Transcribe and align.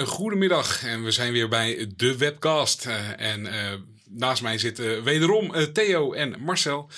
En 0.00 0.06
een 0.06 0.12
goede 0.12 0.36
middag 0.36 0.84
en 0.84 1.04
we 1.04 1.10
zijn 1.10 1.32
weer 1.32 1.48
bij 1.48 1.92
de 1.96 2.16
webcast. 2.16 2.86
Uh, 2.86 3.20
en 3.20 3.46
uh, 3.46 3.72
naast 4.08 4.42
mij 4.42 4.58
zitten 4.58 5.02
wederom 5.02 5.72
Theo 5.72 6.12
en 6.12 6.40
Marcel. 6.40 6.90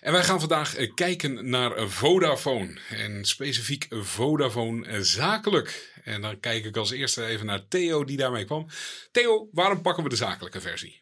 En 0.00 0.12
wij 0.12 0.24
gaan 0.24 0.40
vandaag 0.40 0.76
kijken 0.94 1.48
naar 1.50 1.88
Vodafone. 1.88 2.78
En 2.88 3.24
specifiek 3.24 3.86
Vodafone 3.90 5.04
zakelijk. 5.04 6.00
En 6.04 6.20
dan 6.20 6.40
kijk 6.40 6.64
ik 6.64 6.76
als 6.76 6.90
eerste 6.90 7.24
even 7.24 7.46
naar 7.46 7.68
Theo 7.68 8.04
die 8.04 8.16
daarmee 8.16 8.44
kwam. 8.44 8.66
Theo, 9.10 9.48
waarom 9.52 9.82
pakken 9.82 10.02
we 10.02 10.08
de 10.08 10.16
zakelijke 10.16 10.60
versie? 10.60 11.00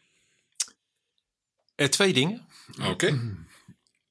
twee 1.89 2.13
dingen. 2.13 2.47
Oké. 2.77 2.89
Okay. 2.89 3.19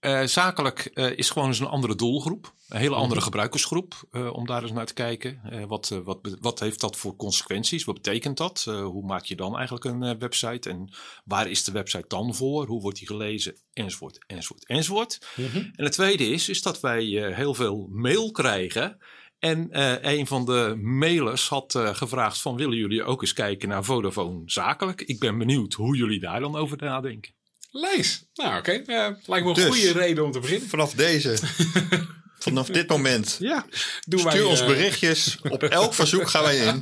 Uh, 0.00 0.26
zakelijk 0.26 0.90
uh, 0.94 1.18
is 1.18 1.30
gewoon 1.30 1.48
eens 1.48 1.60
een 1.60 1.66
andere 1.66 1.94
doelgroep. 1.94 2.52
Een 2.68 2.80
hele 2.80 2.94
andere 2.94 3.20
gebruikersgroep, 3.20 4.04
uh, 4.12 4.32
om 4.32 4.46
daar 4.46 4.62
eens 4.62 4.72
naar 4.72 4.86
te 4.86 4.94
kijken. 4.94 5.40
wat, 5.68 5.88
wat, 6.04 6.18
wat 6.40 6.60
heeft 6.60 6.80
dat 6.80 6.96
voor 6.96 7.16
consequenties? 7.16 7.84
Wat 7.84 7.94
betekent 7.94 8.36
dat? 8.36 8.64
hoe 8.64 9.06
maak 9.06 9.24
je 9.24 9.36
dan 9.36 9.56
eigenlijk 9.56 9.84
een 9.84 10.18
website? 10.18 10.70
En 10.70 10.92
waar 11.24 11.50
is 11.50 11.64
de 11.64 11.72
website 11.72 12.04
dan 12.08 12.34
voor? 12.34 12.66
Hoe 12.66 12.80
wordt 12.80 12.98
die 12.98 13.06
gelezen? 13.06 13.56
Enzovoort, 13.72 14.24
enzovoort, 14.26 14.66
enzovoort. 14.66 15.26
Mm 15.36 15.46
-hmm. 15.46 15.70
En 15.76 15.84
het 15.84 15.92
tweede 15.92 16.26
is, 16.26 16.48
is 16.48 16.62
dat 16.62 16.80
wij 16.80 17.04
heel 17.34 17.54
veel 17.54 17.88
mail 17.90 18.30
krijgen. 18.30 18.98
En 19.38 19.68
een 20.08 20.26
van 20.26 20.44
de 20.44 20.78
mailers 20.82 21.48
had 21.48 21.78
gevraagd 21.92 22.40
van... 22.40 22.56
willen 22.56 22.76
jullie 22.76 23.04
ook 23.04 23.22
eens 23.22 23.32
kijken 23.32 23.68
naar 23.68 23.84
Vodafone 23.84 24.42
zakelijk? 24.44 25.00
Ik 25.00 25.18
ben 25.18 25.38
benieuwd 25.38 25.72
hoe 25.72 25.96
jullie 25.96 26.20
daar 26.20 26.40
dan 26.40 26.56
over 26.56 26.76
nadenken. 26.76 27.32
Lees. 27.70 28.28
Nou, 28.34 28.58
oké. 28.58 28.82
Okay. 28.82 29.08
Uh, 29.08 29.16
lijkt 29.26 29.44
me 29.44 29.50
een 29.50 29.54
dus, 29.54 29.64
goede 29.64 29.92
reden 29.92 30.24
om 30.24 30.32
te 30.32 30.40
beginnen. 30.40 30.68
Vanaf 30.68 30.92
deze. 30.92 31.38
Vanaf 32.38 32.66
dit 32.66 32.88
moment. 32.88 33.36
Ja. 33.40 33.66
Stuur 34.00 34.24
wij, 34.24 34.42
ons 34.42 34.60
uh... 34.60 34.66
berichtjes. 34.66 35.38
Op 35.42 35.62
elk 35.62 35.94
verzoek 35.94 36.28
gaan 36.28 36.42
wij 36.42 36.56
in. 36.56 36.78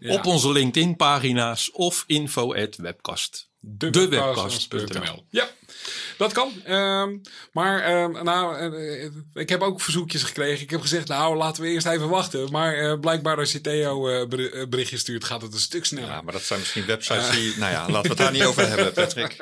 ja. 0.00 0.12
Op 0.14 0.24
onze 0.26 0.52
LinkedIn-pagina's 0.52 1.70
of 1.72 2.04
info 2.06 2.54
at 2.54 2.76
webcast. 2.76 3.48
De, 3.60 3.90
de 3.90 4.08
webcast.nl. 4.08 5.26
Ja. 5.30 5.48
Dat 6.16 6.32
kan. 6.32 6.52
Um, 6.68 7.20
maar 7.52 8.02
um, 8.02 8.24
nou, 8.24 8.74
uh, 8.74 9.10
ik 9.34 9.48
heb 9.48 9.60
ook 9.60 9.80
verzoekjes 9.80 10.22
gekregen. 10.22 10.62
Ik 10.62 10.70
heb 10.70 10.80
gezegd, 10.80 11.08
nou, 11.08 11.36
laten 11.36 11.62
we 11.62 11.68
eerst 11.68 11.86
even 11.86 12.08
wachten. 12.08 12.50
Maar 12.50 12.78
uh, 12.82 13.00
blijkbaar 13.00 13.38
als 13.38 13.52
je 13.52 13.60
Theo 13.60 14.08
uh, 14.08 14.26
berichtjes 14.68 15.00
stuurt, 15.00 15.24
gaat 15.24 15.42
het 15.42 15.52
een 15.52 15.58
stuk 15.58 15.84
sneller. 15.84 16.08
Ja, 16.08 16.22
maar 16.22 16.32
dat 16.32 16.42
zijn 16.42 16.58
misschien 16.58 16.86
websites 16.86 17.30
die... 17.30 17.58
nou 17.58 17.72
ja, 17.72 17.88
laten 17.88 18.02
we 18.02 18.08
het 18.08 18.16
daar 18.18 18.32
niet 18.32 18.44
over 18.44 18.68
hebben, 18.68 18.92
Patrick. 18.92 19.36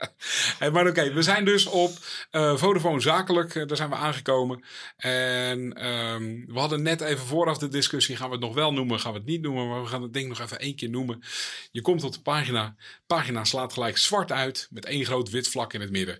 hey, 0.58 0.70
maar 0.70 0.86
oké, 0.86 1.00
okay, 1.00 1.14
we 1.14 1.22
zijn 1.22 1.44
dus 1.44 1.66
op 1.66 1.92
Vodafone 2.30 3.00
Zakelijk. 3.00 3.54
daar 3.54 3.76
zijn 3.76 3.90
we 3.90 3.96
aangekomen. 3.96 4.64
En 4.96 5.86
um, 5.86 6.44
we 6.46 6.58
hadden 6.58 6.82
net 6.82 7.00
even 7.00 7.26
vooraf 7.26 7.58
de 7.58 7.68
discussie. 7.68 8.16
Gaan 8.16 8.28
we 8.28 8.34
het 8.34 8.44
nog 8.44 8.54
wel 8.54 8.72
noemen, 8.72 9.00
gaan 9.00 9.12
we 9.12 9.18
het 9.18 9.26
niet 9.26 9.42
noemen? 9.42 9.68
Maar 9.68 9.82
we 9.82 9.88
gaan 9.88 10.02
het 10.02 10.12
ding 10.12 10.28
nog 10.28 10.40
even 10.40 10.58
één 10.58 10.76
keer 10.76 10.90
noemen. 10.90 11.22
Je 11.70 11.80
komt 11.80 12.04
op 12.04 12.12
de 12.12 12.20
pagina. 12.20 12.76
Pagina 13.06 13.44
slaat 13.44 13.72
gelijk 13.72 13.98
zwart 13.98 14.32
uit. 14.32 14.68
Met 14.70 14.84
één 14.84 15.04
groot 15.04 15.30
wit 15.30 15.48
vlak 15.48 15.72
in 15.72 15.80
het 15.80 15.90
midden. 15.90 16.13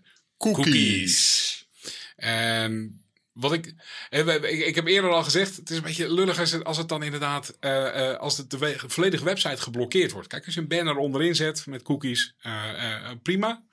Cookies. 0.53 1.67
En 2.17 3.05
wat 3.33 3.53
ik, 3.53 3.75
ik 4.45 4.75
heb 4.75 4.87
eerder 4.87 5.11
al 5.11 5.23
gezegd, 5.23 5.57
het 5.57 5.71
is 5.71 5.77
een 5.77 5.83
beetje 5.83 6.13
lullig 6.13 6.39
als 6.39 6.51
het, 6.51 6.65
als 6.65 6.77
het 6.77 6.89
dan 6.89 7.03
inderdaad, 7.03 7.57
uh, 7.61 7.71
uh, 7.71 8.17
als 8.17 8.37
het 8.37 8.51
de 8.51 8.75
volledige 8.87 9.25
website 9.25 9.63
geblokkeerd 9.63 10.13
wordt. 10.13 10.29
Kijk, 10.29 10.45
als 10.45 10.55
je 10.55 10.61
een 10.61 10.69
banner 10.69 10.97
onderin 10.97 11.35
zet 11.35 11.67
met 11.67 11.83
cookies, 11.83 12.35
uh, 12.43 13.11
prima. 13.23 13.65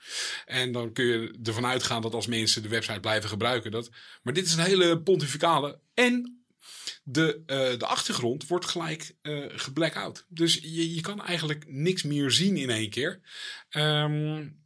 En 0.45 0.71
dan 0.71 0.93
kun 0.93 1.05
je 1.05 1.39
ervan 1.43 1.65
uitgaan 1.65 2.01
dat 2.01 2.13
als 2.13 2.27
mensen 2.27 2.61
de 2.61 2.67
website 2.67 2.99
blijven 2.99 3.29
gebruiken. 3.29 3.71
Dat, 3.71 3.89
maar 4.21 4.33
dit 4.33 4.45
is 4.45 4.53
een 4.53 4.63
hele 4.63 5.01
pontificale. 5.01 5.79
En 5.93 6.43
de, 7.03 7.41
de 7.77 7.85
achtergrond 7.85 8.47
wordt 8.47 8.65
gelijk 8.65 9.15
geblackout. 9.55 10.25
Dus 10.29 10.53
je, 10.53 10.95
je 10.95 11.01
kan 11.01 11.25
eigenlijk 11.25 11.63
niks 11.67 12.03
meer 12.03 12.31
zien 12.31 12.57
in 12.57 12.69
één 12.69 12.89
keer. 12.89 13.19
Um, 13.69 14.60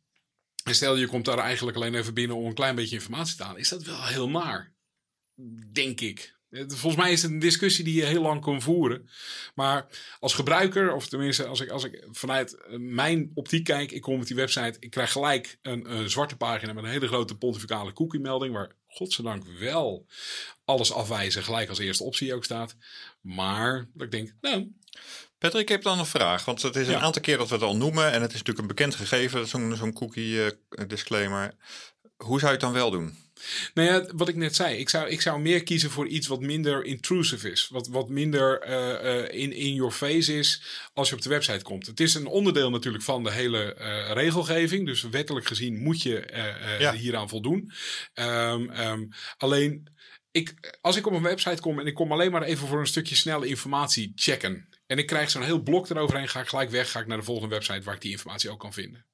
en 0.66 0.76
stel 0.76 0.96
je 0.96 1.08
komt 1.08 1.26
daar 1.26 1.38
eigenlijk 1.38 1.78
alleen 1.78 1.96
even 1.96 2.14
binnen 2.14 2.38
om 2.38 2.46
een 2.46 2.54
klein 2.54 2.76
beetje 2.76 2.96
informatie 2.96 3.38
te 3.38 3.44
halen, 3.44 3.60
is 3.62 3.70
dat 3.70 3.84
wel 3.84 4.06
heel 4.06 4.30
naar. 4.30 4.74
Denk 5.72 6.02
ik. 6.02 6.36
Volgens 6.50 6.96
mij 6.96 7.12
is 7.12 7.22
het 7.22 7.32
een 7.32 7.40
discussie 7.40 7.84
die 7.84 7.96
je 7.96 8.06
heel 8.06 8.22
lang 8.22 8.42
kan 8.42 8.62
voeren. 8.62 9.10
Maar 9.56 9.88
als 10.20 10.34
gebruiker, 10.34 10.94
of 10.94 11.08
tenminste 11.08 11.46
als 11.46 11.60
ik, 11.60 11.70
als 11.70 11.84
ik 11.84 12.08
vanuit 12.12 12.58
mijn 12.78 13.32
optiek 13.34 13.64
kijk, 13.64 13.92
ik 13.92 14.02
kom 14.02 14.20
op 14.20 14.28
die 14.28 14.36
website, 14.36 14.78
ik 14.80 14.90
krijg 14.90 15.12
gelijk 15.12 15.58
een, 15.62 16.10
zwarte 16.10 16.38
pagina 16.38 16.74
met 16.74 16.84
een 16.84 16.90
hele 16.90 17.08
grote 17.08 17.38
pontificale 17.38 17.94
cookie 17.94 18.20
melding, 18.20 18.54
waar 18.54 18.76
godzijdank 18.88 19.48
wel 19.60 20.06
alles 20.66 20.92
afwijzen 20.92 21.44
gelijk 21.44 21.70
als 21.70 21.80
eerste 21.80 22.04
optie 22.04 22.34
ook 22.34 22.44
staat. 22.44 22.76
Maar 23.22 23.90
dat 23.94 24.06
ik 24.06 24.12
denk, 24.12 24.34
nou, 24.42 24.72
Patrick, 25.46 25.70
ik 25.70 25.70
heb 25.70 25.84
dan 25.84 26.00
een 26.00 26.06
vraag. 26.06 26.46
Want 26.46 26.62
het 26.62 26.76
is 26.76 26.88
een 26.88 27.00
aantal 27.00 27.22
keer 27.22 27.38
dat 27.38 27.48
we 27.48 27.54
het 27.54 27.64
al 27.64 27.78
noemen. 27.78 28.12
En 28.12 28.22
het 28.22 28.32
is 28.32 28.38
natuurlijk 28.38 28.60
een 28.60 28.76
bekend 28.76 28.96
gegeven, 28.96 29.48
zo'n 29.48 29.76
zo'n 29.76 29.94
cookie 29.94 30.34
uh, 30.34 30.48
disclaimer. 30.88 31.56
Hoe 32.18 32.40
zou 32.40 32.52
je 32.52 32.58
het 32.58 32.60
dan 32.60 32.74
wel 32.74 32.92
doen? 32.92 33.18
Nou 33.74 33.90
ja, 33.90 34.06
wat 34.16 34.28
ik 34.28 34.36
net 34.36 34.56
zei. 34.56 34.78
Ik 34.78 34.90
zou, 34.90 35.10
ik 35.10 35.22
zou 35.22 35.40
meer 35.40 35.64
kiezen 35.64 35.92
voor 35.92 36.08
iets 36.08 36.28
wat 36.28 36.40
minder 36.40 36.86
intrusive 36.86 37.52
is. 37.52 37.68
Wat, 37.68 37.88
wat 37.88 38.10
minder 38.10 38.68
uh, 38.68 39.04
uh, 39.04 39.42
in, 39.42 39.54
in 39.54 39.74
your 39.74 39.92
face 39.92 40.38
is 40.38 40.62
als 40.94 41.10
je 41.10 41.16
op 41.16 41.22
de 41.22 41.30
website 41.30 41.64
komt. 41.64 41.86
Het 41.86 42.00
is 42.00 42.14
een 42.14 42.28
onderdeel 42.28 42.70
natuurlijk 42.70 43.04
van 43.04 43.24
de 43.24 43.32
hele 43.32 43.76
uh, 43.80 44.12
regelgeving. 44.12 44.86
Dus 44.86 45.02
wettelijk 45.02 45.48
gezien 45.48 45.78
moet 45.78 46.02
je 46.02 46.28
ja. 46.80 46.94
hieraan 46.94 47.30
voldoen. 47.30 47.72
Um, 48.14 48.70
um, 48.80 49.10
alleen, 49.38 49.88
ik, 50.32 50.78
als 50.82 50.96
ik 50.96 51.08
op 51.08 51.14
een 51.14 51.22
website 51.22 51.62
kom 51.62 51.80
en 51.80 51.88
ik 51.88 51.94
kom 51.94 52.12
alleen 52.12 52.32
maar 52.32 52.44
even 52.44 52.68
voor 52.68 52.80
een 52.80 52.88
stukje 52.88 53.16
snelle 53.16 53.48
informatie 53.48 54.12
checken. 54.16 54.68
En 54.88 54.98
ik 54.98 55.06
krijg 55.08 55.30
zo'n 55.30 55.44
heel 55.44 55.62
blok 55.62 55.90
eroverheen. 55.90 56.28
Ga 56.28 56.40
ik 56.40 56.48
gelijk 56.48 56.70
weg. 56.70 56.92
Ga 56.92 57.00
ik 57.00 57.08
naar 57.08 57.18
de 57.18 57.24
volgende 57.24 57.56
website 57.56 57.82
waar 57.82 57.96
ik 57.96 58.02
die 58.02 58.12
informatie 58.12 58.50
ook 58.50 58.60
kan 58.60 58.74
vinden. 58.74 59.06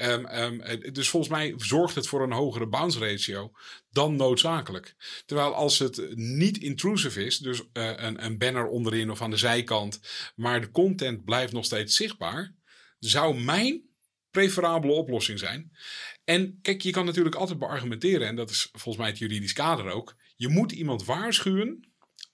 Um, 0.00 0.26
um, 0.26 0.92
dus 0.92 1.08
volgens 1.08 1.32
mij 1.32 1.54
zorgt 1.56 1.94
het 1.94 2.06
voor 2.06 2.22
een 2.22 2.32
hogere 2.32 2.66
bounce 2.66 2.98
ratio 2.98 3.52
dan 3.90 4.16
noodzakelijk. 4.16 4.94
Terwijl 5.26 5.54
als 5.54 5.78
het 5.78 6.16
niet 6.16 6.58
intrusive 6.58 7.24
is, 7.24 7.38
dus 7.38 7.60
uh, 7.60 7.92
een, 7.96 8.24
een 8.24 8.38
banner 8.38 8.66
onderin 8.66 9.10
of 9.10 9.22
aan 9.22 9.30
de 9.30 9.36
zijkant, 9.36 10.00
maar 10.34 10.60
de 10.60 10.70
content 10.70 11.24
blijft 11.24 11.52
nog 11.52 11.64
steeds 11.64 11.96
zichtbaar, 11.96 12.54
zou 12.98 13.40
mijn 13.40 13.82
preferabele 14.30 14.92
oplossing 14.92 15.38
zijn. 15.38 15.76
En 16.24 16.58
kijk, 16.62 16.82
je 16.82 16.90
kan 16.90 17.04
natuurlijk 17.04 17.34
altijd 17.34 17.58
beargumenteren, 17.58 18.26
en 18.26 18.36
dat 18.36 18.50
is 18.50 18.68
volgens 18.72 18.96
mij 18.96 19.08
het 19.08 19.18
juridisch 19.18 19.52
kader 19.52 19.90
ook. 19.90 20.16
Je 20.36 20.48
moet 20.48 20.72
iemand 20.72 21.04
waarschuwen 21.04 21.92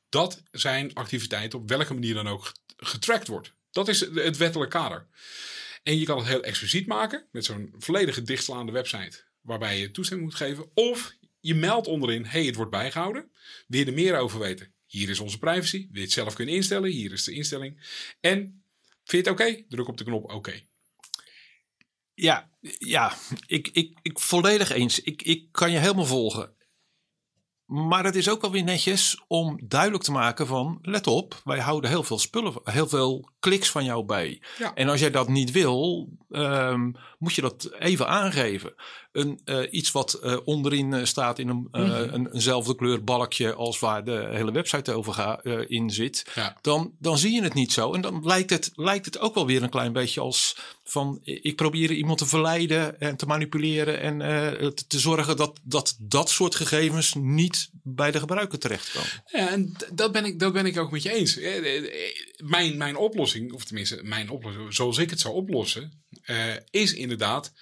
dat 0.08 0.42
zijn 0.50 0.94
activiteit 0.94 1.54
op 1.54 1.68
welke 1.68 1.94
manier 1.94 2.14
dan 2.14 2.28
ook 2.28 2.52
getracked 2.80 3.28
wordt. 3.28 3.52
Dat 3.70 3.88
is 3.88 4.00
het 4.00 4.36
wettelijk 4.36 4.70
kader. 4.70 5.06
En 5.82 5.98
je 5.98 6.04
kan 6.04 6.18
het 6.18 6.26
heel 6.26 6.42
expliciet 6.42 6.86
maken 6.86 7.26
met 7.32 7.44
zo'n 7.44 7.74
volledige 7.78 8.22
dichtslaande 8.22 8.72
website 8.72 9.24
waarbij 9.40 9.78
je 9.78 9.90
toestemming 9.90 10.28
moet 10.28 10.38
geven. 10.38 10.70
Of 10.74 11.14
je 11.40 11.54
meldt 11.54 11.86
onderin, 11.86 12.24
hey, 12.24 12.44
het 12.44 12.54
wordt 12.54 12.70
bijgehouden. 12.70 13.30
Wil 13.66 13.80
je 13.80 13.86
er 13.86 13.92
meer 13.92 14.18
over 14.18 14.38
weten? 14.38 14.74
Hier 14.86 15.08
is 15.08 15.20
onze 15.20 15.38
privacy. 15.38 15.88
Wil 15.90 16.02
het 16.02 16.12
zelf 16.12 16.34
kunnen 16.34 16.54
instellen? 16.54 16.90
Hier 16.90 17.12
is 17.12 17.24
de 17.24 17.32
instelling. 17.32 17.80
En 18.20 18.64
vind 19.04 19.24
je 19.24 19.30
het 19.30 19.40
oké? 19.40 19.64
Druk 19.68 19.88
op 19.88 19.96
de 19.96 20.04
knop 20.04 20.32
oké. 20.32 20.60
Ja, 22.14 22.50
ja 22.78 23.16
ik, 23.46 23.68
ik, 23.72 23.98
ik 24.02 24.18
volledig 24.18 24.70
eens. 24.70 25.00
Ik, 25.00 25.22
ik 25.22 25.48
kan 25.52 25.70
je 25.70 25.78
helemaal 25.78 26.06
volgen. 26.06 26.54
Maar 27.70 28.04
het 28.04 28.16
is 28.16 28.28
ook 28.28 28.40
wel 28.40 28.50
weer 28.50 28.62
netjes 28.62 29.22
om 29.26 29.60
duidelijk 29.62 30.02
te 30.02 30.12
maken 30.12 30.46
van, 30.46 30.78
let 30.82 31.06
op, 31.06 31.40
wij 31.44 31.58
houden 31.58 31.90
heel 31.90 32.02
veel 32.02 32.18
spullen, 32.18 32.52
heel 32.64 32.88
veel 32.88 33.28
kliks 33.40 33.70
van 33.70 33.84
jou 33.84 34.04
bij. 34.04 34.42
Ja. 34.58 34.74
En 34.74 34.88
als 34.88 35.00
jij 35.00 35.10
dat 35.10 35.28
niet 35.28 35.50
wil, 35.50 36.08
um, 36.30 36.96
moet 37.18 37.34
je 37.34 37.40
dat 37.40 37.70
even 37.78 38.08
aangeven. 38.08 38.74
Een, 39.12 39.40
eh, 39.44 39.62
iets 39.70 39.92
wat 39.92 40.12
eh, 40.12 40.36
onderin 40.44 40.92
eh, 40.92 41.04
staat 41.04 41.38
in 41.38 41.48
een, 41.48 41.68
een, 41.70 42.32
eenzelfde 42.32 42.74
kleur 42.74 43.04
balkje 43.04 43.54
als 43.54 43.78
waar 43.78 44.04
de 44.04 44.28
hele 44.30 44.52
website 44.52 44.92
over 44.92 45.12
ga, 45.12 45.42
in 45.66 45.90
zit, 45.90 46.26
Ja. 46.34 46.56
dan, 46.60 46.92
dan 46.98 47.18
zie 47.18 47.32
je 47.32 47.42
het 47.42 47.54
niet 47.54 47.72
zo. 47.72 47.92
En 47.94 48.00
dan 48.00 48.20
lijkt 48.24 48.50
het, 48.50 48.70
lijkt 48.74 49.04
het 49.04 49.18
ook 49.18 49.34
wel 49.34 49.46
weer 49.46 49.62
een 49.62 49.70
klein 49.70 49.92
beetje 49.92 50.20
als 50.20 50.56
van 50.84 51.20
ik 51.22 51.56
probeer 51.56 51.90
iemand 51.92 52.18
te 52.18 52.26
verleiden 52.26 53.00
en 53.00 53.16
te 53.16 53.26
manipuleren 53.26 54.00
en 54.00 54.18
te, 54.74 54.86
te 54.86 54.98
zorgen 54.98 55.36
dat, 55.36 55.60
dat 55.62 55.96
dat 55.98 56.30
soort 56.30 56.54
gegevens 56.54 57.14
niet 57.14 57.70
bij 57.82 58.10
de 58.10 58.18
gebruiker 58.18 58.58
terechtkomen. 58.58 59.10
Ja, 59.26 59.48
en 59.48 59.76
dat 59.92 60.12
ben 60.12 60.24
ik, 60.24 60.38
dat 60.38 60.52
ben 60.52 60.66
ik 60.66 60.78
ook 60.78 60.90
met 60.90 61.02
je 61.02 61.12
eens. 61.12 61.38
Mijn, 62.36 62.76
mijn 62.76 62.96
oplossing, 62.96 63.52
of 63.52 63.64
tenminste 63.64 64.00
mijn 64.02 64.30
oplossing, 64.30 64.74
zoals 64.74 64.98
ik 64.98 65.10
het 65.10 65.20
zou 65.20 65.34
oplossen, 65.34 66.04
is 66.70 66.92
inderdaad 66.92 67.52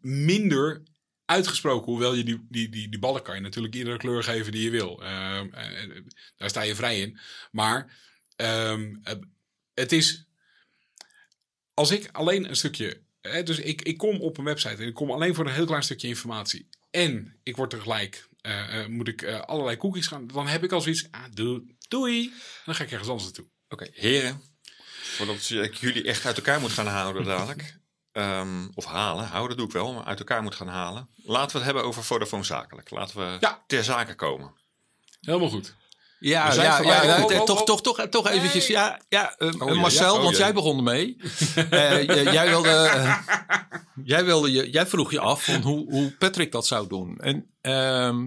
minder 0.00 0.82
uitgesproken. 1.30 1.92
Hoewel 1.92 2.14
je 2.14 2.24
die, 2.24 2.46
die, 2.48 2.68
die, 2.68 2.88
die 2.88 2.98
ballen 2.98 3.22
kan 3.22 3.34
je 3.34 3.40
natuurlijk 3.40 3.74
iedere 3.74 3.96
kleur 3.96 4.22
geven 4.22 4.52
die 4.52 4.62
je 4.62 4.70
wil. 4.70 5.02
Ehm, 5.02 5.48
eh, 5.52 5.82
eh, 5.82 6.04
daar 6.36 6.48
sta 6.48 6.62
je 6.62 6.74
vrij 6.74 7.00
in. 7.00 7.18
Maar 7.50 7.98
ehm, 8.36 8.96
eh, 9.02 9.14
het 9.74 9.92
is, 9.92 10.24
als 11.74 11.90
ik 11.90 12.08
alleen 12.12 12.48
een 12.48 12.56
stukje, 12.56 13.02
hè, 13.20 13.42
dus 13.42 13.58
ik, 13.58 13.82
ik 13.82 13.98
kom 13.98 14.20
op 14.20 14.38
een 14.38 14.44
website 14.44 14.82
en 14.82 14.88
ik 14.88 14.94
kom 14.94 15.10
alleen 15.10 15.34
voor 15.34 15.46
een 15.46 15.52
heel 15.52 15.66
klein 15.66 15.82
stukje 15.82 16.08
informatie. 16.08 16.68
En 16.90 17.38
ik 17.42 17.56
word 17.56 17.70
tegelijk, 17.70 18.28
moet 18.88 19.08
ik 19.08 19.24
allerlei 19.24 19.76
cookies 19.76 20.06
gaan, 20.06 20.26
dan 20.26 20.46
heb 20.46 20.64
ik 20.64 20.72
al 20.72 20.80
zoiets, 20.80 21.08
ah, 21.10 21.24
doei, 21.88 22.32
dan 22.64 22.74
ga 22.74 22.84
ik 22.84 22.90
ergens 22.90 23.08
anders 23.08 23.24
naartoe. 23.24 23.48
Oké, 23.68 23.88
heren. 23.92 24.42
Voordat 25.02 25.50
ik 25.50 25.74
jullie 25.74 26.04
echt 26.04 26.26
uit 26.26 26.36
elkaar 26.36 26.60
moet 26.60 26.70
gaan 26.70 26.86
houden 26.86 27.24
dadelijk. 27.24 27.79
Ehm, 28.12 28.68
of 28.74 28.84
halen, 28.84 29.24
houden 29.26 29.56
doe 29.56 29.66
ik 29.66 29.72
wel, 29.72 29.92
maar 29.92 30.04
uit 30.04 30.18
elkaar 30.18 30.42
moet 30.42 30.54
gaan 30.54 30.68
halen. 30.68 31.08
Laten 31.24 31.50
we 31.50 31.56
het 31.56 31.64
hebben 31.64 31.84
over 31.84 32.04
Vodafone 32.04 32.44
zakelijk. 32.44 32.90
Laten 32.90 33.16
we 33.18 33.36
Ja. 33.40 33.62
ter 33.66 33.84
zake 33.84 34.14
komen. 34.14 34.52
Helemaal 35.20 35.48
goed. 35.48 35.74
Ja, 36.18 36.52
ja, 36.54 36.62
ja, 36.62 36.78
Oh, 36.80 36.84
ja, 36.84 37.16
oh, 37.16 37.22
oh, 37.24 37.44
toch, 37.44 37.58
oh. 37.60 37.64
toch, 37.64 37.82
toch, 37.82 38.06
toch 38.08 38.28
eventjes. 38.28 38.66
Ja, 38.66 39.00
ja 39.08 39.34
eh, 39.36 39.48
Oh, 39.58 39.68
ja, 39.68 39.74
Marcel, 39.80 40.12
ja. 40.12 40.18
Oh, 40.18 40.24
want 40.24 40.36
jij 40.36 40.52
begon 40.54 40.76
ermee. 40.76 41.16
Eh, 41.70 42.02
j- 42.02 42.30
jij, 42.30 42.48
wilde, 42.48 42.70
eh, 42.70 43.18
jij, 44.04 44.24
wilde 44.24 44.52
je, 44.52 44.70
jij 44.70 44.86
vroeg 44.86 45.10
je 45.10 45.20
af 45.20 45.44
van 45.44 45.60
hoe, 45.62 45.90
hoe 45.90 46.10
Patrick 46.18 46.52
dat 46.52 46.66
zou 46.66 46.88
doen. 46.88 47.16
En 47.18 47.50
ehm, 47.60 48.26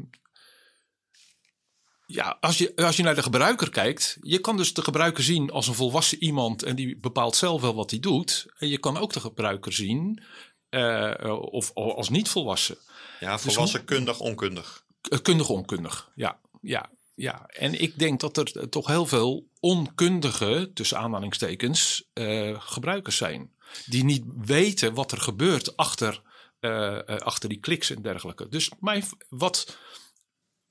ja, 2.14 2.38
als 2.40 2.58
je, 2.58 2.76
als 2.76 2.96
je 2.96 3.04
naar 3.04 3.16
de 3.16 3.24
gebruiker 3.24 3.70
kijkt, 3.70 4.18
je 4.22 4.40
kan 4.40 4.58
dus 4.58 4.74
de 4.74 4.82
gebruiker 4.82 5.24
zien 5.24 5.52
als 5.52 5.68
een 5.68 5.74
volwassen 5.74 6.24
iemand 6.24 6.64
en 6.64 6.76
die 6.76 6.98
bepaalt 6.98 7.36
zelf 7.36 7.62
wel 7.62 7.76
wat 7.76 7.90
hij 7.90 8.00
doet. 8.00 8.46
En 8.58 8.68
je 8.68 8.78
kan 8.78 8.98
ook 8.98 9.14
de 9.14 9.20
gebruiker 9.20 9.74
zien 9.74 10.24
eh, 10.70 11.38
of, 11.40 11.72
of 11.74 11.96
als 11.96 12.10
niet 12.10 12.30
volwassen. 12.30 12.78
Ja, 13.20 13.40
volwassen, 13.40 13.86
kundig, 13.86 14.20
onkundig. 14.20 14.86
Kundig 15.22 15.50
onkundig, 15.50 16.12
ja. 16.16 16.40
ja, 16.62 16.90
ja. 17.16 17.46
En 17.46 17.82
ik 17.82 18.00
denk 18.00 18.20
dat 18.20 18.38
er 18.38 18.70
toch 18.70 18.88
heel 18.88 19.06
veel 19.06 19.48
onkundige, 19.60 20.72
tussen 20.74 20.98
aanhalingstekens, 20.98 22.10
eh, 22.14 22.62
gebruikers 22.62 23.18
zijn. 23.18 23.52
Die 23.86 24.04
niet 24.04 24.24
weten 24.38 24.94
wat 24.94 25.12
er 25.12 25.22
gebeurt 25.22 25.78
achter, 25.78 26.22
eh, 26.60 26.98
achter 27.06 27.50
die 27.50 27.60
kliks 27.60 27.90
en 27.90 28.02
dergelijke. 28.02 28.50
Dus 28.50 28.72
mijn, 28.80 29.04
wat 29.30 29.78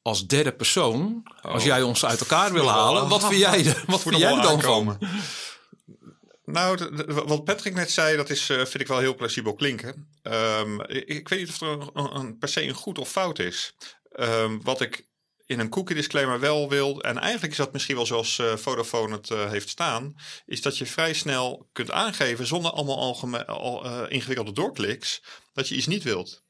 als 0.02 0.26
derde 0.26 0.52
persoon, 0.52 1.22
als 1.43 1.60
Oh. 1.62 1.66
jij 1.66 1.82
ons 1.82 2.04
uit 2.04 2.20
elkaar 2.20 2.52
wil 2.52 2.69
halen, 2.69 3.08
wat 3.08 3.26
vind 3.26 3.40
jij, 3.40 3.64
wat 3.87 4.00
vind 4.02 4.14
hem 4.14 4.22
jij 4.22 4.31
dan 4.31 4.43
van? 4.43 4.50
aankomen. 4.52 4.99
Nou, 6.44 6.76
de- 6.76 6.90
de- 6.94 7.12
wat 7.12 7.44
Patrick 7.44 7.75
net 7.75 7.90
zei, 7.90 8.16
dat 8.16 8.31
is, 8.31 8.49
eh, 8.50 8.56
vind 8.56 8.81
ik 8.81 8.87
wel 8.87 8.99
heel 8.99 9.14
plausibel 9.14 9.54
klinken. 9.54 10.08
Ehm, 10.22 10.81
ik, 10.81 11.04
ik 11.08 11.28
weet 11.28 11.38
niet 11.38 11.49
of 11.49 11.60
er 11.60 11.69
een, 11.69 12.14
een, 12.16 12.38
per 12.38 12.49
se 12.49 12.62
een 12.62 12.75
goed 12.75 12.99
of 12.99 13.08
fout 13.10 13.38
is. 13.38 13.75
Ehm, 14.12 14.58
wat 14.62 14.81
ik 14.81 15.04
in 15.46 15.60
een 15.60 15.69
cookie 15.69 15.94
disclaimer 15.96 16.40
wel 16.40 16.69
wil, 16.69 17.00
en 17.02 17.19
eigenlijk 17.19 17.52
is 17.52 17.58
dat 17.58 17.72
misschien 17.72 17.96
wel 17.96 18.06
zoals 18.06 18.38
eh, 18.38 18.56
Vodafone 18.56 19.14
het 19.16 19.31
eh, 19.31 19.50
heeft 19.50 19.69
staan, 19.69 20.14
is 20.46 20.62
dat 20.62 20.78
je 20.78 20.87
vrij 20.87 21.12
snel 21.12 21.69
kunt 21.72 21.90
aangeven, 21.90 22.46
zonder 22.46 22.70
allemaal 22.70 22.98
algeme- 22.98 23.46
al, 23.46 24.08
ingewikkelde 24.08 24.52
doorkliks, 24.52 25.22
dat 25.52 25.69
je 25.69 25.75
iets 25.75 25.87
niet 25.87 26.02
wilt. 26.02 26.43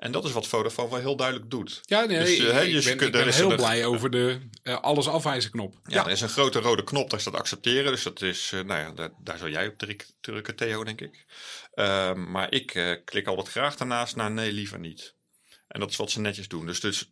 En 0.00 0.12
dat 0.12 0.24
is 0.24 0.32
wat 0.32 0.46
Vodafone 0.46 0.90
wel 0.90 0.98
heel 0.98 1.16
duidelijk 1.16 1.50
doet. 1.50 1.80
Ja, 1.82 2.04
nee, 2.04 2.18
Dus, 2.18 2.38
eh, 2.38 2.62
ik, 2.62 2.84
je 2.84 2.96
ben, 2.96 3.06
ik 3.06 3.12
ben 3.12 3.26
is 3.26 3.36
heel 3.36 3.56
blij 3.56 3.84
over 3.84 4.10
de 4.10 4.38
eh, 4.62 4.80
alles 4.80 5.08
afwijzen 5.08 5.50
knop. 5.50 5.74
Ja, 5.84 6.04
er 6.04 6.10
is 6.10 6.20
een 6.20 6.28
grote 6.28 6.58
rode 6.58 6.84
knop, 6.84 7.10
daar 7.10 7.20
staat 7.20 7.34
accepteren. 7.34 7.92
Dus 7.92 8.02
dat 8.02 8.22
is, 8.22 8.50
eh, 8.54 8.60
nou 8.60 8.80
ja, 8.80 8.90
daar, 8.90 9.10
daar 9.22 9.38
zou 9.38 9.50
jij 9.50 9.66
op 9.66 9.78
druk- 9.78 10.10
drukken, 10.20 10.56
Theo, 10.56 10.84
denk 10.84 11.00
ik. 11.00 11.24
Ehm, 11.74 12.30
maar 12.30 12.52
ik 12.52 13.00
klik 13.04 13.26
altijd 13.26 13.48
graag 13.48 13.76
daarnaast 13.76 14.16
naar 14.16 14.30
nee, 14.30 14.52
liever 14.52 14.78
niet. 14.78 15.14
En 15.68 15.80
dat 15.80 15.90
is 15.90 15.96
wat 15.96 16.10
ze 16.10 16.20
netjes 16.20 16.48
doen. 16.48 16.66
Dus, 16.66 16.80
dus 16.80 17.10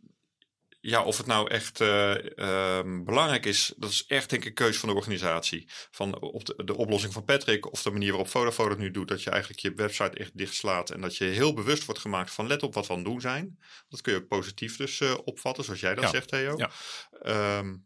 ja, 0.80 1.02
of 1.04 1.16
het 1.16 1.26
nou 1.26 1.50
echt 1.50 1.80
eh, 1.80 2.38
ehm, 2.38 3.04
belangrijk 3.04 3.46
is, 3.46 3.72
dat 3.76 3.90
is 3.90 4.06
echt 4.06 4.30
denk 4.30 4.42
ik 4.42 4.48
een 4.48 4.54
keuze 4.54 4.78
van 4.78 4.88
de 4.88 4.94
organisatie. 4.94 5.70
Van 5.90 6.20
op 6.20 6.44
de, 6.44 6.64
de 6.64 6.76
oplossing 6.76 7.12
van 7.12 7.24
Patrick 7.24 7.72
of 7.72 7.82
de 7.82 7.90
manier 7.90 8.08
waarop 8.08 8.28
Vodafone 8.28 8.68
het 8.70 8.78
nu 8.78 8.90
doet, 8.90 9.08
dat 9.08 9.22
je 9.22 9.30
eigenlijk 9.30 9.60
je 9.60 9.74
website 9.74 10.18
echt 10.18 10.38
dichtslaat 10.38 10.90
en 10.90 11.00
dat 11.00 11.16
je 11.16 11.24
heel 11.24 11.54
bewust 11.54 11.84
wordt 11.84 12.00
gemaakt 12.00 12.30
van 12.30 12.46
let 12.46 12.62
op 12.62 12.74
wat 12.74 12.86
we 12.86 12.92
aan 12.92 12.98
het 12.98 13.08
doen 13.08 13.20
zijn. 13.20 13.58
Dat 13.88 14.00
kun 14.00 14.12
je 14.12 14.24
positief 14.26 14.76
dus 14.76 15.00
eh, 15.00 15.14
opvatten, 15.24 15.64
zoals 15.64 15.80
jij 15.80 15.94
dat 15.94 16.04
Ja. 16.04 16.10
zegt, 16.10 16.28
Theo. 16.28 16.56
Ja. 16.56 16.70
Ehm, 17.22 17.76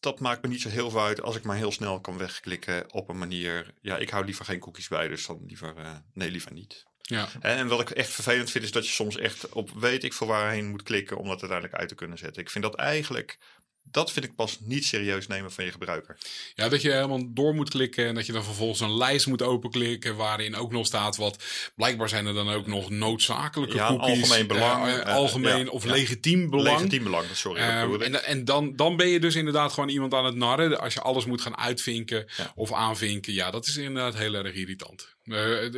dat 0.00 0.20
maakt 0.20 0.42
me 0.42 0.48
niet 0.48 0.60
zo 0.60 0.68
heel 0.68 0.90
veel 0.90 1.02
uit 1.02 1.22
als 1.22 1.36
ik 1.36 1.42
maar 1.42 1.56
heel 1.56 1.72
snel 1.72 2.00
kan 2.00 2.18
wegklikken 2.18 2.92
op 2.92 3.08
een 3.08 3.18
manier. 3.18 3.74
Ja, 3.80 3.96
ik 3.96 4.10
hou 4.10 4.24
liever 4.24 4.44
geen 4.44 4.60
cookies 4.60 4.88
bij, 4.88 5.08
dus 5.08 5.26
dan 5.26 5.42
liever, 5.46 5.76
eh, 5.76 5.96
nee, 6.12 6.30
liever 6.30 6.52
niet. 6.52 6.88
Ja. 7.10 7.28
En 7.40 7.66
wat 7.68 7.80
ik 7.80 7.90
echt 7.90 8.10
vervelend 8.10 8.50
vind, 8.50 8.64
is 8.64 8.72
dat 8.72 8.86
je 8.86 8.92
soms 8.92 9.16
echt 9.16 9.48
op 9.48 9.70
weet 9.70 10.04
ik 10.04 10.12
voor 10.12 10.26
waarheen 10.26 10.68
moet 10.68 10.82
klikken 10.82 11.16
om 11.16 11.28
dat 11.28 11.40
uiteindelijk 11.40 11.78
uit 11.80 11.88
te 11.88 11.94
kunnen 11.94 12.18
zetten. 12.18 12.42
Ik 12.42 12.50
vind 12.50 12.64
dat 12.64 12.74
eigenlijk, 12.74 13.38
dat 13.82 14.12
vind 14.12 14.24
ik 14.24 14.34
pas 14.34 14.58
niet 14.60 14.84
serieus 14.84 15.26
nemen 15.26 15.52
van 15.52 15.64
je 15.64 15.70
gebruiker. 15.70 16.16
ja, 16.54 16.68
dat 16.68 16.82
je 16.82 16.90
helemaal 16.92 17.32
door 17.34 17.54
moet 17.54 17.70
klikken 17.70 18.06
en 18.06 18.14
dat 18.14 18.26
je 18.26 18.32
dan 18.32 18.44
vervolgens 18.44 18.80
een 18.80 18.96
lijst 18.96 19.26
moet 19.26 19.42
openklikken 19.42 20.16
waarin 20.16 20.56
ook 20.56 20.72
nog 20.72 20.86
staat 20.86 21.16
wat. 21.16 21.44
Blijkbaar 21.76 22.08
zijn 22.08 22.26
er 22.26 22.34
dan 22.34 22.50
ook 22.50 22.66
nog 22.66 22.90
noodzakelijke 22.90 23.76
Ja, 23.76 23.88
cookies. 23.88 24.20
algemeen 24.22 24.46
belang, 24.46 24.86
eh, 24.86 24.98
eh, 24.98 25.14
algemeen 25.14 25.70
of 25.70 25.84
ja. 25.84 25.90
legitiem 25.90 26.50
belang. 26.50 26.76
Legitiem 26.76 27.02
belang, 27.04 27.26
sorry. 27.32 27.60
Ehm, 27.60 28.02
en 28.02 28.24
en 28.24 28.44
dan, 28.44 28.76
dan 28.76 28.96
ben 28.96 29.08
je 29.08 29.20
dus 29.20 29.34
inderdaad 29.34 29.72
gewoon 29.72 29.88
iemand 29.88 30.14
aan 30.14 30.24
het 30.24 30.34
narren. 30.34 30.80
Als 30.80 30.94
je 30.94 31.00
alles 31.00 31.24
moet 31.24 31.40
gaan 31.40 31.56
uitvinken 31.56 32.26
Ja. 32.36 32.52
of 32.54 32.72
aanvinken. 32.72 33.32
Ja, 33.32 33.50
dat 33.50 33.66
is 33.66 33.76
inderdaad 33.76 34.14
heel 34.16 34.34
erg 34.34 34.54
irritant. 34.54 35.08
Eh, 35.24 35.64
eh, 35.64 35.72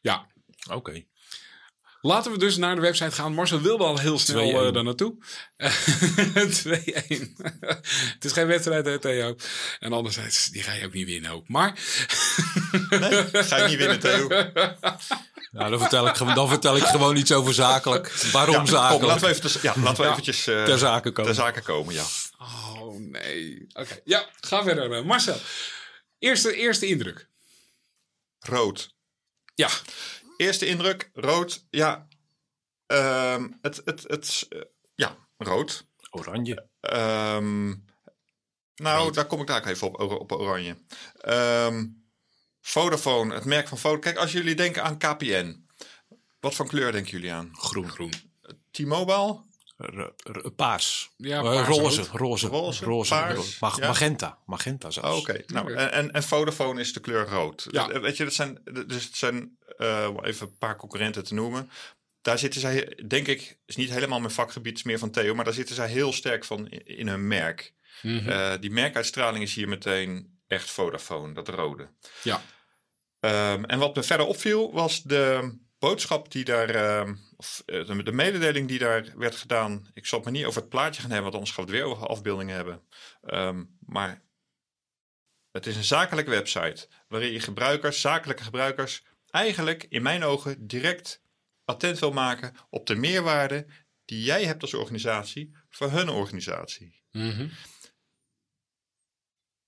ja, 0.00 0.26
Oké. 0.70 1.04
Laten 2.00 2.32
we 2.32 2.38
dus 2.38 2.56
naar 2.56 2.74
de 2.74 2.80
website 2.80 3.10
gaan. 3.10 3.34
Marcel 3.34 3.60
wilde 3.60 3.84
al 3.84 3.98
heel 3.98 4.18
snel 4.18 4.50
2-1. 4.50 4.66
eh 4.66 4.72
daar 4.72 4.84
naartoe. 4.84 5.14
2-1. 5.56 5.62
het 8.14 8.24
is 8.24 8.32
geen 8.32 8.46
wedstrijd, 8.46 8.86
hè, 8.86 8.98
Theo. 8.98 9.36
En 9.78 9.92
anderzijds, 9.92 10.46
die 10.46 10.62
ga 10.62 10.72
je 10.72 10.86
ook 10.86 10.92
niet 10.92 11.06
winnen 11.06 11.30
ook. 11.30 11.48
Maar... 11.48 11.78
Nee, 12.90 13.24
ga 13.32 13.56
je 13.56 13.68
niet 13.68 13.78
winnen, 13.78 14.00
Theo. 14.00 14.28
Nou, 15.52 15.70
dan 15.70 15.78
vertel, 15.80 16.06
ik, 16.08 16.18
dan 16.34 16.48
vertel 16.48 16.76
ik 16.76 16.82
gewoon 16.84 17.16
iets 17.16 17.32
over 17.32 17.54
zakelijk. 17.54 18.08
Waarom 18.32 18.54
Ja, 18.54 18.64
zakelijk? 18.66 18.98
kom, 19.00 19.08
laten 19.08 19.28
we 19.28 19.34
even, 19.34 19.60
ja, 19.62 19.74
laten 19.82 20.04
we 20.04 20.10
eventjes 20.10 20.46
eh, 20.46 20.64
ter 20.64 20.78
zake 20.78 21.10
komen. 21.12 21.34
ter 21.34 21.42
zake 21.42 21.60
komen. 21.62 21.94
Ja. 21.94 22.04
Oh, 22.38 22.98
nee. 23.00 23.66
Oké, 23.72 24.00
ja, 24.04 24.28
ga 24.40 24.62
verder. 24.62 24.92
eh, 24.92 25.02
Marcel, 25.02 25.36
eerste, 26.18 26.54
eerste 26.56 26.86
indruk. 26.86 27.28
Rood. 28.38 28.94
Ja, 29.54 29.68
Eerste 30.42 30.66
indruk, 30.66 31.10
rood. 31.14 31.66
Ja, 31.70 32.08
Ehm, 32.92 33.48
het, 33.60 33.82
het, 33.84 34.02
het, 34.06 34.46
eh, 34.48 34.60
ja, 34.94 35.16
rood. 35.36 35.86
Oranje. 36.10 36.68
Ehm, 36.80 37.68
nou, 38.74 39.02
Rood. 39.04 39.14
daar 39.14 39.26
kom 39.26 39.40
ik 39.40 39.46
daar 39.46 39.66
even 39.66 39.98
op, 39.98 40.10
op 40.10 40.32
oranje. 40.32 40.76
Ehm, 41.20 41.86
Vodafone, 42.60 43.34
het 43.34 43.44
merk 43.44 43.68
van 43.68 43.78
Vodafone. 43.78 44.02
Kijk, 44.02 44.16
als 44.16 44.32
jullie 44.32 44.54
denken 44.54 44.82
aan 44.82 44.98
KPN, 44.98 45.66
wat 46.40 46.54
voor 46.54 46.66
kleur 46.66 46.92
denken 46.92 47.10
jullie 47.10 47.32
aan? 47.32 47.50
Groen. 47.52 47.90
groen. 47.90 48.12
T-Mobile? 48.70 49.42
Paars. 50.56 51.10
Ja, 51.16 51.36
Eh, 51.38 51.42
paars, 51.42 51.68
roze, 51.68 52.02
roze. 52.12 52.46
Roze, 52.48 52.84
Roze. 52.84 53.10
paars, 53.14 53.34
roze. 53.34 53.56
Mag- 53.60 53.78
ja. 53.80 53.86
Magenta. 53.86 54.38
Magenta 54.46 54.90
zelfs. 54.90 55.08
Oh, 55.08 55.16
Oké, 55.16 55.42
nou, 55.46 55.74
en, 55.74 55.92
en, 55.92 56.10
en 56.12 56.22
Vodafone 56.22 56.80
is 56.80 56.92
de 56.92 57.00
kleur 57.00 57.28
rood. 57.28 57.66
Ja. 57.70 57.88
Eh, 57.90 58.00
Weet 58.00 58.16
je, 58.16 58.24
dat 58.24 58.32
zijn, 58.32 58.58
dus 58.86 59.04
het 59.04 59.16
zijn 59.16 59.56
eh, 59.76 60.06
om 60.10 60.24
even 60.24 60.46
een 60.46 60.58
paar 60.58 60.76
concurrenten 60.76 61.24
te 61.24 61.34
noemen. 61.34 61.70
Daar 62.22 62.38
zitten 62.38 62.60
zij, 62.60 62.98
denk 63.06 63.26
ik, 63.26 63.58
is 63.66 63.76
niet 63.76 63.90
helemaal 63.90 64.20
mijn 64.20 64.32
vakgebied, 64.32 64.76
is 64.76 64.82
meer 64.82 64.98
van 64.98 65.10
Theo, 65.10 65.34
maar 65.34 65.44
daar 65.44 65.54
zitten 65.54 65.74
zij 65.74 65.88
heel 65.88 66.12
sterk 66.12 66.44
van 66.44 66.68
in, 66.68 67.08
hun 67.08 67.26
merk. 67.26 67.72
Mhm. 68.02 68.28
Eh, 68.28 68.52
die 68.60 68.70
merkuitstraling 68.70 69.44
is 69.44 69.54
hier 69.54 69.68
meteen 69.68 70.38
echt 70.46 70.70
Vodafone, 70.70 71.34
dat 71.34 71.48
rode. 71.48 71.88
Ja. 72.22 72.42
Ehm, 73.20 73.64
en 73.64 73.78
wat 73.78 73.94
me 73.96 74.02
verder 74.02 74.26
opviel 74.26 74.72
was 74.72 75.02
de 75.02 75.54
boodschap 75.78 76.32
die 76.32 76.44
daar, 76.44 76.68
ehm, 76.70 77.14
of 77.42 77.62
eh, 77.66 77.86
de, 77.86 78.02
de 78.02 78.12
mededeling 78.12 78.68
die 78.68 78.78
daar 78.78 79.12
werd 79.16 79.36
gedaan. 79.36 79.90
Ik 79.94 80.06
zal 80.06 80.18
het 80.18 80.28
maar 80.28 80.36
niet 80.36 80.46
over 80.46 80.60
het 80.60 80.70
plaatje 80.70 81.00
gaan 81.00 81.10
hebben, 81.10 81.30
want 81.30 81.34
anders 81.34 81.54
gaan 81.54 81.64
we 81.64 81.70
het 81.70 81.80
weer 81.80 81.90
over 81.90 82.06
afbeeldingen 82.06 82.54
hebben. 82.54 82.82
Ehm, 83.22 83.64
maar 83.80 84.22
het 85.50 85.66
is 85.66 85.76
een 85.76 85.84
zakelijke 85.84 86.30
website 86.30 86.88
waarin 87.08 87.32
je 87.32 87.40
gebruikers, 87.40 88.00
zakelijke 88.00 88.42
gebruikers, 88.42 89.04
eigenlijk 89.30 89.86
in 89.88 90.02
mijn 90.02 90.24
ogen 90.24 90.66
direct 90.66 91.22
attent 91.64 91.98
wil 91.98 92.12
maken 92.12 92.54
op 92.70 92.86
de 92.86 92.94
meerwaarde 92.94 93.66
die 94.04 94.22
jij 94.24 94.44
hebt 94.44 94.62
als 94.62 94.74
organisatie 94.74 95.56
voor 95.68 95.90
hun 95.90 96.08
organisatie. 96.08 97.02
Mhm. 97.10 97.48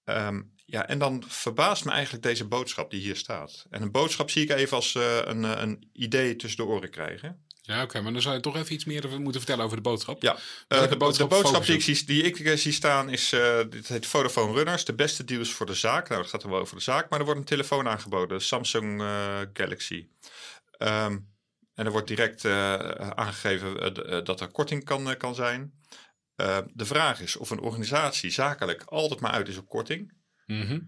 Ehm, 0.05 0.43
ja, 0.67 0.87
en 0.89 0.99
dan 0.99 1.25
verbaast 1.27 1.85
me 1.85 1.91
eigenlijk 1.91 2.23
deze 2.23 2.45
boodschap 2.45 2.91
die 2.91 3.01
hier 3.01 3.17
staat. 3.17 3.67
En 3.71 3.83
een 3.83 3.91
boodschap 3.91 4.31
zie 4.31 4.43
ik 4.43 4.51
even 4.51 4.77
als 4.77 4.95
eh, 4.95 5.19
een, 5.25 5.45
eh, 5.45 5.61
een 5.61 5.91
idee 5.93 6.37
tussen 6.37 6.65
de 6.65 6.73
oren 6.73 6.91
krijgen. 6.91 7.47
Ja, 7.67 7.83
oké, 7.83 8.01
maar 8.01 8.13
dan 8.13 8.23
zou 8.23 8.35
je 8.35 8.41
toch 8.41 8.57
even 8.57 8.73
iets 8.75 8.85
meer 8.85 9.21
moeten 9.21 9.41
vertellen 9.41 9.65
over 9.65 9.77
de 9.77 9.83
boodschap. 9.83 10.23
Ja, 10.23 10.37
Eh, 10.69 10.89
de, 10.89 10.97
boodschap 10.97 11.31
de 11.31 11.37
boodschap 11.37 11.65
die 11.65 11.75
ik, 11.75 11.83
zie, 11.83 12.05
die 12.07 12.23
ik 12.23 12.39
eh, 12.39 12.57
zie 12.57 12.73
staan 12.73 13.11
is, 13.11 13.33
eh 13.33 13.61
dit 13.71 13.89
heet 13.89 14.07
Vodafone 14.07 14.53
Runners, 14.53 14.85
de 14.85 14.95
beste 14.95 15.25
deals 15.25 15.53
voor 15.53 15.67
de 15.67 15.75
zaak. 15.75 16.09
Nou, 16.09 16.21
dat 16.21 16.31
gaat 16.31 16.41
dan 16.43 16.51
wel 16.51 16.61
over 16.61 16.77
de 16.77 16.83
zaak, 16.83 17.09
maar 17.09 17.19
er 17.19 17.25
wordt 17.25 17.41
een 17.41 17.47
telefoon 17.47 17.89
aangeboden, 17.89 18.43
Samsung 18.43 19.03
Galaxy. 19.53 20.07
Ehm, 20.79 21.19
en 21.75 21.87
er 21.87 21.91
wordt 21.91 22.09
direct 22.09 22.45
aangegeven 23.15 23.95
dat 24.25 24.41
er 24.41 24.49
korting 24.49 24.85
kan, 24.85 25.17
kan 25.17 25.35
zijn. 25.35 25.73
Eh, 26.37 26.59
de 26.73 26.85
vraag 26.85 27.21
is 27.21 27.37
of 27.37 27.51
een 27.51 27.61
organisatie 27.61 28.31
zakelijk 28.31 28.83
altijd 28.83 29.21
maar 29.21 29.31
uit 29.31 29.49
is 29.49 29.57
op 29.57 29.69
korting. 29.69 30.13
Mhm. 30.47 30.81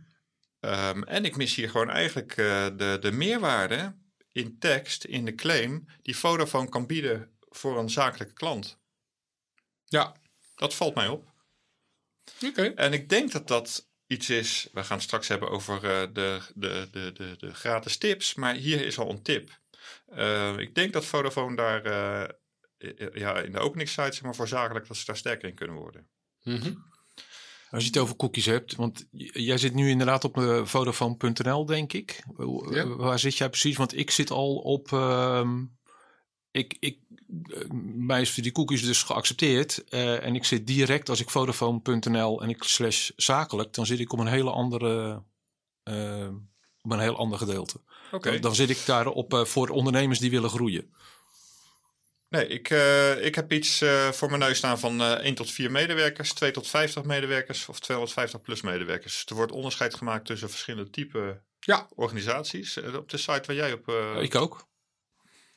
Ehm, 0.60 1.02
en 1.02 1.24
ik 1.24 1.36
mis 1.36 1.54
hier 1.54 1.70
gewoon 1.70 1.90
eigenlijk 1.90 2.36
de, 2.36 2.96
de 3.00 3.12
meerwaarde 3.12 3.96
in 4.36 4.58
tekst, 4.58 5.04
in 5.04 5.24
de 5.24 5.34
claim, 5.34 5.86
die 6.02 6.16
Vodafone 6.16 6.68
kan 6.68 6.86
bieden 6.86 7.36
voor 7.40 7.78
een 7.78 7.90
zakelijke 7.90 8.34
klant. 8.34 8.78
Ja, 9.84 10.16
Dat 10.54 10.74
valt 10.74 10.94
mij 10.94 11.08
op. 11.08 11.32
oké. 12.44 12.62
En 12.62 12.92
ik 12.92 13.08
denk 13.08 13.32
dat 13.32 13.48
dat 13.48 13.88
iets 14.06 14.30
is. 14.30 14.68
We 14.72 14.84
gaan 14.84 14.96
het 14.96 15.06
straks 15.06 15.28
hebben 15.28 15.50
over 15.50 15.74
eh, 15.76 16.12
de, 16.12 16.40
de, 16.54 16.88
de, 16.90 17.12
de, 17.12 17.34
de 17.38 17.54
gratis 17.54 17.96
tips. 17.96 18.34
Maar 18.34 18.54
hier 18.54 18.86
is 18.86 18.98
al 18.98 19.10
een 19.10 19.22
tip. 19.22 19.60
Eh, 20.06 20.58
ik 20.58 20.74
denk 20.74 20.92
dat 20.92 21.04
Vodafone 21.04 21.56
daar 21.56 21.84
eh, 21.84 22.22
eh, 22.78 23.14
ja, 23.14 23.38
in 23.40 23.52
de 23.52 23.58
openingssite 23.58 24.12
zeg 24.12 24.22
maar, 24.22 24.34
voor 24.34 24.48
zakelijk 24.48 24.86
dat 24.86 24.96
ze 24.96 25.04
daar 25.04 25.16
sterker 25.16 25.48
in 25.48 25.54
kunnen 25.54 25.76
worden. 25.76 26.08
Mhm. 26.42 26.74
Als 27.76 27.84
je 27.84 27.90
het 27.90 27.98
over 28.02 28.16
cookies 28.16 28.46
hebt, 28.46 28.74
want 28.74 29.06
jij 29.32 29.58
zit 29.58 29.74
nu 29.74 29.88
inderdaad 29.90 30.24
op 30.24 30.36
uh, 30.36 30.64
Vodafone.nl, 30.64 31.66
denk 31.66 31.92
ik. 31.92 32.22
Ja. 32.70 32.76
eh, 32.82 32.96
Waar 32.96 33.18
zit 33.18 33.36
jij 33.36 33.48
precies? 33.48 33.76
Want 33.76 33.96
ik 33.96 34.10
zit 34.10 34.30
al 34.30 34.56
op. 34.56 34.92
ehm, 34.92 35.64
ik, 36.50 36.76
ik, 36.80 36.98
eh, 37.42 37.70
mij 37.94 38.20
is 38.20 38.34
die 38.34 38.52
cookies 38.52 38.82
dus 38.84 39.02
geaccepteerd. 39.02 39.84
eh, 39.84 40.24
en 40.24 40.34
ik 40.34 40.44
zit 40.44 40.66
direct 40.66 41.08
als 41.08 41.20
ik 41.20 41.30
Vodafone.nl 41.30 42.42
en 42.42 42.48
ik 42.48 42.62
slash 42.62 43.10
zakelijk, 43.16 43.72
dan 43.74 43.86
zit 43.86 44.00
ik 44.00 44.12
op 44.12 44.18
een 44.18 44.26
hele 44.26 44.50
andere. 44.50 45.22
eh, 45.82 46.28
op 46.82 46.92
een 46.92 47.00
heel 47.00 47.16
ander 47.16 47.38
gedeelte. 47.38 47.80
Oké. 48.12 48.30
Dan, 48.30 48.40
dan 48.40 48.54
zit 48.54 48.70
ik 48.70 48.82
daar 48.86 49.06
op 49.06 49.34
eh, 49.34 49.44
voor 49.44 49.68
ondernemers 49.68 50.18
die 50.18 50.30
willen 50.30 50.50
groeien. 50.50 50.94
Nee, 52.28 52.46
ik, 52.46 52.70
eh, 52.70 53.24
ik 53.24 53.34
heb 53.34 53.52
iets 53.52 53.80
eh, 53.80 54.10
voor 54.12 54.28
mijn 54.28 54.40
neus 54.40 54.56
staan 54.58 54.78
van 54.78 55.00
eh 55.00 55.12
1 55.24 55.34
tot 55.34 55.50
4 55.50 55.70
medewerkers, 55.70 56.32
2 56.32 56.50
tot 56.50 56.68
50 56.68 57.04
medewerkers 57.04 57.68
of 57.68 57.80
250 57.80 58.40
plus 58.40 58.60
medewerkers. 58.62 59.24
Er 59.26 59.34
wordt 59.34 59.52
onderscheid 59.52 59.94
gemaakt 59.94 60.26
tussen 60.26 60.50
verschillende 60.50 60.90
type 60.90 61.42
Ja. 61.60 61.88
organisaties. 61.94 62.78
Op 62.78 63.08
de 63.10 63.16
site 63.16 63.42
waar 63.46 63.56
jij 63.56 63.72
op... 63.72 63.88
eh, 63.88 64.22
ik 64.22 64.34
ook. 64.34 64.66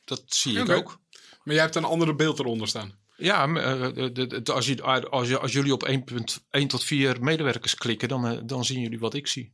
Dat 0.04 0.22
zie 0.26 0.58
ik 0.58 0.68
ook. 0.68 0.98
Maar 1.44 1.54
jij 1.54 1.62
hebt 1.64 1.74
een 1.76 1.84
andere 1.84 2.14
beeld 2.14 2.38
eronder 2.38 2.68
staan. 2.68 2.98
Ja, 3.16 3.54
eh, 3.54 4.44
als, 4.44 4.66
je, 4.66 4.82
als, 5.10 5.28
je, 5.28 5.38
als 5.38 5.52
jullie 5.52 5.72
op 5.72 5.88
1.1 5.88 6.66
tot 6.66 6.84
4 6.84 7.22
medewerkers 7.22 7.74
klikken, 7.74 8.08
dan, 8.08 8.46
dan 8.46 8.64
zien 8.64 8.80
jullie 8.80 8.98
wat 8.98 9.14
ik 9.14 9.26
zie. 9.26 9.52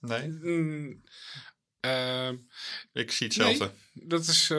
Nee, 0.00 0.38
Ehm, 1.80 2.34
ik 2.92 3.12
zie 3.12 3.26
hetzelfde. 3.26 3.70
Nee. 3.92 4.08
dat 4.08 4.26
is 4.26 4.50
eh, 4.50 4.58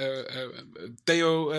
eh, 0.00 0.42
eh, 0.42 0.48
Theo, 1.04 1.52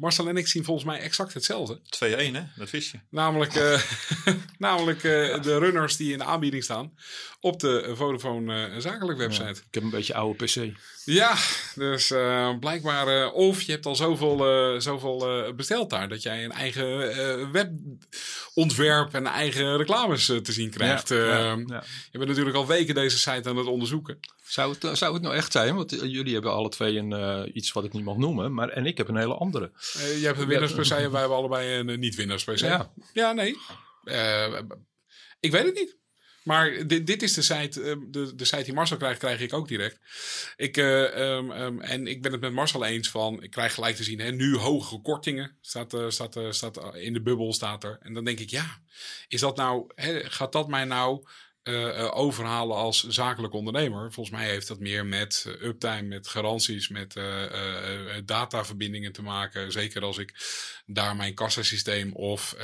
Marcel 0.00 0.28
en 0.28 0.36
ik 0.36 0.46
zien 0.46 0.64
volgens 0.64 0.86
mij 0.86 0.98
exact 1.00 1.34
hetzelfde. 1.34 1.80
2-1 1.88 2.34
hè, 2.34 2.42
dat 2.56 2.70
wist 2.70 2.90
je. 2.92 2.98
Namelijk, 3.10 3.54
eh, 3.54 3.80
namelijk 4.58 5.04
eh, 5.04 5.42
de 5.42 5.58
runners 5.58 5.96
die 5.96 6.12
in 6.12 6.18
de 6.18 6.24
aanbieding 6.24 6.64
staan 6.64 6.94
op 7.40 7.60
de 7.60 7.92
Vodafone 7.94 8.66
eh, 8.66 8.78
zakelijk 8.78 9.18
website. 9.18 9.60
Ik 9.68 9.74
heb 9.74 9.82
een 9.82 9.90
beetje 9.90 10.14
oude 10.14 10.44
PC. 10.44 10.72
Ja, 11.04 11.34
dus 11.74 12.10
eh, 12.10 12.58
blijkbaar, 12.58 13.30
of 13.32 13.62
je 13.62 13.72
hebt 13.72 13.86
al 13.86 13.96
zoveel, 13.96 14.46
eh, 14.74 14.80
zoveel 14.80 15.52
besteld 15.56 15.90
daar, 15.90 16.08
dat 16.08 16.22
jij 16.22 16.44
een 16.44 16.52
eigen 16.52 17.10
eh, 17.12 17.50
webontwerp 17.50 19.14
en 19.14 19.26
eigen 19.26 19.76
reclames 19.76 20.24
te 20.26 20.52
zien 20.52 20.70
krijgt. 20.70 21.08
Ja, 21.08 21.16
Eh, 21.16 21.30
ja, 21.32 21.62
ja. 21.66 21.84
Je 22.10 22.18
bent 22.18 22.28
natuurlijk 22.30 22.56
al 22.56 22.66
weken 22.66 22.94
deze 22.94 23.18
site 23.18 23.48
aan 23.48 23.56
het 23.56 23.66
onderzoeken. 23.66 24.02
Zou, 24.42 24.76
het, 24.78 24.98
zou 24.98 25.14
het 25.14 25.22
nou 25.22 25.34
echt 25.34 25.52
zijn? 25.52 25.74
Want 25.74 25.92
eh, 25.92 26.10
jullie 26.10 26.32
hebben 26.32 26.52
alle 26.52 26.68
twee 26.68 26.96
een, 26.98 27.12
eh, 27.12 27.54
iets 27.54 27.72
wat 27.72 27.84
ik 27.84 27.92
niet 27.92 28.04
mag 28.04 28.16
noemen, 28.16 28.54
maar, 28.54 28.68
en 28.68 28.86
ik 28.86 28.96
heb 28.96 29.08
een 29.08 29.16
hele 29.16 29.34
andere. 29.34 29.72
Eh, 29.94 30.20
je 30.20 30.26
hebt 30.26 30.38
een 30.38 30.46
winnaars 30.46 30.72
per 30.72 30.86
se 30.86 30.94
en 30.94 31.10
wij 31.10 31.20
hebben 31.20 31.38
allebei 31.38 31.78
een 31.78 32.00
niet-winnaars 32.00 32.44
per 32.44 32.58
se. 32.58 32.66
Ja. 32.66 32.92
Ja, 33.12 33.32
nee. 33.32 33.56
Ik 35.40 35.50
weet 35.50 35.64
het 35.64 35.74
niet. 35.74 35.96
Maar 36.44 36.86
dit, 36.86 37.06
dit 37.06 37.22
is 37.22 37.32
de 37.32 37.42
site, 37.42 37.98
de, 38.10 38.34
de 38.34 38.44
site 38.44 38.62
die 38.62 38.72
Marcel 38.72 38.96
krijgt, 38.96 39.18
krijg 39.18 39.40
ik 39.40 39.52
ook 39.52 39.68
direct. 39.68 39.98
Ik, 40.56 40.76
eh, 40.76 41.36
ehm, 41.36 41.50
ehm, 41.50 41.80
en 41.80 42.06
ik 42.06 42.22
ben 42.22 42.32
het 42.32 42.40
met 42.40 42.52
Marcel 42.52 42.84
eens 42.84 43.10
van, 43.10 43.42
ik 43.42 43.50
krijg 43.50 43.74
gelijk 43.74 43.96
te 43.96 44.04
zien, 44.04 44.18
hè, 44.18 44.30
nu 44.30 44.56
hogere 44.56 45.00
kortingen, 45.00 45.58
staat, 45.60 45.96
staat, 46.08 46.38
staat 46.48 46.94
in 46.94 47.12
de 47.12 47.22
bubbel, 47.22 47.52
staat 47.52 47.84
er. 47.84 47.98
En 48.02 48.14
dan 48.14 48.24
denk 48.24 48.38
ik, 48.38 48.50
ja, 48.50 48.82
is 49.28 49.40
dat 49.40 49.56
nou, 49.56 49.90
hè, 49.94 50.30
gaat 50.30 50.52
dat 50.52 50.68
mij 50.68 50.84
nou 50.84 51.26
eh, 51.64 51.98
eh, 51.98 52.16
overhalen 52.16 52.76
als 52.76 53.02
zakelijk 53.02 53.54
ondernemer? 53.54 54.12
Volgens 54.12 54.36
mij 54.36 54.48
heeft 54.48 54.68
dat 54.68 54.78
meer 54.78 55.06
met 55.06 55.44
eh, 55.46 55.66
uptime, 55.66 56.02
met 56.02 56.28
garanties, 56.28 56.88
met 56.88 57.20
dataverbindingen 58.24 59.12
te 59.12 59.22
maken. 59.22 59.72
Zeker 59.72 60.02
als 60.02 60.18
ik 60.18 60.34
daar 60.86 61.16
mijn 61.16 61.34
kassasysteem 61.34 62.12
of, 62.12 62.56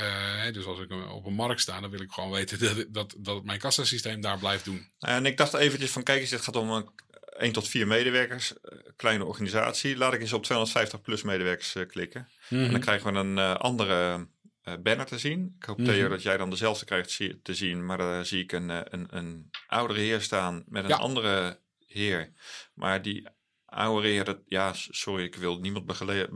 dus 0.51 0.65
als 0.65 0.79
ik 0.79 0.91
op 0.91 1.25
een 1.25 1.33
markt 1.33 1.61
sta, 1.61 1.79
dan 1.79 1.89
wil 1.89 2.01
ik 2.01 2.11
gewoon 2.11 2.31
weten 2.31 2.59
dat, 2.75 2.85
dat, 2.89 3.15
dat 3.17 3.43
mijn 3.43 3.59
kassasysteem 3.59 4.21
daar 4.21 4.37
blijft 4.37 4.65
doen. 4.65 4.87
En 4.99 5.25
ik 5.25 5.37
dacht 5.37 5.53
eventjes 5.53 5.91
van, 5.91 6.03
kijk 6.03 6.21
eens, 6.21 6.29
dit 6.29 6.41
gaat 6.41 6.55
om 6.55 6.71
een 6.71 6.89
1 7.37 7.51
tot 7.51 7.67
4 7.67 7.87
medewerkers, 7.87 8.53
kleine 8.95 9.25
organisatie. 9.25 9.97
Laat 9.97 10.13
ik 10.13 10.21
eens 10.21 10.33
op 10.33 10.43
250 10.43 11.01
plus 11.01 11.21
medewerkers 11.23 11.75
klikken. 11.87 12.27
En 12.49 12.71
dan 12.71 12.79
krijgen 12.79 13.13
we 13.13 13.19
een 13.19 13.37
andere 13.57 14.27
banner 14.63 15.05
te 15.05 15.17
zien. 15.19 15.55
Ik 15.59 15.65
hoop, 15.65 15.77
Mhm. 15.77 15.87
Theo, 15.89 16.07
dat 16.07 16.21
jij 16.21 16.37
dan 16.37 16.49
dezelfde 16.49 16.85
krijgt 16.85 17.11
zie- 17.11 17.39
te 17.41 17.53
zien. 17.53 17.85
Maar 17.85 17.97
daar 17.97 18.25
zie 18.25 18.43
ik 18.43 18.51
een, 18.51 18.69
eh, 18.69 18.79
een, 18.83 19.07
een 19.09 19.49
oudere 19.67 19.99
heer 19.99 20.21
staan 20.21 20.63
met 20.67 20.83
een 20.83 20.89
Ja. 20.89 20.95
andere 20.97 21.59
heer. 21.87 22.31
Maar 22.73 23.01
die 23.01 23.27
oude 23.65 24.07
heer, 24.07 24.23
dat, 24.23 24.39
ja, 24.45 24.73
sorry, 24.73 25.23
ik 25.23 25.35
wil 25.35 25.59
niemand 25.59 25.85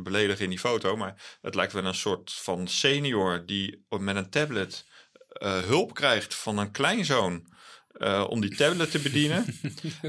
beledigen 0.03 0.43
in 0.43 0.49
die 0.49 0.59
foto. 0.59 0.97
Maar 0.97 1.37
het 1.41 1.55
lijkt 1.55 1.73
wel 1.73 1.85
een 1.85 1.95
soort 1.95 2.33
van 2.33 2.67
senior 2.67 3.45
die 3.45 3.85
met 3.99 4.15
een 4.15 4.29
tablet 4.29 4.85
eh, 5.29 5.57
hulp 5.59 5.93
krijgt 5.93 6.35
van 6.35 6.57
een 6.57 6.71
kleinzoon. 6.71 7.53
eh, 7.95 8.25
om 8.29 8.41
die 8.41 8.55
tablet 8.55 8.91
te 8.91 8.99
bedienen. 8.99 9.45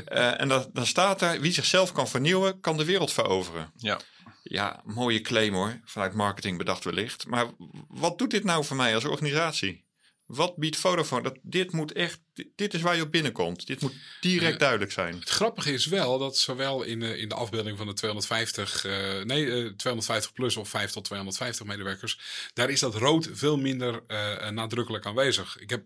Eh, 0.05 0.41
en 0.41 0.49
dan, 0.49 0.71
dan 0.73 0.87
staat 0.87 1.23
er: 1.23 1.41
wie 1.41 1.53
zichzelf 1.53 1.93
kan 1.93 2.09
vernieuwen, 2.09 2.61
kan 2.61 2.77
de 2.77 2.85
wereld 2.85 3.13
veroveren. 3.13 3.71
Ja. 3.77 4.01
Ja, 4.49 4.83
mooie 4.85 5.21
claim 5.21 5.55
hoor. 5.55 5.81
Vanuit 5.85 6.15
marketing 6.15 6.59
bedacht 6.59 6.85
wellicht. 6.85 7.27
Maar 7.27 7.51
wat 7.89 8.19
doet 8.19 8.31
dit 8.31 8.45
nou 8.45 8.65
voor 8.65 8.77
mij 8.77 8.95
als 8.95 9.05
organisatie? 9.05 9.85
Wat 10.27 10.57
biedt 10.57 10.77
Vodafone? 10.77 11.23
Dat, 11.23 11.39
dit 11.43 11.73
moet 11.73 11.93
echt, 11.93 12.21
dit, 12.55 12.75
is 12.75 12.81
waar 12.81 12.97
je 12.97 13.03
op 13.03 13.13
binnenkomt. 13.13 13.67
Dit 13.67 13.81
moet 13.81 13.95
direct 14.21 14.59
duidelijk 14.59 14.93
zijn. 14.93 15.15
Het 15.15 15.29
grappige 15.29 15.73
is 15.73 15.87
wel 15.87 16.19
dat 16.19 16.39
zowel 16.39 16.83
in 16.83 17.01
de, 17.01 17.19
in 17.19 17.29
de 17.29 17.35
afbeelding 17.35 17.77
van 17.77 17.87
de 17.87 17.93
250, 17.93 18.85
eh, 18.85 19.23
nee, 19.23 19.47
eh, 19.47 19.71
250 19.71 20.33
plus 20.33 20.57
of 20.57 20.69
5 20.69 20.91
tot 20.91 21.05
250 21.05 21.67
medewerkers, 21.67 22.21
daar 22.55 22.71
is 22.71 22.81
dat 22.81 22.95
rood 22.95 23.29
veel 23.33 23.57
minder 23.57 24.03
eh, 24.07 24.51
nadrukkelijk 24.51 25.07
aanwezig. 25.07 25.59
Ik 25.59 25.71
heb, 25.71 25.85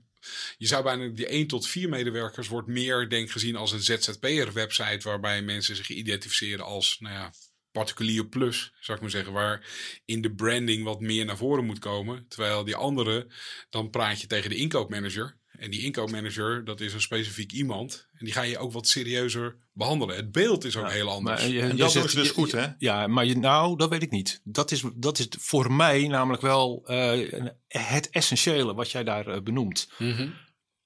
je 0.58 0.66
zou 0.66 0.82
bijna 0.82 1.08
die 1.08 1.26
1 1.26 1.46
tot 1.46 1.66
4 1.66 1.88
medewerkers 1.88 2.48
wordt 2.48 2.68
meer 2.68 3.08
denk 3.08 3.30
gezien 3.30 3.56
als 3.56 3.72
een 3.72 3.82
ZZP'er 3.82 4.52
website 4.52 5.08
waarbij 5.08 5.42
mensen 5.42 5.76
zich 5.76 5.88
identificeren 5.88 6.64
als, 6.64 6.96
nou 7.00 7.14
ja, 7.14 7.32
particulier 7.72 8.26
plus, 8.26 8.72
zou 8.80 8.96
ik 8.96 9.02
maar 9.02 9.12
zeggen, 9.12 9.32
waar 9.32 9.66
in 10.04 10.20
de 10.22 10.32
branding 10.34 10.84
wat 10.84 11.00
meer 11.00 11.24
naar 11.24 11.36
voren 11.36 11.64
moet 11.64 11.78
komen. 11.78 12.24
Terwijl 12.28 12.64
die 12.64 12.76
andere, 12.76 13.26
dan 13.70 13.90
praat 13.90 14.20
je 14.20 14.26
tegen 14.26 14.50
de 14.50 14.56
inkoopmanager. 14.56 15.38
En 15.50 15.70
die 15.70 15.80
inkoopmanager, 15.82 16.64
dat 16.64 16.80
is 16.80 16.92
een 16.92 17.00
specifiek 17.00 17.52
iemand. 17.52 18.08
En 18.12 18.24
die 18.24 18.34
ga 18.34 18.42
je 18.42 18.58
ook 18.58 18.72
wat 18.72 18.88
serieuzer 18.88 19.56
behandelen. 19.72 20.16
Het 20.16 20.32
beeld 20.32 20.64
is 20.64 20.76
ook 20.76 20.86
Ja, 20.86 20.90
heel 20.92 21.08
anders. 21.10 21.40
Maar, 21.40 21.50
je- 21.50 21.60
En 21.60 21.68
je 21.68 21.74
dat 21.74 21.92
zegt- 21.92 22.10
ze 22.10 22.16
dus 22.16 22.26
je- 22.26 22.32
goed, 22.32 22.52
hè? 22.52 22.66
Ja, 22.78 23.06
maar 23.06 23.24
je, 23.24 23.36
nou, 23.36 23.76
dat 23.76 23.88
weet 23.88 24.02
ik 24.02 24.10
niet. 24.10 24.40
Dat 24.44 24.70
is, 24.70 24.84
dat 24.94 25.18
is 25.18 25.26
voor 25.38 25.72
mij 25.72 26.06
namelijk 26.08 26.42
wel 26.42 26.82
eh, 26.86 27.32
het 27.68 28.10
essentiële 28.10 28.74
wat 28.74 28.90
jij 28.90 29.04
daar 29.04 29.26
eh, 29.26 29.40
benoemt. 29.42 29.88
Mhm. 29.98 30.28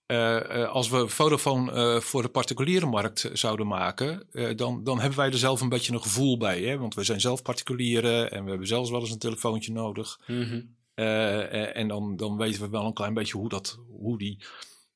Eh, 0.07 0.69
als 0.69 0.89
we 0.89 1.09
Vodafone 1.09 1.73
eh, 1.73 2.01
voor 2.01 2.23
de 2.23 2.29
particuliere 2.29 2.87
markt 2.87 3.31
zouden 3.33 3.67
maken, 3.67 4.27
eh, 4.33 4.57
dan, 4.57 4.85
dan 4.85 5.01
hebben 5.01 5.19
wij 5.19 5.31
er 5.31 5.39
zelf 5.39 5.61
een 5.61 5.69
beetje 5.69 5.93
een 5.93 6.03
gevoel 6.03 6.39
bij. 6.39 6.63
Hè? 6.63 6.79
Want 6.79 6.95
we 6.95 7.05
zijn 7.05 7.21
zelf 7.21 7.43
particulieren 7.43 8.31
en 8.31 8.43
we 8.45 8.49
hebben 8.51 8.69
zelfs 8.69 8.91
wel 8.91 9.01
eens 9.01 9.11
een 9.11 9.19
telefoontje 9.19 9.73
nodig. 9.73 10.21
Mhm. 10.27 10.61
Eh, 10.95 11.43
eh, 11.43 11.77
en 11.77 11.89
dan, 11.89 12.17
dan 12.17 12.37
weten 12.37 12.61
we 12.61 12.69
wel 12.69 12.85
een 12.85 12.93
klein 12.93 13.15
beetje 13.15 13.39
hoe, 13.39 13.49
dat, 13.49 13.79
hoe 13.89 14.19
die, 14.19 14.39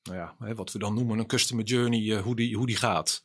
nou 0.03 0.19
ja, 0.19 0.35
hè, 0.39 0.55
wat 0.55 0.73
we 0.73 0.79
dan 0.79 0.95
noemen 0.95 1.19
een 1.19 1.27
customer 1.27 1.65
journey, 1.65 2.17
eh, 2.17 2.23
hoe, 2.23 2.37
die, 2.37 2.57
hoe 2.57 2.67
die 2.67 2.77
gaat. 2.77 3.25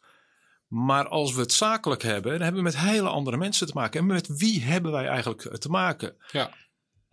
Maar 0.67 1.07
als 1.07 1.33
we 1.33 1.41
het 1.41 1.51
zakelijk 1.51 2.01
hebben, 2.01 2.31
dan 2.31 2.41
hebben 2.41 2.63
we 2.63 2.69
met 2.69 2.77
hele 2.77 3.09
andere 3.09 3.37
mensen 3.37 3.67
te 3.67 3.73
maken. 3.73 3.99
En 3.99 4.05
met 4.05 4.37
wie 4.37 4.61
hebben 4.61 4.91
wij 4.91 5.07
eigenlijk 5.07 5.45
eh, 5.45 5.53
te 5.53 5.69
maken? 5.69 6.15
Ja. 6.31 6.53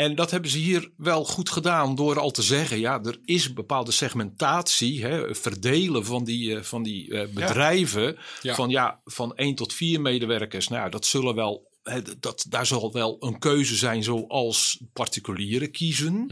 En 0.00 0.14
dat 0.14 0.30
hebben 0.30 0.50
ze 0.50 0.58
hier 0.58 0.90
wel 0.96 1.24
goed 1.24 1.50
gedaan 1.50 1.94
door 1.94 2.18
al 2.18 2.30
te 2.30 2.42
zeggen: 2.42 2.78
ja, 2.78 3.02
er 3.02 3.18
is 3.24 3.46
een 3.46 3.54
bepaalde 3.54 3.90
segmentatie, 3.90 5.04
hè, 5.04 5.34
verdelen 5.34 6.04
van 6.04 6.24
die, 6.24 6.56
eh, 6.56 6.62
van 6.62 6.82
die 6.82 7.14
eh, 7.14 7.28
bedrijven. 7.34 8.16
Ja. 8.42 8.54
Van 8.54 8.70
ja, 8.70 9.00
van 9.04 9.34
1 9.34 9.54
tot 9.54 9.72
4 9.72 10.00
medewerkers. 10.00 10.68
Nou, 10.68 10.90
dat 10.90 11.06
zullen 11.06 11.34
wel. 11.34 11.70
hè, 11.82 12.02
Dat, 12.20 12.46
daar 12.48 12.66
zal 12.66 12.92
wel 12.92 13.16
een 13.20 13.38
keuze 13.38 13.76
zijn 13.76 14.02
zoals 14.02 14.80
particulieren 14.92 15.70
kiezen. 15.70 16.26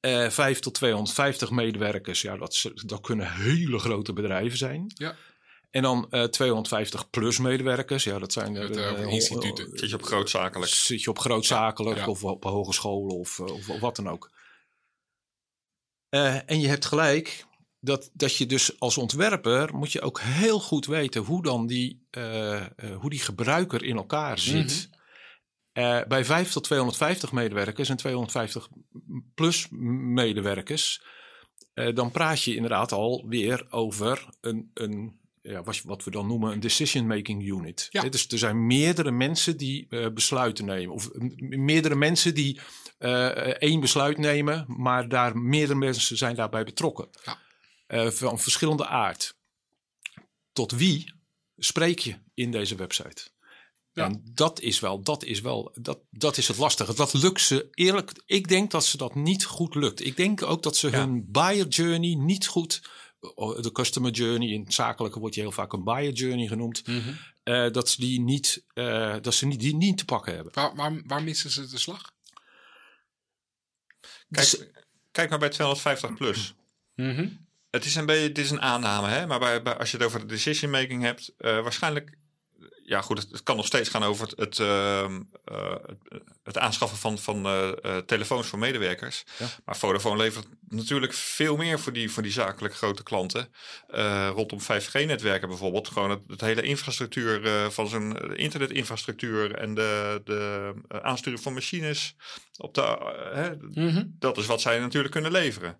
Eh 0.00 0.28
5 0.28 0.58
tot 0.58 0.74
250 0.74 1.50
medewerkers, 1.50 2.22
ja, 2.22 2.36
dat, 2.36 2.70
dat 2.74 3.00
kunnen 3.00 3.32
hele 3.32 3.78
grote 3.78 4.12
bedrijven 4.12 4.58
zijn. 4.58 4.92
Ja. 4.94 5.16
En 5.70 5.82
dan 5.82 6.06
eh 6.10 6.24
250 6.24 7.10
plus 7.10 7.38
medewerkers, 7.38 8.04
ja, 8.04 8.18
dat 8.18 8.32
zijn 8.32 8.52
Met, 8.52 8.76
eh, 8.76 9.02
eh, 9.02 9.12
instituten. 9.12 9.78
Zit 9.78 9.90
je 9.90 9.96
op 9.96 10.02
grootzakelijk. 10.02 10.70
Zit 10.70 11.02
je 11.02 11.10
op 11.10 11.18
grootzakelijk 11.18 11.98
Ja. 11.98 12.06
of 12.06 12.24
op 12.24 12.44
hogescholen 12.44 13.16
of, 13.16 13.40
of, 13.40 13.68
of 13.68 13.80
wat 13.80 13.96
dan 13.96 14.08
ook. 14.08 14.30
En 16.46 16.60
je 16.60 16.68
hebt 16.68 16.84
gelijk 16.84 17.46
dat, 17.80 18.10
dat 18.12 18.36
je 18.36 18.46
dus 18.46 18.80
als 18.80 18.98
ontwerper 18.98 19.74
moet 19.74 19.92
je 19.92 20.00
ook 20.00 20.20
heel 20.20 20.60
goed 20.60 20.86
weten 20.86 21.22
hoe 21.22 21.42
dan 21.42 21.66
die, 21.66 22.06
hoe 22.98 23.10
die 23.10 23.20
gebruiker 23.20 23.84
in 23.84 23.96
elkaar 23.96 24.38
zit. 24.38 24.90
Eh, 25.72 26.00
bij 26.08 26.24
5 26.24 26.52
tot 26.52 26.64
250 26.64 27.32
medewerkers 27.32 27.88
en 27.88 27.96
250 27.96 28.68
plus 29.34 29.66
medewerkers, 29.70 31.02
dan 31.94 32.10
praat 32.10 32.42
je 32.42 32.54
inderdaad 32.54 32.92
alweer 32.92 33.66
over 33.70 34.28
een, 34.40 34.70
een 34.74 35.19
ja, 35.42 35.62
wat, 35.62 35.80
wat 35.84 36.04
we 36.04 36.10
dan 36.10 36.26
noemen 36.26 36.52
een 36.52 36.60
decision-making 36.60 37.48
unit. 37.48 37.86
Ja. 37.90 38.02
Dus 38.02 38.26
er 38.28 38.38
zijn 38.38 38.66
meerdere 38.66 39.10
mensen 39.10 39.56
die 39.56 39.86
eh, 39.88 40.08
besluiten 40.12 40.64
nemen. 40.64 40.94
Of 40.94 41.10
meerdere 41.38 41.94
mensen 41.94 42.34
die 42.34 42.60
eh, 42.98 43.26
één 43.46 43.80
besluit 43.80 44.18
nemen, 44.18 44.64
maar 44.68 45.08
daar 45.08 45.38
meerdere 45.38 45.78
mensen 45.78 46.16
zijn 46.16 46.34
daarbij 46.34 46.64
betrokken. 46.64 47.08
Ja. 47.24 47.38
Eh, 47.86 48.08
van 48.08 48.38
verschillende 48.38 48.86
aard. 48.86 49.36
Tot 50.52 50.72
wie 50.72 51.14
spreek 51.56 51.98
je 51.98 52.16
in 52.34 52.50
deze 52.50 52.74
website? 52.74 53.28
Ja. 53.92 54.04
En 54.04 54.22
dat 54.34 54.60
is 54.60 54.80
wel, 54.80 55.02
dat 55.02 55.24
is 55.24 55.40
wel, 55.40 55.76
dat, 55.80 55.98
dat 56.10 56.36
is 56.36 56.48
het 56.48 56.56
lastige. 56.56 56.94
Dat 56.94 57.12
lukt 57.12 57.40
ze 57.40 57.68
eerlijk. 57.70 58.12
Ik 58.26 58.48
denk 58.48 58.70
dat 58.70 58.84
ze 58.84 58.96
dat 58.96 59.14
niet 59.14 59.44
goed 59.44 59.74
lukt. 59.74 60.04
Ik 60.04 60.16
denk 60.16 60.42
ook 60.42 60.62
dat 60.62 60.76
ze 60.76 60.90
Ja. 60.90 60.98
hun 60.98 61.24
buyer 61.30 61.66
journey 61.68 62.14
niet 62.14 62.46
goed, 62.46 62.82
de 63.60 63.70
customer 63.72 64.10
journey 64.10 64.48
in 64.48 64.60
het 64.64 64.74
zakelijke 64.74 65.18
wordt 65.18 65.34
je 65.34 65.40
heel 65.40 65.52
vaak 65.52 65.72
een 65.72 65.84
buyer 65.84 66.12
journey 66.12 66.46
genoemd, 66.46 66.86
Mhm. 66.86 67.12
eh, 67.42 67.70
dat 67.70 67.88
ze 67.88 68.00
die 68.00 68.20
niet, 68.20 68.64
eh, 68.74 69.16
dat 69.20 69.34
ze 69.34 69.46
niet, 69.46 69.60
die 69.60 69.74
niet 69.76 69.98
te 69.98 70.04
pakken 70.04 70.34
hebben. 70.34 70.52
Waar, 70.54 70.74
waar, 70.74 71.02
waar 71.06 71.22
missen 71.22 71.50
ze 71.50 71.66
de 71.66 71.78
slag? 71.78 72.12
Dus- 74.28 74.56
Kijk, 74.58 74.84
kijk 75.10 75.30
maar 75.30 75.38
bij 75.38 75.48
250 75.48 76.14
plus. 76.14 76.54
Mhm. 76.94 77.28
Het 77.70 77.84
is 77.84 77.94
een 77.94 78.06
beetje, 78.06 78.32
dit 78.32 78.44
is 78.44 78.50
een 78.50 78.60
aanname, 78.62 79.08
hè? 79.08 79.26
maar 79.26 79.38
bij, 79.38 79.62
bij- 79.62 79.76
als 79.78 79.90
je 79.90 79.96
het 79.96 80.06
over 80.06 80.20
de 80.20 80.26
decision 80.26 80.70
making 80.70 81.02
hebt, 81.02 81.32
eh, 81.36 81.62
waarschijnlijk, 81.62 82.16
ja 82.90 83.00
goed, 83.00 83.18
het, 83.18 83.30
het 83.30 83.42
kan 83.42 83.56
nog 83.56 83.66
steeds 83.66 83.88
gaan 83.88 84.02
over 84.02 84.26
het, 84.28 84.38
het, 84.38 84.58
ehm, 84.58 85.20
eh, 85.44 85.74
het, 86.42 86.58
aanschaffen 86.58 86.98
van, 86.98 87.18
van 87.18 87.46
eh, 87.46 87.68
eh, 87.68 87.96
telefoons 87.96 88.46
voor 88.46 88.58
medewerkers. 88.58 89.24
Ja. 89.38 89.46
Maar 89.64 89.76
Vodafone 89.76 90.16
levert 90.16 90.46
natuurlijk 90.68 91.12
veel 91.12 91.56
meer 91.56 91.80
voor 91.80 91.92
die, 91.92 92.10
voor 92.10 92.22
die 92.22 92.32
zakelijk 92.32 92.74
grote 92.74 93.02
klanten. 93.02 93.52
Rondom 94.34 94.60
5G-netwerken 94.60 95.48
bijvoorbeeld, 95.48 95.88
gewoon 95.88 96.10
het, 96.10 96.20
het 96.26 96.40
hele 96.40 96.62
infrastructuur 96.62 97.70
van 97.70 97.88
zijn 97.88 98.36
internetinfrastructuur 98.36 99.54
en 99.54 99.74
de, 99.74 100.20
de 100.24 100.72
aansturing 101.02 101.42
van 101.42 101.54
machines 101.54 102.14
op 102.56 102.74
de, 102.74 102.82
hè, 103.32 103.50
Mhm. 103.56 104.04
dat 104.08 104.38
is 104.38 104.46
wat 104.46 104.60
zij 104.60 104.78
natuurlijk 104.78 105.12
kunnen 105.12 105.32
leveren. 105.32 105.78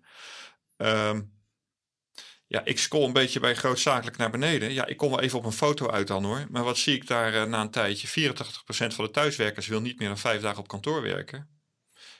Ehm, 0.77 1.21
ja, 2.51 2.65
ik 2.65 2.79
scroll 2.79 3.03
een 3.03 3.13
beetje 3.13 3.39
bij 3.39 3.55
grootzakelijk 3.55 4.17
naar 4.17 4.29
beneden. 4.29 4.73
Ja, 4.73 4.85
ik 4.85 4.97
kom 4.97 5.09
wel 5.09 5.19
even 5.19 5.37
op 5.37 5.45
een 5.45 5.51
foto 5.51 5.89
uit 5.89 6.07
dan 6.07 6.23
hoor. 6.23 6.45
Maar 6.49 6.63
wat 6.63 6.77
zie 6.77 6.95
ik 6.95 7.07
daar 7.07 7.33
eh, 7.33 7.43
na 7.43 7.61
een 7.61 7.71
tijdje? 7.71 8.33
84% 8.33 8.33
van 8.67 9.05
de 9.05 9.11
thuiswerkers 9.11 9.67
wil 9.67 9.81
niet 9.81 9.99
meer 9.99 10.07
dan 10.07 10.17
vijf 10.17 10.41
dagen 10.41 10.59
op 10.59 10.67
kantoor 10.67 11.01
werken. 11.01 11.49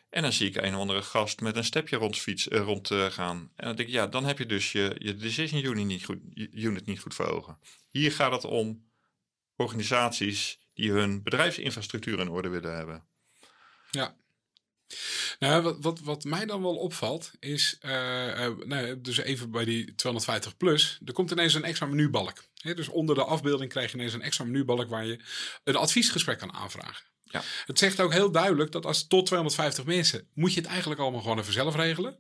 En 0.09 0.21
dan 0.21 0.31
zie 0.31 0.47
ik 0.47 0.55
een 0.55 0.73
of 0.73 0.79
andere 0.79 1.01
gast 1.01 1.41
met 1.41 1.55
een 1.55 1.63
stepje 1.63 1.97
rondfiets, 1.97 2.47
eh, 2.47 2.59
rond 2.59 2.91
eh, 2.91 3.05
gaan. 3.05 3.51
En 3.55 3.65
dan 3.65 3.75
denk 3.75 3.87
ik, 3.87 3.93
ja, 3.93 4.07
dan 4.07 4.25
heb 4.25 4.37
je 4.37 4.45
dus 4.45 4.71
je, 4.71 4.95
je 4.97 5.15
decision 5.15 5.65
unit 5.65 5.85
niet, 5.85 6.05
goed, 6.05 6.19
unit 6.53 6.85
niet 6.85 6.99
goed 6.99 7.13
voor 7.13 7.27
ogen. 7.27 7.57
Hier 7.89 8.11
gaat 8.11 8.31
het 8.31 8.45
om 8.45 8.89
organisaties 9.55 10.59
die 10.73 10.91
hun 10.91 11.23
bedrijfsinfrastructuur 11.23 12.19
in 12.19 12.29
orde 12.29 12.49
willen 12.49 12.75
hebben. 12.75 13.03
Ja. 13.89 14.15
Nou, 15.39 15.61
wat, 15.61 15.77
wat, 15.79 15.99
wat 15.99 16.23
mij 16.23 16.45
dan 16.45 16.61
wel 16.61 16.75
opvalt 16.75 17.31
is, 17.39 17.77
eh, 17.81 18.45
eh, 18.45 18.57
nou, 18.65 19.01
dus 19.01 19.17
even 19.17 19.51
bij 19.51 19.65
die 19.65 19.95
250 19.95 20.57
plus, 20.57 20.99
er 21.05 21.13
komt 21.13 21.31
ineens 21.31 21.53
een 21.53 21.63
extra 21.63 21.85
menubalk. 21.85 22.43
Hè, 22.55 22.73
dus 22.73 22.87
onder 22.87 23.15
de 23.15 23.23
afbeelding 23.23 23.71
krijg 23.71 23.91
je 23.91 23.97
ineens 23.97 24.13
een 24.13 24.21
extra 24.21 24.45
menubalk 24.45 24.89
waar 24.89 25.05
je 25.05 25.19
een 25.63 25.75
adviesgesprek 25.75 26.37
kan 26.39 26.53
aanvragen. 26.53 27.05
Ja. 27.23 27.41
Het 27.65 27.79
zegt 27.79 27.99
ook 27.99 28.13
heel 28.13 28.31
duidelijk 28.31 28.71
dat 28.71 28.85
als 28.85 29.07
tot 29.07 29.25
250 29.25 29.85
mensen, 29.85 30.27
moet 30.33 30.53
je 30.53 30.59
het 30.59 30.69
eigenlijk 30.69 31.01
allemaal 31.01 31.21
gewoon 31.21 31.39
even 31.39 31.53
zelf 31.53 31.75
regelen. 31.75 32.19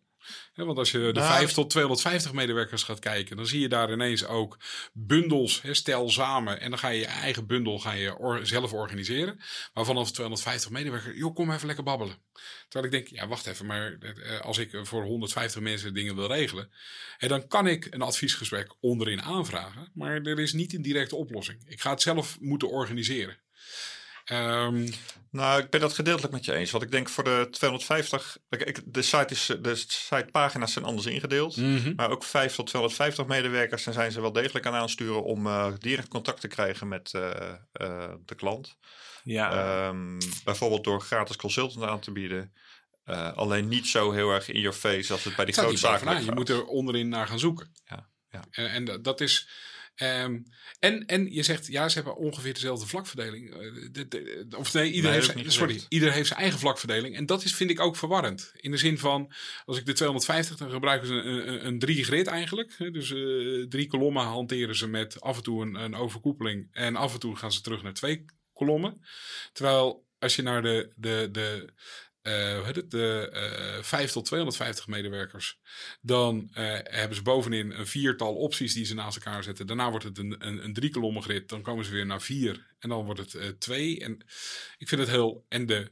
Want 0.53 0.77
als 0.77 0.91
je 0.91 0.97
de 0.97 1.11
Nou, 1.19 1.33
5 1.33 1.51
tot 1.51 1.69
250 1.69 2.33
medewerkers 2.33 2.83
gaat 2.83 2.99
kijken, 2.99 3.35
dan 3.35 3.47
zie 3.47 3.59
je 3.59 3.69
daar 3.69 3.91
ineens 3.91 4.25
ook 4.25 4.57
bundels, 4.93 5.61
stel 5.71 6.09
samen. 6.09 6.59
En 6.59 6.69
dan 6.69 6.79
ga 6.79 6.87
je 6.87 6.99
je 6.99 7.05
eigen 7.05 7.47
bundel 7.47 7.79
ga 7.79 7.91
je 7.91 8.15
or- 8.17 8.45
zelf 8.45 8.73
organiseren. 8.73 9.41
Maar 9.73 9.85
vanaf 9.85 10.11
250 10.11 10.69
medewerkers, 10.69 11.17
joh, 11.17 11.35
kom 11.35 11.51
even 11.51 11.65
lekker 11.67 11.83
babbelen. 11.83 12.15
Terwijl 12.67 12.93
ik 12.93 12.99
denk, 12.99 13.19
ja, 13.19 13.27
wacht 13.27 13.45
even, 13.47 13.65
maar 13.65 13.97
eh, 13.99 14.39
als 14.39 14.57
ik 14.57 14.79
voor 14.83 15.03
150 15.03 15.61
mensen 15.61 15.93
dingen 15.93 16.15
wil 16.15 16.27
regelen, 16.27 16.71
dan 17.17 17.47
kan 17.47 17.67
ik 17.67 17.87
een 17.89 18.01
adviesgesprek 18.01 18.75
onderin 18.79 19.21
aanvragen. 19.21 19.91
Maar 19.93 20.21
er 20.21 20.39
is 20.39 20.53
niet 20.53 20.73
een 20.73 20.81
directe 20.81 21.15
oplossing. 21.15 21.61
Ik 21.67 21.81
ga 21.81 21.89
het 21.89 22.01
zelf 22.01 22.37
moeten 22.39 22.69
organiseren. 22.69 23.37
Ehm, 24.25 24.87
Nou, 25.31 25.61
ik 25.61 25.69
ben 25.69 25.79
dat 25.79 25.93
gedeeltelijk 25.93 26.33
met 26.33 26.45
je 26.45 26.53
eens. 26.53 26.71
Want 26.71 26.83
ik 26.83 26.91
denk 26.91 27.09
voor 27.09 27.23
de 27.23 27.47
250... 27.51 28.37
kijk, 28.49 28.61
ik- 28.63 28.81
De, 28.85 29.01
site 29.01 29.33
is, 29.33 29.45
de 29.61 29.75
sitepagina's 29.75 30.73
zijn 30.73 30.85
anders 30.85 31.07
ingedeeld. 31.07 31.55
mhm. 31.57 31.93
Maar 31.95 32.09
ook 32.09 32.23
5 32.23 32.55
tot 32.55 32.67
250 32.67 33.25
medewerkers... 33.25 33.83
dan 33.83 33.93
zijn 33.93 34.11
ze 34.11 34.21
wel 34.21 34.31
degelijk 34.31 34.65
aan 34.65 34.73
aansturen... 34.73 35.23
om 35.23 35.47
eh, 35.47 35.71
direct 35.77 36.07
contact 36.07 36.41
te 36.41 36.47
krijgen 36.47 36.87
met 36.87 37.13
eh, 37.13 37.49
eh, 37.71 38.13
de 38.25 38.35
klant. 38.35 38.77
Ja, 39.23 39.51
Ehm, 39.87 40.19
bijvoorbeeld 40.43 40.83
door 40.83 41.01
gratis 41.01 41.35
consultant 41.35 41.83
aan 41.85 41.99
te 41.99 42.11
bieden. 42.11 42.53
Eh, 43.03 43.33
alleen 43.37 43.67
niet 43.67 43.87
zo 43.87 44.11
heel 44.11 44.29
erg 44.31 44.49
in 44.49 44.59
your 44.61 44.77
face... 44.77 45.11
als 45.13 45.23
het 45.23 45.35
bij 45.35 45.45
die 45.45 45.53
grootzakelijk 45.53 46.03
bovenaan. 46.05 46.25
Je 46.25 46.31
moet 46.31 46.49
er 46.49 46.65
onderin 46.65 47.09
naar 47.09 47.27
gaan 47.27 47.39
zoeken. 47.39 47.71
Ja, 47.85 48.09
ja. 48.29 48.43
En, 48.51 49.01
dat 49.01 49.21
is. 49.21 49.49
Ehm, 49.95 50.39
en, 50.79 51.05
en 51.05 51.33
je 51.33 51.43
zegt, 51.43 51.67
ja, 51.67 51.89
ze 51.89 51.95
hebben 51.95 52.15
ongeveer 52.15 52.53
dezelfde 52.53 52.87
vlakverdeling. 52.87 53.53
Eh, 53.53 53.59
de- 53.91 54.07
de- 54.07 54.47
of 54.57 54.73
nee, 54.73 54.91
ieder, 54.91 55.09
Nee, 55.11 55.19
heeft 55.19 55.31
zijn, 55.31 55.51
sorry, 55.51 55.81
ieder 55.89 56.11
heeft 56.11 56.27
zijn 56.27 56.39
eigen 56.39 56.59
vlakverdeling. 56.59 57.15
En 57.15 57.25
dat 57.25 57.43
is, 57.43 57.55
vind 57.55 57.69
ik 57.69 57.79
ook 57.79 57.95
verwarrend. 57.95 58.51
In 58.55 58.71
de 58.71 58.77
zin 58.77 58.97
van, 58.97 59.33
als 59.65 59.77
ik 59.77 59.85
de 59.85 59.93
250, 59.93 60.57
dan 60.57 60.69
gebruiken 60.71 61.07
ze 61.07 61.13
een, 61.13 61.47
een, 61.47 61.65
een 61.65 61.79
drie 61.79 62.03
grid 62.03 62.27
eigenlijk. 62.27 62.75
Dus 62.77 63.11
eh, 63.11 63.67
drie 63.69 63.87
kolommen 63.87 64.23
hanteren 64.23 64.75
ze 64.75 64.87
met 64.87 65.21
af 65.21 65.37
en 65.37 65.43
toe 65.43 65.61
een, 65.61 65.75
een 65.75 65.95
overkoepeling. 65.95 66.67
En 66.71 66.95
af 66.95 67.13
en 67.13 67.19
toe 67.19 67.35
gaan 67.35 67.51
ze 67.51 67.61
terug 67.61 67.83
naar 67.83 67.93
twee 67.93 68.25
kolommen. 68.53 69.01
Terwijl 69.53 70.07
als 70.19 70.35
je 70.35 70.41
naar 70.41 70.61
de, 70.61 70.91
de, 70.95 71.29
de, 71.31 71.73
eh, 72.21 72.67
de 72.87 73.29
eh 73.31 73.83
5 73.83 74.11
tot 74.11 74.25
250 74.25 74.87
medewerkers. 74.87 75.59
Dan 76.01 76.49
eh, 76.53 76.63
hebben 76.83 77.15
ze 77.15 77.21
bovenin 77.21 77.71
een 77.71 77.87
viertal 77.87 78.35
opties 78.35 78.73
die 78.73 78.85
ze 78.85 78.93
naast 78.93 79.15
elkaar 79.15 79.43
zetten. 79.43 79.67
Daarna 79.67 79.89
wordt 79.89 80.05
het 80.05 80.17
een, 80.17 80.35
een, 80.47 80.63
een 80.63 80.73
drie 80.73 80.89
kolommen 80.89 81.23
grid. 81.23 81.49
Dan 81.49 81.61
komen 81.61 81.85
ze 81.85 81.91
weer 81.91 82.05
naar 82.05 82.21
vier. 82.21 82.75
En 82.79 82.89
dan 82.89 83.05
wordt 83.05 83.33
het 83.33 83.59
twee. 83.59 83.99
En 83.99 84.13
ik 84.77 84.87
vind 84.87 85.01
het 85.01 85.09
heel. 85.09 85.45
En 85.49 85.65
de. 85.65 85.91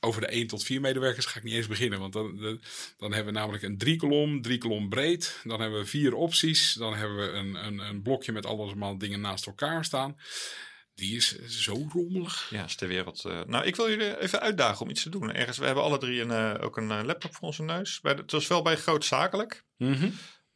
Over 0.00 0.20
de 0.20 0.26
1 0.26 0.46
tot 0.46 0.64
4 0.64 0.80
medewerkers 0.80 1.26
ga 1.26 1.38
ik 1.38 1.44
niet 1.44 1.54
eens 1.54 1.66
beginnen. 1.66 1.98
Want 1.98 2.12
dan, 2.12 2.60
dan 2.96 3.12
hebben 3.12 3.32
we 3.32 3.38
namelijk 3.38 3.62
een 3.62 3.78
drie 3.78 3.96
kolom, 3.96 4.42
drie 4.42 4.58
kolom 4.58 4.88
breed. 4.88 5.40
Dan 5.44 5.60
hebben 5.60 5.78
we 5.78 5.86
vier 5.86 6.14
opties. 6.14 6.72
Dan 6.72 6.94
hebben 6.94 7.16
we 7.16 7.38
een, 7.38 7.54
een, 7.66 7.78
een 7.78 8.02
blokje 8.02 8.32
met 8.32 8.46
allemaal 8.46 8.98
dingen 8.98 9.20
naast 9.20 9.46
elkaar 9.46 9.84
staan. 9.84 10.16
Die 10.94 11.16
is 11.16 11.38
zo 11.46 11.86
rommelig. 11.92 12.46
Ja, 12.50 12.64
is 12.64 12.74
ter 12.74 12.88
wereld. 12.88 13.24
eh. 13.24 13.40
nou, 13.46 13.64
ik 13.64 13.76
wil 13.76 13.90
jullie 13.90 14.20
even 14.20 14.40
uitdagen 14.40 14.80
om 14.82 14.90
iets 14.90 15.02
te 15.02 15.08
doen. 15.08 15.32
Ergens, 15.32 15.58
we 15.58 15.64
hebben 15.66 15.84
alle 15.84 15.98
drie 15.98 16.20
een, 16.20 16.30
eh, 16.30 16.64
ook 16.64 16.76
een 16.76 16.90
eh, 16.90 17.00
laptop 17.04 17.34
voor 17.34 17.46
onze 17.46 17.62
neus. 17.62 18.00
Bij 18.00 18.14
de, 18.14 18.22
het 18.22 18.30
was 18.30 18.46
wel 18.46 18.62
bij 18.62 18.76
grootzakelijk. 18.76 19.64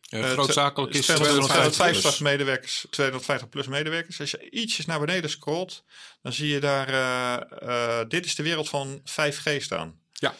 eh, 0.09 0.25
eh, 0.25 0.31
grootzakelijk 0.31 0.95
is 0.95 1.07
250 1.07 1.51
250 1.51 1.71
250 1.71 2.21
medewerkers, 2.21 2.87
250 2.91 3.49
plus 3.49 3.67
medewerkers. 3.67 4.21
Als 4.21 4.31
je 4.31 4.51
ietsjes 4.51 4.87
naar 4.87 5.01
beneden 5.01 5.31
scrolt, 5.31 5.85
dan 6.23 6.33
zie 6.33 6.49
je 6.49 6.61
daar, 6.61 6.89
eh, 6.89 8.01
eh, 8.01 8.09
dit 8.09 8.25
is 8.27 8.35
de 8.35 8.43
wereld 8.43 8.69
van 8.69 9.01
5G 9.05 9.63
staan. 9.63 10.01
Ja. 10.13 10.35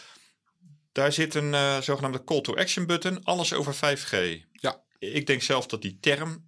Daar 0.93 1.13
zit 1.13 1.35
een 1.35 1.55
eh, 1.55 1.81
zogenaamde 1.81 2.25
call 2.25 2.41
to 2.41 2.55
action 2.57 2.87
button, 2.87 3.25
alles 3.25 3.53
over 3.53 3.75
5G. 3.75 4.43
Ja. 4.53 4.83
Ik 4.99 5.27
denk 5.27 5.43
zelf 5.43 5.67
dat 5.67 5.83
die 5.83 5.99
term 6.01 6.48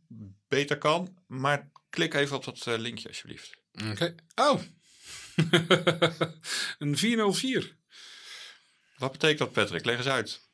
beter 0.50 0.78
kan. 0.78 1.16
Maar 1.26 1.70
klik 1.90 2.14
even 2.14 2.36
op 2.36 2.44
dat 2.44 2.66
eh, 2.66 2.78
linkje 2.78 3.08
alsjeblieft. 3.08 3.50
Oké. 3.90 4.14
Oh. 4.34 4.60
een 6.78 6.96
404. 6.98 7.76
Wat 8.96 9.12
betekent 9.12 9.38
dat, 9.38 9.52
Patrick? 9.52 9.84
Leg 9.84 9.96
eens 9.96 10.06
uit. 10.06 10.48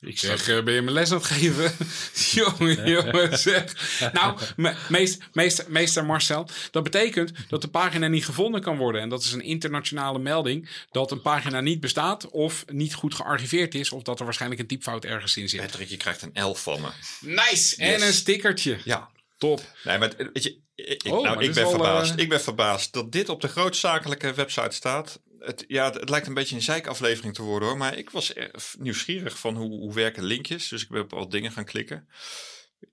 Ik 0.00 0.18
Zeg, 0.18 0.48
eh, 0.48 0.62
ben 0.62 0.74
je 0.74 0.82
mijn 0.82 0.94
les 0.94 1.10
aan 1.10 1.16
het 1.16 1.26
geven? 1.26 1.72
jongen, 2.40 2.90
jongen, 2.90 3.38
zeg. 3.38 3.72
Nou, 4.12 4.40
me- 4.56 4.76
meest, 4.88 5.22
meester, 5.32 5.64
meester 5.68 6.04
Marcel, 6.04 6.48
dat 6.70 6.82
betekent 6.82 7.32
dat 7.48 7.62
de 7.62 7.68
pagina 7.68 8.06
niet 8.06 8.24
gevonden 8.24 8.60
kan 8.60 8.76
worden. 8.76 9.00
En 9.00 9.08
dat 9.08 9.22
is 9.22 9.32
een 9.32 9.42
internationale 9.42 10.18
melding 10.18 10.68
dat 10.90 11.10
een 11.10 11.22
pagina 11.22 11.60
niet 11.60 11.80
bestaat 11.80 12.30
of 12.30 12.64
niet 12.66 12.94
goed 12.94 13.14
gearchiveerd 13.14 13.74
is. 13.74 13.90
Of 13.90 14.02
dat 14.02 14.18
er 14.18 14.24
waarschijnlijk 14.24 14.60
een 14.60 14.66
typfout 14.66 15.04
ergens 15.04 15.36
in 15.36 15.48
zit. 15.48 15.60
Patrick, 15.60 15.88
je 15.88 15.96
krijgt 15.96 16.22
een 16.22 16.34
11 16.34 16.62
van 16.62 16.80
me. 16.80 16.88
Nice! 17.20 17.76
En 17.76 18.02
een 18.02 18.12
stickertje. 18.12 18.78
Ja. 18.84 19.10
Top. 19.38 19.60
Nee, 19.84 19.98
maar 19.98 20.12
weet 20.32 20.42
je, 20.42 20.60
ik, 20.74 21.02
Oh, 21.06 21.12
maar 21.22 21.22
nou, 21.22 21.44
ik 21.44 21.54
ben 21.54 21.68
verbaasd. 21.68 22.10
eh, 22.14 22.18
Ik 22.22 22.28
ben 22.28 22.40
verbaasd 22.40 22.92
dat 22.92 23.12
dit 23.12 23.28
op 23.28 23.40
de 23.40 23.48
grootzakelijke 23.48 24.34
website 24.34 24.74
staat. 24.74 25.20
Het, 25.38 25.64
ja, 25.68 25.84
het, 25.84 25.94
het 25.94 26.08
lijkt 26.08 26.26
een 26.26 26.34
beetje 26.34 26.54
een 26.56 26.62
zeikaflevering 26.62 27.34
te 27.34 27.42
worden 27.42 27.68
hoor. 27.68 27.76
Maar 27.76 27.98
ik 27.98 28.10
was 28.10 28.32
erg 28.32 28.74
nieuwsgierig 28.78 29.38
van 29.38 29.56
hoe, 29.56 29.68
hoe 29.70 29.94
werken 29.94 30.24
linkjes. 30.24 30.68
Dus 30.68 30.82
ik 30.82 30.88
ben 30.88 31.00
op 31.02 31.12
al 31.12 31.28
dingen 31.28 31.52
gaan 31.52 31.64
klikken. 31.64 32.08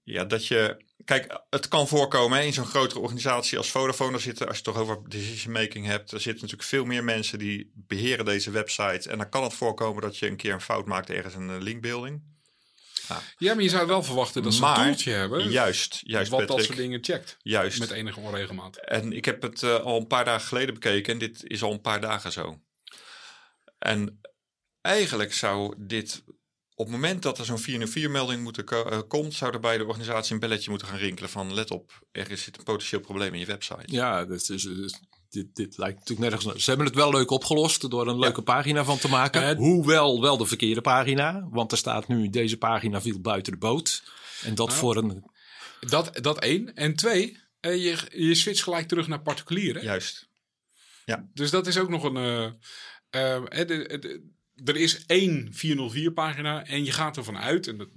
Ja, 0.04 0.26
dat 0.26 0.48
je... 0.48 0.92
Kijk, 1.06 1.44
het 1.50 1.68
kan 1.68 1.88
voorkomen 1.88 2.38
hè, 2.38 2.44
in 2.44 2.54
zo'n 2.54 2.66
grotere 2.66 3.00
organisatie 3.00 3.58
als 3.58 3.72
Vodafone. 3.72 4.20
Zitten, 4.20 4.48
als 4.48 4.58
je 4.58 4.64
het 4.64 4.74
toch 4.74 4.84
over 4.84 5.10
decision 5.10 5.54
making 5.54 5.86
hebt, 5.86 6.12
er 6.12 6.20
zitten 6.20 6.42
natuurlijk 6.42 6.70
veel 6.70 6.86
meer 6.86 7.04
mensen 7.04 7.40
die 7.40 7.72
beheren 7.76 8.26
deze 8.26 8.52
website. 8.52 9.10
En 9.10 9.18
dan 9.18 9.30
kan 9.30 9.44
het 9.44 9.54
voorkomen 9.54 10.02
dat 10.02 10.18
je 10.18 10.28
een 10.28 10.36
keer 10.36 10.54
een 10.54 10.62
fout 10.62 10.86
maakt 10.86 11.10
ergens 11.10 11.34
in 11.34 11.42
een 11.50 11.64
linkbuilding. 11.64 12.22
Ja, 13.38 13.54
maar 13.54 13.64
je 13.64 13.70
zou 13.70 13.88
wel 13.88 14.04
verwachten 14.04 14.44
dat 14.44 14.54
ze 14.54 14.62
Maar- 14.62 14.78
een 14.80 14.86
toeltje 14.86 15.12
hebben. 15.12 15.50
Juist, 15.50 16.02
juist 16.06 16.32
wat 16.32 16.48
dat 16.48 16.64
soort 16.64 16.78
dingen 16.78 17.04
checkt. 17.04 17.38
Juist. 17.42 17.80
Met 17.80 17.92
enige 17.92 18.20
onregelmaat. 18.20 18.78
En 18.78 19.14
ik 19.14 19.26
heb 19.26 19.42
het 19.42 19.64
eh, 19.64 19.80
al 19.80 19.98
een 20.00 20.08
paar 20.08 20.26
dagen 20.26 20.48
geleden 20.48 20.74
bekeken 20.74 21.14
en 21.14 21.20
dit 21.20 21.44
is 21.44 21.64
al 21.64 21.72
een 21.72 21.82
paar 21.82 22.02
dagen 22.02 22.32
zo. 22.32 22.60
En 23.80 24.22
eigenlijk 24.82 25.34
zou 25.34 25.76
dit, 25.78 26.24
op 26.76 26.86
het 26.86 26.96
moment 26.96 27.22
dat 27.22 27.38
er 27.40 27.46
zo'n 27.46 27.60
404-melding 27.60 28.44
moeten 28.44 28.66
ko- 28.66 28.84
eh, 28.90 29.00
komt, 29.08 29.34
zou 29.34 29.54
er 29.54 29.60
bij 29.60 29.78
de 29.78 29.86
organisatie 29.86 30.34
een 30.34 30.40
belletje 30.40 30.70
moeten 30.70 30.88
gaan 30.88 30.98
rinkelen 30.98 31.30
van 31.30 31.54
let 31.54 31.72
op, 31.72 32.08
er 32.12 32.38
zit 32.38 32.58
een 32.58 32.64
potentieel 32.64 33.02
probleem 33.02 33.34
in 33.34 33.40
je 33.40 33.46
website. 33.46 33.84
Ja, 33.86 34.26
dat 34.26 34.50
is, 34.50 34.64
dus, 34.64 35.00
dit, 35.34 35.56
dit 35.56 35.78
lijkt 35.78 36.00
natuurlijk 36.00 36.30
nergens. 36.30 36.64
Ze 36.64 36.70
hebben 36.70 36.88
het 36.88 36.96
wel 36.96 37.12
leuk 37.12 37.30
opgelost 37.32 37.90
door 37.90 38.08
een 38.08 38.20
leuke 38.20 38.42
pagina 38.42 38.84
van 38.84 38.98
te 38.98 39.10
maken. 39.10 39.58
Hoewel 39.58 40.22
wel 40.22 40.38
de 40.38 40.46
verkeerde 40.46 40.82
pagina. 40.82 41.48
Want 41.52 41.72
er 41.72 41.78
staat 41.78 42.08
nu 42.08 42.30
deze 42.30 42.58
pagina 42.58 43.02
viel 43.02 43.20
buiten 43.20 43.52
de 43.52 43.58
boot. 43.60 44.04
En 44.44 44.56
dat 44.56 44.68
Nou. 44.68 44.80
voor 44.80 44.96
een. 44.98 45.24
Dat, 45.80 46.10
dat 46.22 46.40
één. 46.40 46.76
En 46.76 46.96
twee, 46.96 47.38
eh, 47.60 47.84
je, 47.84 47.98
je 48.28 48.36
switcht 48.36 48.64
gelijk 48.64 48.88
terug 48.88 49.08
naar 49.08 49.22
particulier. 49.22 49.76
Hè? 49.76 49.82
Juist. 49.82 50.28
Dus 51.34 51.50
dat 51.52 51.68
is 51.68 51.78
ook 51.78 51.90
nog 51.90 52.04
een. 52.04 52.18
eh, 52.18 52.46
eh, 53.36 53.44
hè, 53.46 53.66
de- 53.66 53.98
de- 54.00 54.32
er 54.66 54.76
is 54.76 55.06
één 55.06 55.52
404-pagina 55.52 56.66
en 56.66 56.86
je 56.86 56.92
gaat 56.92 57.18
ervan 57.18 57.38
uit, 57.38 57.68
en 57.68 57.78
dat, 57.78 57.90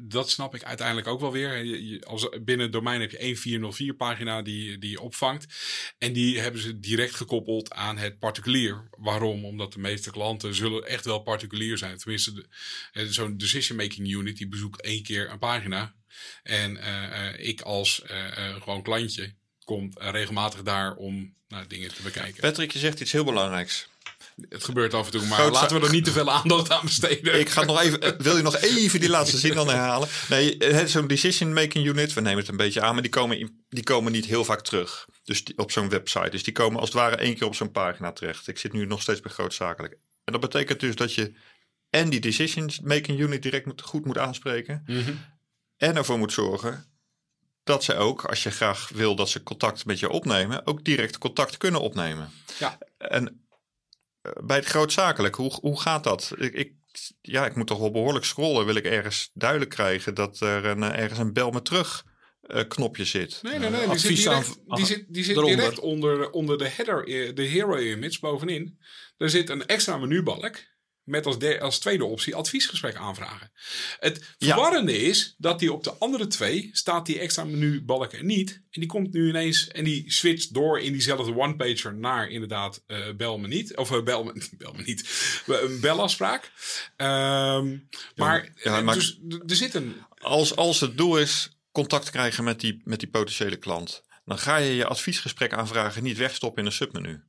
dat 0.00 0.30
snap 0.30 0.54
ik 0.54 0.62
uiteindelijk 0.62 1.06
ook 1.06 1.20
wel 1.20 1.32
weer. 1.32 2.04
Als, 2.06 2.28
binnen 2.28 2.66
het 2.66 2.72
domein 2.72 3.00
heb 3.00 3.10
je 3.10 3.18
één 3.18 3.36
404-pagina 3.36 4.42
die, 4.42 4.78
die 4.78 4.90
je 4.90 5.00
opvangt. 5.00 5.46
En 5.98 6.12
die 6.12 6.38
hebben 6.38 6.60
ze 6.60 6.80
direct 6.80 7.14
gekoppeld 7.14 7.72
aan 7.72 7.98
het 7.98 8.18
particulier. 8.18 8.88
Waarom? 8.90 9.44
Omdat 9.44 9.72
de 9.72 9.78
meeste 9.78 10.10
klanten 10.10 10.54
zullen 10.54 10.86
echt 10.86 11.04
wel 11.04 11.18
particulier 11.18 11.78
zijn. 11.78 11.96
Tenminste, 11.96 12.46
zo'n 12.92 13.36
decision-making 13.36 14.08
unit 14.08 14.36
die 14.36 14.48
bezoekt 14.48 14.82
één 14.82 15.02
keer 15.02 15.30
een 15.30 15.38
pagina. 15.38 15.94
En 16.42 16.76
eh, 16.76 17.28
eh, 17.28 17.48
ik 17.48 17.60
als 17.60 18.02
eh, 18.02 18.62
gewoon 18.62 18.82
klantje 18.82 19.34
kom 19.64 19.90
regelmatig 19.94 20.62
daar 20.62 20.94
om 20.94 21.34
nou, 21.48 21.66
dingen 21.66 21.94
te 21.94 22.02
bekijken. 22.02 22.40
Patrick, 22.40 22.72
je 22.72 22.78
zegt 22.78 23.00
iets 23.00 23.12
heel 23.12 23.24
belangrijks. 23.24 23.88
Het 24.48 24.64
gebeurt 24.64 24.94
af 24.94 25.06
en 25.06 25.12
toe, 25.12 25.26
maar 25.26 25.38
Groot- 25.38 25.52
laten 25.52 25.80
we 25.80 25.86
er 25.86 25.92
niet 25.92 26.04
te 26.04 26.10
veel 26.12 26.30
aandacht 26.30 26.70
aan 26.70 26.84
besteden. 26.84 27.40
Ik 27.40 27.48
ga 27.48 27.64
nog 27.64 27.80
even, 27.80 28.00
eh, 28.00 28.12
wil 28.18 28.36
je 28.36 28.42
nog 28.42 28.56
even 28.56 29.00
die 29.00 29.08
laatste 29.08 29.38
zin 29.38 29.54
dan 29.54 29.68
herhalen? 29.68 30.08
Nee, 30.28 30.56
is 30.56 30.92
zo'n 30.92 31.06
decision 31.06 31.52
making 31.52 31.86
unit, 31.86 32.12
we 32.14 32.20
nemen 32.20 32.38
het 32.38 32.48
een 32.48 32.56
beetje 32.56 32.80
aan, 32.80 32.92
maar 32.92 33.02
die 33.02 33.10
komen, 33.10 33.38
in- 33.38 33.64
die 33.68 33.82
komen 33.84 34.12
niet 34.12 34.26
heel 34.26 34.44
vaak 34.44 34.60
terug. 34.62 35.06
Dus 35.24 35.44
die, 35.44 35.58
op 35.58 35.70
zo'n 35.70 35.88
website. 35.88 36.30
Dus 36.30 36.42
die 36.42 36.52
komen 36.52 36.80
als 36.80 36.88
het 36.88 36.98
ware 36.98 37.16
één 37.16 37.34
keer 37.34 37.46
op 37.46 37.54
zo'n 37.54 37.70
pagina 37.70 38.12
terecht. 38.12 38.48
Ik 38.48 38.58
zit 38.58 38.72
nu 38.72 38.86
nog 38.86 39.02
steeds 39.02 39.20
bij 39.20 39.32
grootzakelijk. 39.32 39.92
En 40.24 40.32
dat 40.32 40.40
betekent 40.40 40.80
dus 40.80 40.94
dat 40.96 41.14
je 41.14 41.32
en 41.90 42.10
die 42.10 42.20
decision 42.20 42.70
making 42.82 43.18
unit 43.20 43.42
direct 43.42 43.66
moet, 43.66 43.82
goed 43.82 44.04
moet 44.04 44.18
aanspreken. 44.18 44.82
Mhm. 44.86 45.12
En 45.76 45.96
ervoor 45.96 46.18
moet 46.18 46.32
zorgen 46.32 46.84
dat 47.64 47.84
ze 47.84 47.94
ook, 47.94 48.24
als 48.24 48.42
je 48.42 48.50
graag 48.50 48.88
wil 48.94 49.14
dat 49.16 49.28
ze 49.28 49.42
contact 49.42 49.84
met 49.84 49.98
je 49.98 50.08
opnemen, 50.08 50.66
ook 50.66 50.84
direct 50.84 51.18
contact 51.18 51.56
kunnen 51.56 51.80
opnemen. 51.80 52.30
Ja. 52.58 52.78
En 52.98 53.28
eh, 53.28 53.34
bij 54.44 54.56
het 54.56 54.66
grootzakelijk, 54.66 55.34
hoe, 55.34 55.58
hoe 55.60 55.80
gaat 55.80 56.04
dat? 56.04 56.32
Ik, 56.36 56.52
ik, 56.54 56.72
ja, 57.20 57.46
ik 57.46 57.54
moet 57.54 57.66
toch 57.66 57.78
wel 57.78 57.90
behoorlijk 57.90 58.24
scrollen. 58.24 58.66
Wil 58.66 58.74
ik 58.74 58.84
ergens 58.84 59.30
duidelijk 59.34 59.70
krijgen 59.70 60.14
dat 60.14 60.40
er 60.40 60.64
een, 60.64 60.82
eh, 60.82 60.98
ergens 61.02 61.18
een 61.18 61.32
bel 61.32 61.50
me 61.50 61.62
terug 61.62 62.04
eh, 62.42 62.68
knopje 62.68 63.04
zit. 63.04 63.38
Nee, 63.42 63.58
nee, 63.58 63.70
nee. 63.70 63.88
Die 63.88 63.98
zit 63.98 64.10
advies 64.10 64.28
aan- 64.28 64.40
direct, 64.42 64.60
die 64.66 64.86
zit, 64.86 65.04
die 65.08 65.24
zit 65.24 65.34
direct 65.36 65.78
onder, 65.78 66.30
onder 66.30 66.58
de 66.58 66.68
header, 66.68 67.06
eh, 67.06 67.34
de 67.34 67.42
hero 67.42 67.76
image 67.78 68.20
bovenin. 68.20 68.78
Daar 69.16 69.30
zit 69.30 69.50
een 69.50 69.66
extra 69.66 69.96
menubalk 69.96 70.56
met 71.10 71.26
als, 71.26 71.36
als 71.60 71.78
tweede 71.78 72.04
optie 72.04 72.34
adviesgesprek 72.34 72.94
aanvragen. 72.94 73.50
Het 74.00 74.34
Ja. 74.38 74.46
verwarrende 74.46 74.98
is 74.98 75.34
dat 75.38 75.58
die 75.58 75.72
op 75.72 75.84
de 75.84 75.92
andere 75.98 76.26
twee 76.26 76.68
staat 76.72 77.06
die 77.06 77.18
extra 77.18 77.44
menubalk 77.44 78.12
er 78.12 78.24
niet. 78.24 78.50
En 78.70 78.80
die 78.80 78.86
komt 78.88 79.12
nu 79.12 79.28
ineens 79.28 79.68
en 79.68 79.84
die 79.84 80.12
switcht 80.12 80.54
door 80.54 80.80
in 80.80 80.92
diezelfde 80.92 81.36
one-pager 81.36 81.94
naar 81.94 82.28
inderdaad 82.28 82.82
eh, 82.86 82.98
bel 83.16 83.38
me 83.38 83.48
niet. 83.48 83.76
Of 83.76 83.90
eh, 83.92 84.02
bel, 84.02 84.24
me, 84.24 84.42
bel 84.58 84.72
me 84.72 84.82
niet. 84.82 85.08
Een 85.46 85.80
belafspraak. 85.80 86.50
Ehm, 86.96 87.76
maar 88.16 88.48
ja, 88.62 88.78
eh, 88.78 88.82
maar- 88.82 88.94
dus, 88.94 89.18
er 89.46 89.56
zit 89.56 89.74
een... 89.74 89.96
Als, 90.18 90.56
als 90.56 90.80
het 90.80 90.96
doel 90.96 91.18
is 91.18 91.50
contact 91.72 92.10
krijgen 92.10 92.44
met 92.44 92.60
die, 92.60 92.80
met 92.84 92.98
die 93.00 93.08
potentiële 93.08 93.56
klant, 93.56 94.02
dan 94.24 94.38
ga 94.38 94.56
je 94.56 94.74
je 94.74 94.86
adviesgesprek 94.86 95.52
aanvragen 95.52 96.02
niet 96.02 96.16
wegstoppen 96.16 96.60
in 96.60 96.66
een 96.66 96.74
submenu. 96.74 97.22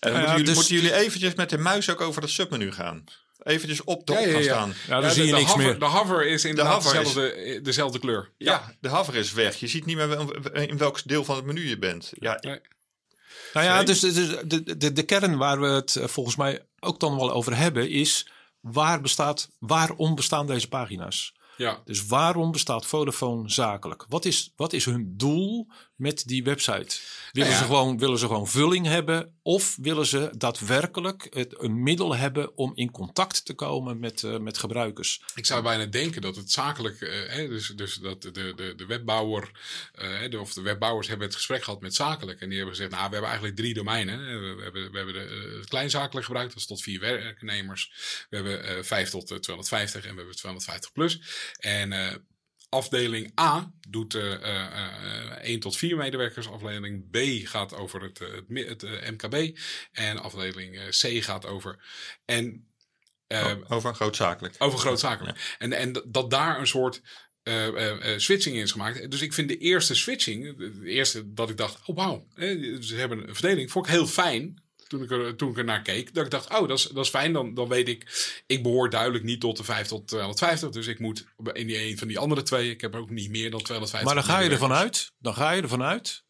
En 0.00 0.12
moeten, 0.12 0.30
jullie, 0.30 0.44
dus- 0.44 0.54
moeten 0.54 0.74
jullie 0.74 0.94
eventjes 0.94 1.34
met 1.34 1.50
de 1.50 1.58
muis 1.58 1.90
ook 1.90 2.00
over 2.00 2.20
dat 2.20 2.30
submenu 2.30 2.72
gaan. 2.72 3.04
Eventjes 3.46 3.84
op 3.84 4.06
de 4.06 4.12
Ja, 4.12 4.18
op 4.18 4.24
ja, 4.26 4.32
gaan 4.32 4.42
staan. 4.42 4.68
Ja, 4.86 4.94
dan 5.00 5.02
Ja, 5.02 5.08
zie 5.10 5.20
de, 5.22 5.26
je 5.28 5.32
de 5.34 5.38
niks 5.38 5.50
hover, 5.52 5.66
meer. 5.66 5.78
De 5.78 5.84
hover 5.84 6.26
is 6.26 6.44
inderdaad 6.44 6.72
hover 6.84 7.00
is- 7.00 7.06
dezelfde, 7.06 7.32
eh, 7.32 7.62
dezelfde 7.62 7.98
kleur. 7.98 8.32
Ja, 8.38 8.74
de 8.80 8.88
hover 8.88 9.14
is 9.14 9.32
weg. 9.32 9.56
Je 9.56 9.66
ziet 9.66 9.84
niet 9.86 9.96
meer 9.96 10.68
in 10.68 10.78
welk 10.78 11.00
deel 11.04 11.24
van 11.24 11.36
het 11.36 11.44
menu 11.44 11.68
je 11.68 11.78
bent. 11.78 12.12
Ja, 12.18 12.38
Nee. 12.40 12.60
Nou 13.52 13.66
ja, 13.66 13.82
dus, 13.82 14.00
dus 14.00 14.14
de, 14.44 14.76
de, 14.76 14.92
de 14.92 15.02
kern 15.02 15.36
waar 15.36 15.60
we 15.60 15.66
het 15.66 15.96
eh, 15.96 16.06
volgens 16.06 16.36
mij 16.36 16.66
ook 16.80 17.00
dan 17.00 17.16
wel 17.16 17.32
over 17.32 17.56
hebben 17.56 17.90
is 17.90 18.28
waar 18.60 19.00
bestaat, 19.00 19.48
waarom 19.58 20.14
bestaan 20.14 20.46
deze 20.46 20.68
pagina's? 20.68 21.34
Ja. 21.56 21.80
Dus 21.84 22.06
waarom 22.06 22.52
bestaat 22.52 22.86
Vodafone 22.86 23.50
zakelijk? 23.50 24.04
Wat 24.08 24.24
is, 24.24 24.52
wat 24.56 24.72
is 24.72 24.84
hun 24.84 25.14
doel 25.16 25.66
met 25.96 26.22
die 26.26 26.44
website? 26.44 26.98
Willen, 27.32 27.48
Nou 27.48 27.50
ja. 27.50 27.56
ze 27.58 27.64
gewoon, 27.64 27.98
willen 27.98 28.18
ze 28.18 28.26
gewoon 28.26 28.48
vulling 28.48 28.86
hebben? 28.86 29.34
Of 29.42 29.76
willen 29.80 30.06
ze 30.06 30.30
daadwerkelijk 30.36 31.26
het, 31.30 31.62
een 31.62 31.82
middel 31.82 32.16
hebben 32.16 32.56
om 32.56 32.72
in 32.74 32.90
contact 32.90 33.44
te 33.44 33.54
komen 33.54 33.98
met, 33.98 34.22
eh, 34.22 34.38
met 34.38 34.58
gebruikers? 34.58 35.22
Ik 35.34 35.46
zou 35.46 35.62
bijna 35.62 35.86
denken 35.86 36.20
dat 36.20 36.36
het 36.36 36.50
zakelijk, 36.50 37.00
eh, 37.00 37.28
hè, 37.28 37.48
dus, 37.48 37.68
dus 37.68 37.94
dat 37.94 38.22
de, 38.22 38.30
de, 38.30 38.72
de 38.76 38.86
webbouwer, 38.86 39.50
eh, 39.92 40.30
de, 40.30 40.40
of 40.40 40.52
de 40.52 40.60
webbouwers 40.60 41.08
hebben 41.08 41.26
het 41.26 41.36
gesprek 41.36 41.62
gehad 41.62 41.80
met 41.80 41.94
zakelijk. 41.94 42.40
En 42.40 42.48
die 42.48 42.56
hebben 42.58 42.76
gezegd, 42.76 42.92
nou, 42.92 43.04
we 43.04 43.12
hebben 43.12 43.30
eigenlijk 43.30 43.58
drie 43.58 43.74
domeinen. 43.74 44.18
We, 44.18 44.62
hebben, 44.62 44.90
we 44.90 44.96
hebben 44.96 45.14
de, 45.14 45.56
het 45.58 45.68
kleinzakelijk 45.68 46.26
gebruikt, 46.26 46.52
dat 46.52 46.60
is 46.60 46.68
tot 46.68 46.82
vier 46.82 47.00
werknemers. 47.00 47.92
We 48.30 48.36
hebben 48.36 48.84
5 48.84 49.10
tot 49.10 49.30
eh, 49.30 49.38
250 49.38 50.04
en 50.04 50.10
we 50.10 50.16
hebben 50.16 50.36
250 50.36 50.92
plus. 50.92 51.20
En 51.56 51.92
afdeling 52.68 53.40
A 53.40 53.72
doet 53.88 54.14
eh 54.14 54.32
eh, 54.32 54.66
eh, 54.66 55.30
1 55.42 55.60
tot 55.60 55.76
4 55.76 55.96
medewerkers. 55.96 56.48
Afdeling 56.48 57.10
B 57.10 57.16
gaat 57.48 57.74
over 57.74 58.02
het, 58.02 58.20
eh, 58.20 58.66
het, 58.68 58.82
eh, 58.82 59.10
MKB. 59.10 59.58
En 59.92 60.18
afdeling 60.18 60.76
eh, 60.76 60.82
C 60.88 61.24
gaat 61.24 61.46
over... 61.46 61.84
En, 62.24 62.70
eh, 63.26 63.54
over 63.68 63.94
grootzakelijk. 63.94 64.54
over 64.58 64.78
grootzakelijk. 64.78 65.56
En, 65.58 65.72
en 65.72 65.92
dat- 66.06 66.30
daar 66.30 66.58
een 66.60 66.66
soort 66.66 67.02
eh, 67.42 67.66
eh, 67.66 68.12
eh, 68.12 68.18
switching 68.18 68.56
in 68.56 68.62
is 68.62 68.72
gemaakt. 68.72 69.10
Dus 69.10 69.20
ik 69.22 69.32
vind 69.32 69.48
de 69.48 69.58
eerste 69.58 69.94
switching, 69.94 70.56
de 70.58 70.88
eerste 70.90 71.32
dat 71.32 71.50
ik 71.50 71.56
dacht, 71.56 71.86
oh 71.88 71.96
wauw, 71.96 72.26
ze 72.80 72.94
hebben 72.96 73.28
een 73.28 73.34
verdeling, 73.34 73.70
vond 73.70 73.86
ik 73.86 73.92
heel 73.92 74.06
fijn. 74.06 74.64
Toen 74.86 75.02
ik, 75.02 75.10
er, 75.10 75.36
toen 75.36 75.50
ik 75.50 75.58
er 75.58 75.64
naar 75.64 75.82
keek, 75.82 76.14
dat 76.14 76.24
ik 76.24 76.30
dacht, 76.30 76.50
oh, 76.58 76.68
dat 76.68 76.78
is, 76.78 76.84
dat 76.84 77.04
is 77.04 77.10
fijn. 77.10 77.32
Dan, 77.32 77.54
dan 77.54 77.68
weet 77.68 77.88
ik, 77.88 78.32
ik 78.46 78.62
behoor 78.62 78.90
duidelijk 78.90 79.24
niet 79.24 79.40
tot 79.40 79.56
de 79.56 79.64
5 79.64 79.86
tot 79.86 80.08
250. 80.08 80.70
Dus 80.70 80.86
ik 80.86 80.98
moet 80.98 81.26
in 81.52 81.66
die 81.66 81.78
een 81.90 81.98
van 81.98 82.08
die 82.08 82.18
andere 82.18 82.42
twee, 82.42 82.70
ik 82.70 82.80
heb 82.80 82.94
ook 82.94 83.10
niet 83.10 83.30
meer 83.30 83.50
dan 83.50 83.62
250. 83.62 84.14
Maar 84.14 84.24
dan 84.24 84.34
ga 84.34 84.40
je 84.42 84.50
ervan 84.50 84.72
uit, 84.72 85.12
dan 85.18 85.34
ga 85.34 85.50
je 85.50 85.62
ervan 85.62 85.82
uit, 85.82 86.24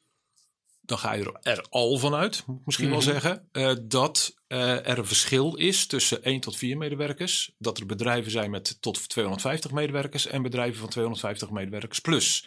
dan 0.80 0.98
ga 0.98 1.12
je 1.12 1.24
er, 1.24 1.52
er 1.58 1.66
al 1.68 1.98
van 1.98 2.14
uit, 2.14 2.42
moet 2.46 2.58
ik 2.60 2.66
misschien 2.66 2.86
Mhm. 2.88 2.96
wel 2.96 3.06
zeggen, 3.06 3.48
eh, 3.52 3.72
dat 3.82 4.34
eh, 4.46 4.88
er 4.88 4.98
een 4.98 5.06
verschil 5.06 5.54
is 5.54 5.86
tussen 5.86 6.22
1 6.24 6.40
tot 6.40 6.56
4 6.56 6.76
medewerkers. 6.76 7.52
Dat 7.58 7.78
er 7.78 7.86
bedrijven 7.86 8.30
zijn 8.30 8.50
met 8.50 8.76
tot 8.80 9.08
250 9.08 9.70
medewerkers 9.70 10.26
en 10.26 10.42
bedrijven 10.42 10.80
van 10.80 10.88
250 10.88 11.50
medewerkers 11.50 12.00
plus. 12.00 12.46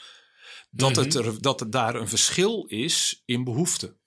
dat, 0.72 0.91
Mhm. 0.91 1.00
het 1.00 1.15
er, 1.15 1.41
dat 1.41 1.62
er 1.62 1.69
daar 1.69 1.95
een 1.95 2.08
verschil 2.08 2.63
is 2.67 3.22
in 3.26 3.43
behoeften. 3.43 3.98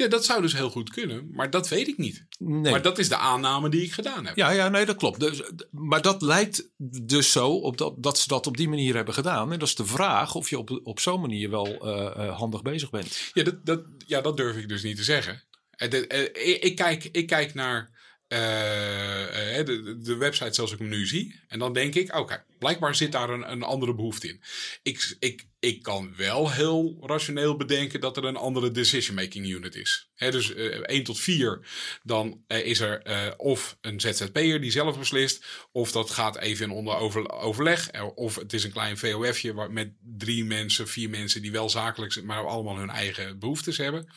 Ja, 0.00 0.08
dat 0.08 0.24
zou 0.24 0.42
dus 0.42 0.52
heel 0.52 0.70
goed 0.70 0.90
kunnen, 0.90 1.28
maar 1.32 1.50
dat 1.50 1.68
weet 1.68 1.88
ik 1.88 1.98
niet. 1.98 2.26
Nee. 2.38 2.70
Maar 2.70 2.82
dat 2.82 2.98
is 2.98 3.08
de 3.08 3.16
aanname 3.16 3.68
die 3.68 3.82
ik 3.82 3.92
gedaan 3.92 4.26
heb. 4.26 4.36
Ja, 4.36 4.50
ja, 4.50 4.68
nee, 4.68 4.86
dat 4.86 4.96
klopt. 4.96 5.20
Dus, 5.20 5.42
maar 5.70 6.02
dat 6.02 6.22
lijkt 6.22 6.68
dus 7.02 7.32
zo 7.32 7.48
op 7.48 7.78
dat, 7.78 8.02
dat 8.02 8.18
ze 8.18 8.28
dat 8.28 8.46
op 8.46 8.56
die 8.56 8.68
manier 8.68 8.94
hebben 8.94 9.14
gedaan. 9.14 9.52
En 9.52 9.58
dat 9.58 9.68
is 9.68 9.74
de 9.74 9.86
vraag 9.86 10.34
of 10.34 10.50
je 10.50 10.58
op, 10.58 10.80
op 10.82 11.00
zo'n 11.00 11.20
manier 11.20 11.50
wel 11.50 11.66
eh, 11.66 12.26
eh, 12.26 12.36
handig 12.36 12.62
bezig 12.62 12.90
bent. 12.90 13.30
Ja, 13.32 13.42
dat, 13.42 13.66
dat, 13.66 13.82
ja, 14.06 14.20
dat 14.20 14.36
durf 14.36 14.56
ik 14.56 14.68
dus 14.68 14.82
niet 14.82 14.96
te 14.96 15.04
zeggen. 15.04 15.42
Eh, 15.76 16.64
ik 16.64 16.76
kijk, 16.76 17.08
ik 17.12 17.26
kijk 17.26 17.54
naar 17.54 17.90
eh, 18.30 19.58
eh, 19.58 19.66
de, 19.66 19.98
de 19.98 20.16
website 20.16 20.54
zoals 20.54 20.72
ik 20.72 20.78
hem 20.78 20.88
nu 20.88 21.06
zie. 21.06 21.40
En 21.48 21.58
dan 21.58 21.72
denk 21.72 21.94
ik, 21.94 22.16
oké, 22.16 22.44
blijkbaar 22.58 22.94
zit 22.94 23.12
daar 23.12 23.30
een, 23.30 23.50
een 23.50 23.62
andere 23.62 23.94
behoefte 23.94 24.28
in. 24.28 24.42
Ik, 24.82 25.16
ik, 25.18 25.46
ik 25.58 25.82
kan 25.82 26.14
wel 26.16 26.50
heel 26.50 26.96
rationeel 27.00 27.56
bedenken 27.56 28.00
dat 28.00 28.16
er 28.16 28.24
een 28.24 28.36
andere 28.36 28.70
decision-making 28.70 29.46
unit 29.46 29.74
is. 29.74 30.10
Hè, 30.14 30.30
dus 30.30 30.54
eh 30.54 30.64
1 30.64 31.04
tot 31.04 31.20
4, 31.20 31.66
dan 32.02 32.44
is 32.46 32.80
er 32.80 33.02
of 33.36 33.76
een 33.80 34.00
ZZP'er 34.00 34.60
die 34.60 34.70
zelf 34.70 34.98
beslist, 34.98 35.44
of 35.72 35.92
dat 35.92 36.10
gaat 36.10 36.38
even 36.38 36.64
in 36.64 36.70
onder 36.76 36.94
over, 36.96 37.30
overleg, 37.30 38.02
of 38.14 38.36
het 38.36 38.52
is 38.52 38.64
een 38.64 38.72
klein 38.72 38.98
VOF'je 38.98 39.54
waar- 39.54 39.72
met 39.72 39.92
drie 40.18 40.44
mensen, 40.44 40.88
vier 40.88 41.10
mensen 41.10 41.42
die 41.42 41.52
wel 41.52 41.70
zakelijk 41.70 42.12
zijn, 42.12 42.26
maar 42.26 42.46
allemaal 42.46 42.78
hun 42.78 42.90
eigen 42.90 43.38
behoeftes 43.38 43.76
hebben. 43.76 44.08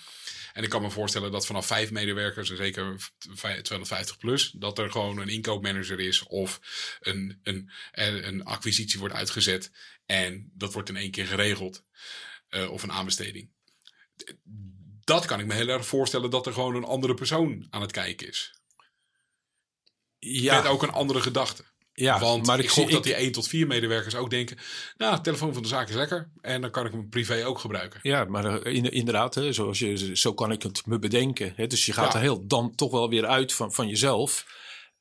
En 0.54 0.64
ik 0.64 0.70
kan 0.70 0.82
me 0.82 0.90
voorstellen 0.90 1.32
dat 1.32 1.46
vanaf 1.46 1.66
vijf 1.68 1.92
medewerkers, 1.92 2.50
en 2.50 2.58
zeker 2.58 2.96
v- 3.18 3.62
250 3.62 4.18
plus, 4.18 4.50
dat 4.52 4.78
er 4.80 4.92
gewoon 4.92 5.18
een 5.18 5.30
inkoopmanager 5.30 6.00
is 6.00 6.24
of 6.24 6.60
een, 7.00 7.40
een, 7.44 7.72
een, 7.92 8.28
een 8.28 8.44
acquisitie 8.44 9.00
wordt 9.00 9.16
uitgezet 9.16 9.72
en 10.06 10.52
dat 10.54 10.74
wordt 10.74 10.90
in 10.90 10.98
één 10.98 11.12
keer 11.12 11.28
geregeld. 11.28 11.84
eh, 12.48 12.72
of 12.72 12.84
een 12.84 12.92
aanbesteding. 12.92 13.52
Dat 15.04 15.26
kan 15.26 15.40
ik 15.40 15.46
me 15.46 15.54
heel 15.54 15.68
erg 15.68 15.86
voorstellen 15.88 16.30
dat 16.30 16.46
er 16.48 16.54
gewoon 16.54 16.76
een 16.76 16.84
andere 16.84 17.14
persoon 17.14 17.68
aan 17.70 17.82
het 17.82 17.92
kijken 17.92 18.28
is. 18.28 18.54
Ja, 20.20 20.56
Met 20.62 20.72
ook 20.72 20.84
een 20.84 20.90
andere 20.92 21.22
gedachte. 21.22 21.66
Ja 21.94 22.20
Want 22.20 22.46
maar 22.46 22.58
ik 22.60 22.64
ik, 22.64 22.70
gok 22.70 22.92
dat 22.92 23.04
die 23.04 23.14
1 23.16 23.32
tot 23.32 23.48
4 23.48 23.68
medewerkers 23.68 24.16
ook 24.16 24.30
denken... 24.30 24.58
nou, 24.98 25.16
de 25.16 25.22
telefoon 25.22 25.54
van 25.54 25.62
de 25.62 25.68
zaak 25.68 25.90
is 25.90 25.96
lekker 25.96 26.30
en 26.42 26.62
dan 26.62 26.72
kan 26.72 26.86
ik 26.86 26.92
hem 26.92 27.10
privé 27.10 27.46
ook 27.46 27.60
gebruiken. 27.60 28.00
Ja, 28.04 28.26
maar 28.26 28.46
eh, 28.62 28.74
in- 28.76 28.92
inderdaad, 28.92 29.36
hè, 29.36 29.54
zoals 29.54 29.80
je, 29.80 30.16
zo 30.18 30.34
kan 30.34 30.52
ik 30.52 30.64
het 30.64 30.86
me 30.86 31.00
bedenken. 31.00 31.54
Hè, 31.56 31.68
dus 31.68 31.86
je 31.86 31.94
gaat 31.94 32.08
Ja. 32.14 32.16
er 32.20 32.22
heel, 32.22 32.48
dan 32.48 32.76
toch 32.76 32.92
wel 32.92 33.10
weer 33.10 33.26
uit 33.26 33.54
van, 33.54 33.74
van 33.74 33.88
jezelf. 33.88 34.46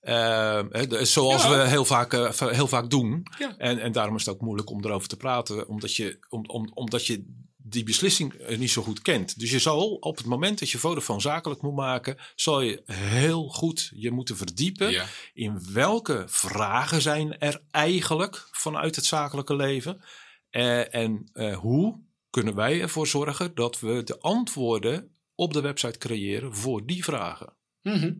Ehm, 0.00 0.68
de- 0.88 1.04
zoals 1.04 1.42
Ja. 1.42 1.50
we 1.50 1.68
heel 1.68 1.84
vaak, 1.84 2.12
eh, 2.12 2.30
heel 2.50 2.68
vaak 2.68 2.90
doen. 2.90 3.22
Ja. 3.38 3.54
En, 3.58 3.78
en 3.78 3.92
daarom 3.92 4.16
is 4.16 4.24
het 4.24 4.34
ook 4.34 4.40
moeilijk 4.40 4.70
om 4.70 4.84
erover 4.84 5.08
te 5.08 5.16
praten, 5.16 5.68
omdat 5.68 5.94
je, 5.96 6.18
om, 6.28 6.44
om, 6.46 6.70
omdat 6.74 7.06
je 7.06 7.24
die 7.72 7.84
beslissing 7.84 8.32
eh, 8.34 8.58
niet 8.58 8.70
zo 8.70 8.82
goed 8.82 9.02
kent. 9.02 9.38
Dus 9.38 9.50
je 9.50 9.58
zal 9.58 9.90
op 9.90 10.16
het 10.16 10.26
moment 10.26 10.58
dat 10.58 10.70
je 10.70 10.78
Vodafone 10.78 11.20
zakelijk 11.20 11.62
moet 11.62 11.74
maken, 11.74 12.16
zal 12.34 12.60
je 12.60 12.82
heel 12.92 13.48
goed 13.48 13.90
je 13.94 14.10
moeten 14.10 14.36
verdiepen 14.36 14.90
Ja. 14.90 15.06
in 15.32 15.72
welke 15.72 16.24
vragen 16.26 17.02
zijn 17.02 17.38
er 17.38 17.62
eigenlijk 17.70 18.48
vanuit 18.50 18.96
het 18.96 19.04
zakelijke 19.04 19.56
leven 19.56 20.00
Eh, 20.50 20.94
en 20.94 21.28
eh, 21.32 21.56
hoe 21.56 22.00
kunnen 22.30 22.54
wij 22.54 22.80
ervoor 22.80 23.06
zorgen 23.06 23.54
dat 23.54 23.80
we 23.80 24.02
de 24.02 24.18
antwoorden 24.20 25.16
op 25.34 25.52
de 25.52 25.60
website 25.60 25.98
creëren 25.98 26.54
voor 26.56 26.86
die 26.86 27.04
vragen. 27.04 27.56
Mhm. 27.82 28.12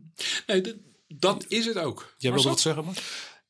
Nee, 0.47 0.61
dat, 1.07 1.45
is 1.47 1.65
het 1.65 1.77
ook. 1.77 2.13
Jij 2.17 2.31
Maar 2.31 2.41
wilde 2.41 2.41
zo- 2.41 2.49
wat 2.49 2.59
zeggen, 2.59 2.85
man? 2.85 2.95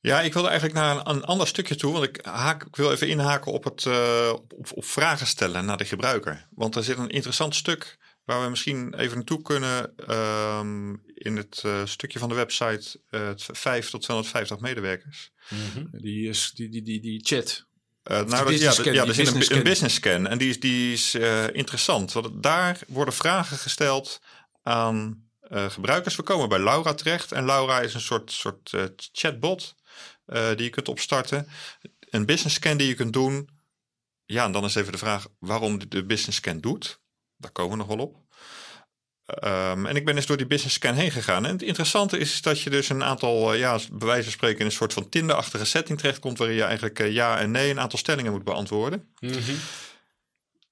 Ja, 0.03 0.21
ik 0.21 0.33
wilde 0.33 0.47
eigenlijk 0.47 0.79
naar 0.79 0.95
een, 0.95 1.09
een 1.09 1.23
ander 1.23 1.47
stukje 1.47 1.75
toe. 1.75 1.91
Want 1.93 2.03
ik, 2.03 2.25
haak, 2.25 2.63
ik 2.63 2.75
wil 2.75 2.91
even 2.91 3.07
inhaken 3.07 3.51
op, 3.51 3.63
het, 3.63 3.85
eh, 3.85 4.33
op, 4.33 4.71
op 4.73 4.85
vragen 4.85 5.27
stellen 5.27 5.65
naar 5.65 5.77
de 5.77 5.85
gebruiker. 5.85 6.47
Want 6.49 6.75
er 6.75 6.83
zit 6.83 6.97
een 6.97 7.09
interessant 7.09 7.55
stuk 7.55 7.97
waar 8.25 8.43
we 8.43 8.49
misschien 8.49 8.93
even 8.93 9.15
naartoe 9.15 9.41
kunnen. 9.41 9.93
ehm, 9.95 10.95
in 11.13 11.37
het 11.37 11.61
eh, 11.65 11.81
stukje 11.85 12.19
van 12.19 12.29
de 12.29 12.35
website. 12.35 12.99
het 13.09 13.45
5 13.51 13.89
tot 13.89 14.01
250 14.01 14.59
medewerkers. 14.59 15.31
Die, 15.91 16.29
is, 16.29 16.51
die, 16.55 16.69
die, 16.69 16.81
die, 16.81 17.01
die 17.01 17.19
chat. 17.23 17.65
Eh, 18.03 18.21
nou, 18.21 18.51
dat, 18.51 18.59
ja, 18.59 18.71
scan, 18.71 18.93
ja, 18.93 19.01
die 19.01 19.09
er 19.09 19.15
zit 19.15 19.27
een, 19.27 19.33
business 19.33 19.49
een 19.49 19.55
scan. 19.55 19.63
business 19.63 19.95
scan. 19.95 20.27
En 20.27 20.37
die 20.37 20.49
is, 20.49 20.59
die 20.59 20.93
is 20.93 21.13
eh, 21.13 21.47
interessant. 21.51 22.11
Want 22.11 22.43
daar 22.43 22.79
worden 22.87 23.13
vragen 23.13 23.57
gesteld 23.57 24.21
aan 24.63 25.23
eh, 25.53 25.69
gebruikers. 25.69 26.15
We 26.15 26.23
komen 26.23 26.49
bij 26.49 26.59
Laura 26.59 26.93
terecht. 26.93 27.31
En 27.31 27.45
Laura 27.45 27.81
is 27.81 27.93
een 27.93 28.01
soort, 28.01 28.31
soort 28.31 28.73
eh, 28.73 28.83
chatbot 29.11 29.75
eh, 30.25 30.47
die 30.47 30.63
je 30.63 30.69
kunt 30.69 30.87
opstarten. 30.87 31.47
Een 32.09 32.25
business 32.25 32.55
scan 32.55 32.77
die 32.77 32.87
je 32.87 32.93
kunt 32.93 33.13
doen. 33.13 33.49
Ja, 34.25 34.45
en 34.45 34.51
dan 34.51 34.63
is 34.63 34.75
even 34.75 34.91
de 34.91 34.97
vraag 34.97 35.27
waarom 35.39 35.89
de- 35.89 36.05
business 36.05 36.37
scan 36.37 36.59
doet. 36.59 37.01
Daar 37.37 37.51
komen 37.51 37.71
we 37.71 37.77
nog 37.77 37.87
wel 37.87 38.05
op. 38.05 38.17
Ehm, 39.25 39.85
en 39.85 39.95
ik 39.95 40.05
ben 40.05 40.15
eens 40.15 40.25
door 40.25 40.37
die 40.37 40.47
business 40.47 40.75
scan 40.75 40.95
heen 40.95 41.11
gegaan. 41.11 41.45
En 41.45 41.51
het 41.51 41.61
interessante 41.61 42.17
is 42.17 42.41
dat 42.41 42.61
je 42.61 42.69
dus 42.69 42.89
een 42.89 43.03
aantal, 43.03 43.53
eh, 43.53 43.59
ja, 43.59 43.79
bij 43.91 44.07
wijze 44.07 44.23
van 44.23 44.31
spreken, 44.31 44.59
in 44.59 44.65
een 44.65 44.71
soort 44.71 44.93
van 44.93 45.09
Tinder-achtige 45.09 45.65
setting 45.65 45.99
terechtkomt. 45.99 46.37
Waarin 46.37 46.55
je 46.55 46.63
eigenlijk 46.63 46.99
eh, 46.99 47.11
ja 47.11 47.39
en 47.39 47.51
nee 47.51 47.69
een 47.69 47.79
aantal 47.79 47.99
stellingen 47.99 48.31
moet 48.31 48.43
beantwoorden. 48.43 49.13
Mhm. 49.19 49.53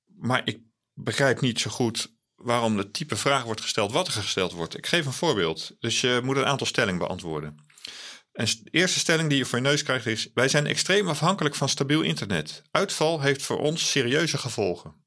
Maar 0.06 0.42
ik 0.46 0.60
begrijp 0.94 1.42
niet 1.42 1.60
zo 1.60 1.70
goed 1.70 2.14
waarom 2.36 2.78
de 2.78 2.92
type 2.92 3.16
vraag 3.16 3.44
wordt 3.44 3.62
gesteld 3.62 3.92
wat 3.92 4.08
er 4.08 4.14
gesteld 4.14 4.52
wordt. 4.52 4.78
Ik 4.78 4.88
geef 4.88 5.06
een 5.06 5.14
voorbeeld. 5.14 5.76
Dus 5.80 6.02
je 6.02 6.20
moet 6.24 6.36
een 6.38 6.46
aantal 6.46 6.68
stellingen 6.68 7.00
beantwoorden. 7.00 7.58
De 8.32 8.70
eerste 8.72 9.00
stelling 9.00 9.30
die 9.30 9.38
je 9.38 9.46
voor 9.46 9.58
je 9.58 9.64
neus 9.64 9.84
krijgt 9.84 10.06
is: 10.06 10.30
Wij 10.34 10.48
zijn 10.48 10.68
extreem 10.68 11.08
afhankelijk 11.08 11.56
van 11.56 11.70
stabiel 11.70 12.02
internet. 12.02 12.62
Uitval 12.72 13.22
heeft 13.22 13.42
voor 13.42 13.60
ons 13.60 13.90
serieuze 13.90 14.38
gevolgen. 14.38 15.06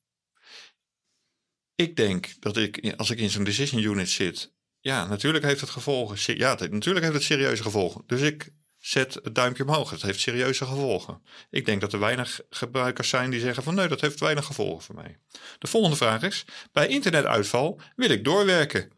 Ik 1.75 1.97
denk 1.97 2.35
dat 2.41 2.57
ik, 2.57 2.95
als 2.97 3.11
ik 3.11 3.19
in 3.19 3.31
zo'n 3.31 3.45
decision 3.45 3.83
unit 3.83 4.09
zit, 4.09 4.53
ja, 4.81 5.07
natuurlijk 5.07 5.45
heeft 5.45 5.61
het 5.61 5.71
gevolgen. 5.71 6.37
Ja, 6.37 6.57
natuurlijk 6.71 7.05
heeft 7.05 7.17
het 7.17 7.25
serieuze 7.25 7.63
gevolgen. 7.63 8.03
Dus 8.07 8.21
ik 8.21 8.53
zet 8.79 9.15
het 9.23 9.35
duimpje 9.35 9.65
omhoog. 9.65 9.91
Het 9.91 10.03
heeft 10.03 10.21
serieuze 10.21 10.65
gevolgen. 10.65 11.23
Ik 11.51 11.67
denk 11.67 11.81
dat 11.81 11.93
er 11.93 11.99
weinig 11.99 12.41
gebruikers 12.51 13.09
zijn 13.09 13.31
die 13.31 13.41
zeggen 13.41 13.63
van 13.63 13.75
nee, 13.75 13.89
dat 13.89 14.01
heeft 14.01 14.21
weinig 14.21 14.45
gevolgen 14.45 14.85
voor 14.85 14.95
mij. 14.95 15.19
De 15.59 15.67
volgende 15.67 15.97
vraag 15.97 16.23
is: 16.23 16.45
bij 16.73 16.89
internetuitval 16.89 17.81
wil 17.97 18.11
ik 18.11 18.25
doorwerken. 18.25 18.91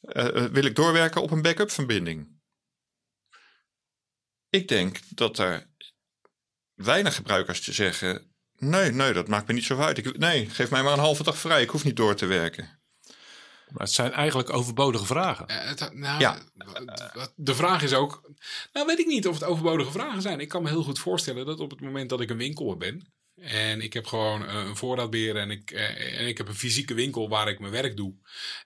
Eh, 0.00 0.26
eh, 0.26 0.44
wil 0.52 0.64
ik 0.64 0.74
doorwerken 0.74 1.22
op 1.22 1.30
een 1.30 1.42
backup 1.42 1.70
verbinding? 1.70 2.39
Ik 4.50 4.68
denk 4.68 4.98
dat 5.08 5.38
er 5.38 5.66
weinig 6.74 7.14
gebruikers 7.14 7.60
te 7.60 7.72
zeggen: 7.72 8.32
nee, 8.56 8.90
nee, 8.92 9.12
dat 9.12 9.28
maakt 9.28 9.46
me 9.46 9.52
niet 9.52 9.64
zo 9.64 9.78
uit. 9.78 9.98
Ik, 9.98 10.18
nee, 10.18 10.50
geef 10.50 10.70
mij 10.70 10.82
maar 10.82 10.92
een 10.92 10.98
halve 10.98 11.22
dag 11.22 11.38
vrij. 11.38 11.62
Ik 11.62 11.70
hoef 11.70 11.84
niet 11.84 11.96
door 11.96 12.14
te 12.14 12.26
werken. 12.26 12.78
Maar 13.70 13.82
het 13.82 13.92
zijn 13.92 14.12
eigenlijk 14.12 14.52
overbodige 14.52 15.06
vragen. 15.06 15.46
Eh, 15.46 15.68
het- 15.68 15.94
nou, 15.94 16.20
Ja. 16.20 16.38
De 17.36 17.54
vraag 17.54 17.82
is 17.82 17.92
ook. 17.94 18.30
Nou, 18.72 18.86
weet 18.86 18.98
ik 18.98 19.06
niet 19.06 19.26
of 19.28 19.34
het 19.34 19.44
overbodige 19.44 19.90
vragen 19.90 20.22
zijn. 20.22 20.40
Ik 20.40 20.48
kan 20.48 20.62
me 20.62 20.68
heel 20.68 20.82
goed 20.82 20.98
voorstellen 20.98 21.46
dat 21.46 21.60
op 21.60 21.70
het 21.70 21.80
moment 21.80 22.08
dat 22.10 22.20
ik 22.20 22.30
een 22.30 22.36
winkel 22.36 22.76
ben. 22.76 23.12
En 23.40 23.80
ik 23.80 23.92
heb 23.92 24.06
gewoon 24.06 24.46
eh, 24.46 24.54
een 24.54 24.76
voorraadbeheer 24.76 25.36
en 25.36 25.50
ik, 25.50 25.70
eh, 25.70 26.20
en 26.20 26.26
ik 26.26 26.38
heb 26.38 26.48
een 26.48 26.54
fysieke 26.54 26.94
winkel 26.94 27.28
waar 27.28 27.48
ik 27.48 27.58
mijn 27.58 27.72
werk 27.72 27.96
doe. 27.96 28.14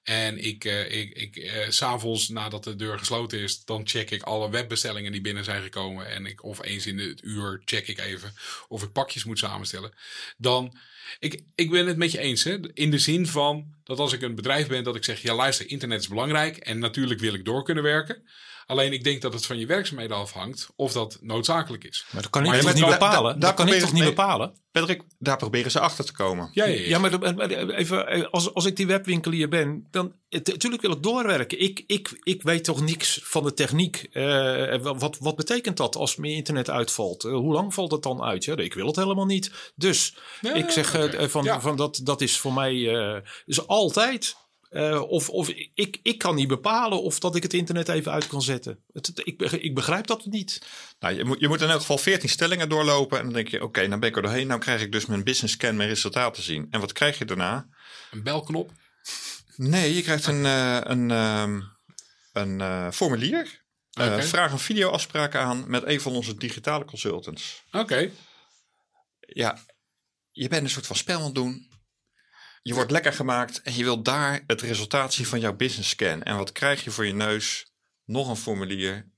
En 0.02 0.44
ik, 0.44 0.64
eh, 0.64 1.00
ik, 1.00 1.14
ik 1.14 1.52
s'avonds 1.68 2.28
nadat 2.28 2.64
de 2.64 2.76
deur 2.76 2.98
gesloten 2.98 3.38
is, 3.38 3.64
dan 3.64 3.88
check 3.88 4.10
ik 4.10 4.22
alle 4.22 4.50
webbestellingen 4.50 5.12
die 5.12 5.20
binnen 5.20 5.44
zijn 5.44 5.62
gekomen. 5.62 6.06
En 6.06 6.26
ik, 6.26 6.44
of 6.44 6.64
eens 6.64 6.86
in 6.86 6.98
het 6.98 7.22
uur 7.22 7.62
check 7.64 7.88
ik 7.88 7.98
even 7.98 8.34
of 8.68 8.82
ik 8.82 8.92
pakjes 8.92 9.24
moet 9.24 9.38
samenstellen. 9.38 9.92
Dan, 10.36 10.76
ik, 11.18 11.42
ik 11.54 11.70
ben 11.70 11.86
het 11.86 11.96
met 11.96 12.12
je 12.12 12.18
eens. 12.18 12.44
Hè? 12.44 12.58
In 12.72 12.90
de 12.90 12.98
zin 12.98 13.26
van 13.26 13.74
dat 13.84 13.98
als 13.98 14.12
ik 14.12 14.22
een 14.22 14.34
bedrijf 14.34 14.68
ben, 14.68 14.84
dat 14.84 14.96
ik 14.96 15.04
zeg: 15.04 15.22
ja, 15.22 15.34
luister, 15.34 15.70
internet 15.70 16.00
is 16.00 16.08
belangrijk. 16.08 16.56
En 16.56 16.78
natuurlijk 16.78 17.20
wil 17.20 17.34
ik 17.34 17.44
door 17.44 17.64
kunnen 17.64 17.82
werken. 17.84 18.22
Alleen 18.66 18.92
ik 18.92 19.04
denk 19.04 19.22
dat 19.22 19.32
het 19.32 19.46
van 19.46 19.58
je 19.58 19.66
werkzaamheden 19.66 20.16
afhangt 20.16 20.68
of 20.76 20.92
dat 20.92 21.18
noodzakelijk 21.20 21.84
is. 21.84 22.06
Maar 22.12 22.22
dat 22.22 22.30
kan 22.30 22.42
ik 22.44 22.48
Maar 22.50 22.60
toch 22.60 22.68
je 22.68 22.76
niet 22.76 22.86
bepalen? 22.90 23.22
da- 23.22 23.32
dat 23.32 23.40
daar 23.40 23.54
kan 23.54 23.68
ik 23.68 23.80
toch 23.80 23.92
niet 23.92 24.04
bepalen? 24.04 24.62
Patrick, 24.70 25.02
daar 25.18 25.36
proberen 25.36 25.70
ze 25.70 25.80
achter 25.80 26.04
te 26.04 26.12
komen. 26.12 26.48
Ja, 26.52 26.64
ja, 26.64 26.74
ja. 26.74 26.80
Ja, 26.88 26.98
maar, 26.98 27.50
even, 27.70 28.06
eh, 28.06 28.24
als, 28.30 28.54
als 28.54 28.64
ik 28.64 28.76
die 28.76 28.86
webwinkelier 28.86 29.48
ben, 29.48 29.86
dan 29.90 30.12
natuurlijk 30.28 30.82
wil 30.82 30.92
ik 30.92 31.02
doorwerken. 31.02 31.60
Ik, 31.60 31.84
ik, 31.86 32.20
ik 32.22 32.42
weet 32.42 32.64
toch 32.64 32.80
niks 32.80 33.20
van 33.22 33.44
de 33.44 33.54
techniek. 33.54 34.08
Eh, 34.12 34.76
wat, 34.80 35.16
wat 35.20 35.36
betekent 35.36 35.76
dat 35.76 35.96
als 35.96 36.16
mijn 36.16 36.32
internet 36.32 36.70
uitvalt? 36.70 37.24
Eh, 37.24 37.32
hoe 37.32 37.52
lang 37.52 37.74
valt 37.74 37.90
het 37.90 38.02
dan 38.02 38.22
uit? 38.22 38.44
Ja, 38.44 38.56
ik 38.56 38.74
wil 38.74 38.86
het 38.86 38.96
helemaal 38.96 39.24
niet. 39.26 39.72
Dus 39.74 40.16
Ja, 40.40 40.52
ik 40.54 40.70
zeg 40.70 40.94
eh, 40.94 41.28
van, 41.28 41.44
Ja. 41.44 41.60
van 41.60 41.76
dat, 41.76 42.00
dat 42.02 42.20
is 42.20 42.38
voor 42.38 42.52
mij 42.52 42.94
eh, 42.96 43.20
dus 43.46 43.66
altijd. 43.66 44.36
Eh, 44.74 45.02
of 45.02 45.28
of 45.30 45.48
ik, 45.74 45.98
ik 46.02 46.18
kan 46.18 46.34
niet 46.34 46.48
bepalen 46.48 47.02
of 47.02 47.18
dat 47.18 47.36
ik 47.36 47.42
het 47.42 47.54
internet 47.54 47.88
even 47.88 48.12
uit 48.12 48.26
kan 48.26 48.42
zetten. 48.42 48.84
Het, 48.92 49.06
het- 49.06 49.20
ik, 49.26 49.38
beg- 49.38 49.58
ik 49.60 49.74
begrijp 49.74 50.06
dat 50.06 50.26
niet. 50.26 50.66
Nou, 50.98 51.14
je, 51.14 51.24
moet, 51.24 51.40
je 51.40 51.48
moet 51.48 51.60
in 51.60 51.68
elk 51.68 51.80
geval 51.80 51.98
14 51.98 52.28
stellingen 52.28 52.68
doorlopen. 52.68 53.18
En 53.18 53.24
dan 53.24 53.32
denk 53.32 53.48
je: 53.48 53.62
oké, 53.62 53.88
dan 53.88 54.00
ben 54.00 54.08
ik 54.08 54.16
er 54.16 54.22
doorheen. 54.22 54.46
Nou 54.46 54.60
krijg 54.60 54.82
ik 54.82 54.92
dus 54.92 55.06
mijn 55.06 55.24
business 55.24 55.54
scan, 55.54 55.76
mijn 55.76 55.88
resultaten 55.88 56.42
zien. 56.42 56.66
En 56.70 56.80
wat 56.80 56.92
krijg 56.92 57.18
je 57.18 57.24
daarna? 57.24 57.68
Een 58.10 58.22
belknop. 58.22 58.70
Nee, 59.56 59.94
je 59.94 60.02
krijgt 60.02 60.26
een, 60.26 60.44
eh, 60.46 60.78
een, 60.82 61.10
ehm, 61.10 61.60
een 62.32 62.60
eh, 62.60 62.90
formulier. 62.90 63.62
Eh, 63.90 64.06
Oké. 64.06 64.22
vraag 64.22 64.52
een 64.52 64.58
videoafspraak 64.58 65.34
aan 65.34 65.64
met 65.66 65.82
een 65.86 66.00
van 66.00 66.12
onze 66.12 66.34
digitale 66.36 66.84
consultants. 66.84 67.62
Oké. 67.72 68.10
Ja, 69.20 69.58
je 70.30 70.48
bent 70.48 70.62
een 70.64 70.70
soort 70.70 70.86
van 70.86 70.96
spel 70.96 71.18
aan 71.18 71.24
het 71.24 71.34
doen. 71.34 71.68
Je 72.66 72.74
wordt 72.74 72.90
lekker 72.90 73.12
gemaakt 73.12 73.62
en 73.62 73.76
je 73.76 73.84
wilt 73.84 74.04
daar 74.04 74.40
het 74.46 74.60
resultaat 74.60 75.12
zien 75.12 75.26
van 75.26 75.40
jouw 75.40 75.52
business 75.56 75.90
scan. 75.90 76.22
En 76.22 76.36
wat 76.36 76.52
krijg 76.52 76.84
je 76.84 76.90
voor 76.90 77.06
je 77.06 77.14
neus? 77.14 77.66
Nog 78.04 78.28
een 78.28 78.36
formulier. 78.36 79.10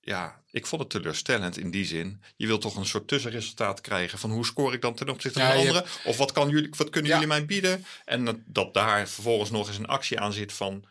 Ja, 0.00 0.42
ik 0.50 0.66
vond 0.66 0.82
het 0.82 0.90
teleurstellend 0.90 1.58
in 1.58 1.70
die 1.70 1.84
zin. 1.84 2.22
Je 2.36 2.46
wilt 2.46 2.60
toch 2.60 2.76
een 2.76 2.86
soort 2.86 3.08
tussenresultaat 3.08 3.80
krijgen 3.80 4.18
van 4.18 4.30
hoe 4.30 4.44
scoor 4.46 4.72
ik 4.72 4.80
dan 4.80 4.94
ten 4.94 5.08
opzichte 5.08 5.40
van 5.40 5.50
anderen? 5.56 5.84
Of 6.04 6.16
wat, 6.16 6.32
kan 6.32 6.48
jullie, 6.48 6.70
wat 6.76 6.90
kunnen 6.90 7.10
Ja. 7.10 7.16
jullie 7.16 7.32
mij 7.32 7.46
bieden? 7.46 7.84
En 8.04 8.24
dat, 8.24 8.36
dat 8.44 8.74
daar 8.74 9.08
vervolgens 9.08 9.50
nog 9.50 9.68
eens 9.68 9.78
een 9.78 9.86
actie 9.86 10.20
aan 10.20 10.32
zit 10.32 10.52
van... 10.52 10.84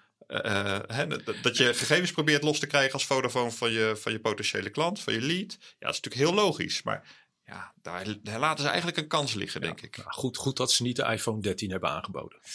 hè, 0.87 1.07
dat, 1.07 1.35
dat 1.41 1.57
je 1.57 1.73
gegevens 1.73 2.11
probeert 2.11 2.43
los 2.43 2.59
te 2.59 2.67
krijgen 2.67 2.93
als 2.93 3.05
Vodafone 3.05 3.51
van 3.51 3.71
je, 3.71 3.97
van 4.01 4.11
je 4.11 4.19
potentiële 4.19 4.69
klant, 4.69 4.99
van 4.99 5.13
je 5.13 5.21
lead. 5.21 5.57
Ja, 5.59 5.65
dat 5.79 5.93
is 5.93 5.99
natuurlijk 6.01 6.15
heel 6.15 6.33
logisch. 6.33 6.83
Maar 6.83 7.03
ja, 7.45 7.73
daar, 7.81 8.15
daar 8.21 8.39
laten 8.39 8.63
ze 8.63 8.67
eigenlijk 8.69 8.97
een 8.97 9.07
kans 9.07 9.33
liggen, 9.33 9.61
denk 9.61 9.81
ik. 9.81 9.97
Nou, 9.97 10.11
goed, 10.11 10.37
goed 10.37 10.57
dat 10.57 10.71
ze 10.71 10.83
niet 10.83 10.95
de 10.95 11.03
iPhone 11.05 11.41
13 11.41 11.71
hebben 11.71 11.89
aangeboden. 11.89 12.39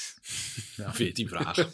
Nou, 0.77 0.95
14 0.95 1.29
vragen. 1.29 1.71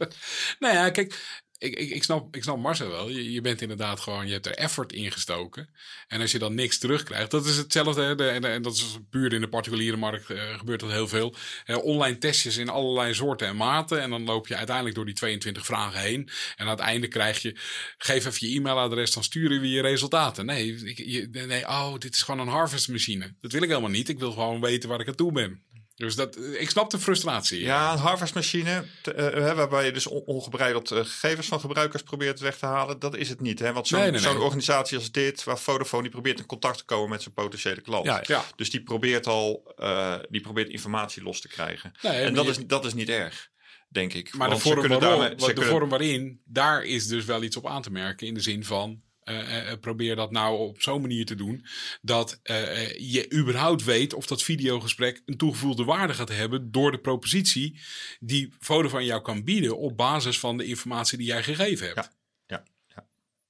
nou 0.58 0.74
ja, 0.74 0.90
kijk, 0.90 1.42
ik, 1.58 1.74
ik, 1.74 1.90
ik, 1.90 2.02
snap, 2.02 2.36
ik 2.36 2.42
snap 2.42 2.58
Marcel 2.58 2.88
wel. 2.88 3.08
Je, 3.08 3.32
je 3.32 3.40
bent 3.40 3.60
inderdaad 3.60 4.00
gewoon, 4.00 4.26
je 4.26 4.32
hebt 4.32 4.46
er 4.46 4.54
effort 4.54 4.92
in 4.92 5.12
gestoken. 5.12 5.68
En 6.08 6.20
als 6.20 6.32
je 6.32 6.38
dan 6.38 6.54
niks 6.54 6.78
terugkrijgt, 6.78 7.30
dat 7.30 7.46
is 7.46 7.56
hetzelfde. 7.56 8.02
hè, 8.02 8.14
En, 8.30 8.62
dat 8.62 8.74
is 8.74 8.98
puur 9.10 9.32
in 9.32 9.40
de 9.40 9.48
particuliere 9.48 9.96
markt 9.96 10.30
eh, 10.30 10.58
gebeurt 10.58 10.80
dat 10.80 10.90
heel 10.90 11.08
veel. 11.08 11.34
Eh, 11.64 11.84
online 11.84 12.18
testjes 12.18 12.56
in 12.56 12.68
allerlei 12.68 13.14
soorten 13.14 13.46
en 13.46 13.56
maten. 13.56 14.00
En 14.00 14.10
dan 14.10 14.24
loop 14.24 14.46
je 14.46 14.56
uiteindelijk 14.56 14.96
door 14.96 15.04
die 15.04 15.14
22 15.14 15.64
vragen 15.64 16.00
heen. 16.00 16.30
En 16.56 16.64
aan 16.64 16.70
het 16.70 16.78
einde 16.78 17.08
krijg 17.08 17.42
je, 17.42 17.56
geef 17.98 18.26
even 18.26 18.48
je 18.48 18.56
e-mailadres, 18.56 19.12
dan 19.12 19.24
sturen 19.24 19.60
we 19.60 19.70
je 19.70 19.82
resultaten. 19.82 20.46
Nee, 20.46 20.74
ik, 20.74 21.28
nee, 21.46 21.68
oh, 21.68 21.98
dit 21.98 22.14
is 22.14 22.22
gewoon 22.22 22.40
een 22.40 22.52
harvestmachine. 22.52 23.34
Dat 23.40 23.52
wil 23.52 23.62
ik 23.62 23.68
helemaal 23.68 23.90
niet. 23.90 24.08
Ik 24.08 24.18
wil 24.18 24.32
gewoon 24.32 24.60
weten 24.60 24.88
waar 24.88 25.00
ik 25.00 25.08
aan 25.08 25.14
toe 25.14 25.32
ben. 25.32 25.62
Dus 25.98 26.14
dat, 26.14 26.38
ik 26.58 26.70
snap 26.70 26.90
de 26.90 26.98
frustratie. 26.98 27.60
Ja, 27.60 27.92
een 27.92 27.98
harvestmachine, 27.98 28.84
eh, 29.02 29.14
hè, 29.16 29.54
waarbij 29.54 29.84
je 29.84 29.92
dus 29.92 30.06
on- 30.06 30.22
ongebreideld 30.24 30.90
eh, 30.90 30.98
gegevens 30.98 31.46
van 31.46 31.60
gebruikers 31.60 32.02
probeert 32.02 32.40
weg 32.40 32.58
te 32.58 32.66
halen, 32.66 32.98
dat 32.98 33.16
is 33.16 33.28
het 33.28 33.40
niet. 33.40 33.58
Hè? 33.58 33.72
Want 33.72 33.86
zo'n 33.88 33.98
Nee, 34.00 34.10
nee, 34.10 34.20
nee. 34.20 34.30
zo'n 34.30 34.40
organisatie 34.40 34.96
als 34.98 35.10
dit, 35.12 35.44
waar 35.44 35.58
Vodafone, 35.58 36.02
die 36.02 36.10
probeert 36.10 36.38
in 36.38 36.46
contact 36.46 36.78
te 36.78 36.84
komen 36.84 37.08
met 37.10 37.22
zijn 37.22 37.34
potentiële 37.34 37.80
klant. 37.80 38.04
Ja, 38.06 38.22
Ja. 38.26 38.44
Dus 38.56 38.70
die 38.70 38.82
probeert 38.82 39.26
al, 39.26 39.72
eh, 39.76 40.14
die 40.28 40.40
probeert 40.40 40.68
informatie 40.68 41.22
los 41.22 41.40
te 41.40 41.48
krijgen. 41.48 41.92
En 42.02 42.34
dat, 42.34 42.44
je- 42.44 42.50
is, 42.50 42.58
dat 42.66 42.84
is 42.84 42.94
niet 42.94 43.08
erg, 43.08 43.48
denk 43.88 44.12
ik. 44.14 44.34
Maar 44.34 44.46
de 44.48 44.52
Want 44.52 44.66
vorm, 44.66 44.80
waarom, 44.88 45.00
daarmee- 45.00 45.34
de 45.34 45.44
kunnen- 45.44 45.64
vorm 45.64 45.88
waarin, 45.88 46.40
daar 46.44 46.84
is 46.84 47.06
dus 47.06 47.24
wel 47.24 47.42
iets 47.42 47.56
op 47.56 47.66
aan 47.66 47.82
te 47.82 47.90
merken. 47.90 48.26
In 48.26 48.34
de 48.34 48.40
zin 48.40 48.64
van, 48.64 49.02
eh, 49.28 49.70
eh, 49.70 49.78
probeer 49.80 50.16
dat 50.16 50.30
nou 50.30 50.58
op 50.58 50.82
zo'n 50.82 51.00
manier 51.00 51.26
te 51.26 51.34
doen. 51.34 51.66
Dat 52.00 52.40
eh, 52.42 52.82
eh, 52.82 52.94
je 52.98 53.32
überhaupt 53.32 53.84
weet 53.84 54.14
of 54.14 54.26
dat 54.26 54.42
videogesprek 54.42 55.22
een 55.26 55.36
toegevoegde 55.36 55.84
waarde 55.84 56.14
gaat 56.14 56.28
hebben. 56.28 56.70
Door 56.70 56.90
de 56.90 56.98
propositie 56.98 57.80
die 58.20 58.54
Vodafone 58.58 59.04
jou 59.04 59.22
kan 59.22 59.44
bieden. 59.44 59.78
Op 59.78 59.96
basis 59.96 60.38
van 60.38 60.56
de 60.56 60.64
informatie 60.64 61.18
die 61.18 61.26
jij 61.26 61.42
gegeven 61.42 61.86
hebt. 61.86 61.98
Ja, 61.98 62.12
ja, 62.46 62.62
ja. 62.94 63.06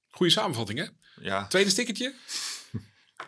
Goeie 0.09 0.31
samenvatting 0.31 0.79
hè? 0.79 0.85
Ja. 1.21 1.47
Tweede 1.47 1.69
stickertje? 1.69 2.13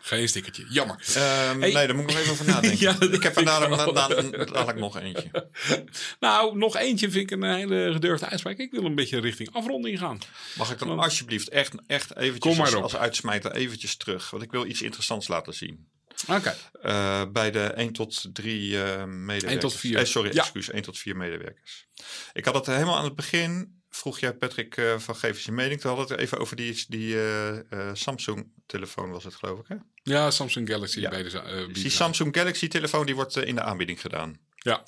Geen 0.00 0.28
stickertje, 0.28 0.66
jammer. 0.68 0.96
Hey. 1.12 1.54
Nee, 1.54 1.72
daar 1.72 1.94
moet 1.94 2.04
ik 2.04 2.10
nog 2.10 2.18
even 2.18 2.32
over 2.32 2.46
nadenken. 2.46 2.78
Ja, 2.86 2.96
ik 3.00 3.22
heb 3.22 3.36
er 3.36 3.44
dadelijk, 3.44 4.78
nog 4.78 4.98
eentje. 5.00 5.50
Nou, 6.20 6.56
nog 6.58 6.76
eentje 6.76 7.10
vind 7.10 7.30
ik 7.30 7.40
een 7.40 7.54
hele 7.54 7.92
gedurfde 7.92 8.26
uitspraak. 8.26 8.58
Ik 8.58 8.70
wil 8.70 8.84
een 8.84 8.94
beetje 8.94 9.20
richting 9.20 9.52
afronding 9.52 9.98
gaan. 9.98 10.18
Mag 10.56 10.72
ik 10.72 10.78
dan 10.78 10.88
Want- 10.88 11.00
alsjeblieft 11.00 11.48
echt, 11.48 11.72
echt 11.86 12.16
eventjes 12.16 12.74
als, 12.74 12.96
uitsmijter 12.96 13.52
eventjes 13.52 13.96
terug? 13.96 14.30
Want 14.30 14.42
ik 14.42 14.50
wil 14.50 14.66
iets 14.66 14.82
interessants 14.82 15.28
laten 15.28 15.54
zien. 15.54 15.86
Oké. 16.28 16.56
Eh, 16.82 17.22
bij 17.32 17.50
de 17.50 17.60
1 17.64 17.92
tot 17.92 18.34
3 18.34 18.82
eh 18.82 19.04
medewerkers. 19.04 19.52
1 19.52 19.58
tot 19.60 19.74
4. 19.74 19.98
Eh, 19.98 20.04
sorry, 20.04 20.34
Ja. 20.34 20.40
excuus. 20.40 20.70
1 20.70 20.82
tot 20.82 20.98
4 20.98 21.16
medewerkers. 21.16 21.86
Ik 22.32 22.44
had 22.44 22.54
het 22.54 22.66
helemaal 22.66 22.96
aan 22.96 23.04
het 23.04 23.16
begin. 23.16 23.81
Vroeg 23.94 24.18
jij 24.18 24.32
Patrick 24.34 24.76
eh, 24.76 24.98
van 24.98 25.16
geef 25.16 25.34
eens 25.36 25.44
je 25.44 25.52
mening. 25.52 25.80
Toen 25.80 25.90
hadden 25.90 26.08
we 26.08 26.14
het 26.14 26.22
even 26.22 26.38
over 26.38 26.56
die, 26.56 26.84
die 26.88 27.14
eh, 27.14 27.58
eh, 27.72 27.94
Samsung 27.94 28.52
telefoon 28.66 29.10
was 29.10 29.24
het 29.24 29.34
geloof 29.34 29.58
ik 29.58 29.66
hè? 29.68 29.74
Ja, 30.02 30.30
Samsung 30.30 30.68
Galaxy 30.68 31.00
Ja. 31.00 31.10
bij 31.10 31.22
de 31.22 31.68
die. 31.72 31.90
Samsung 31.90 32.36
Galaxy 32.36 32.68
telefoon 32.68 33.06
die 33.06 33.14
wordt 33.14 33.36
in 33.36 33.54
de 33.54 33.60
aanbieding 33.62 34.00
gedaan. 34.00 34.38
Ja. 34.54 34.82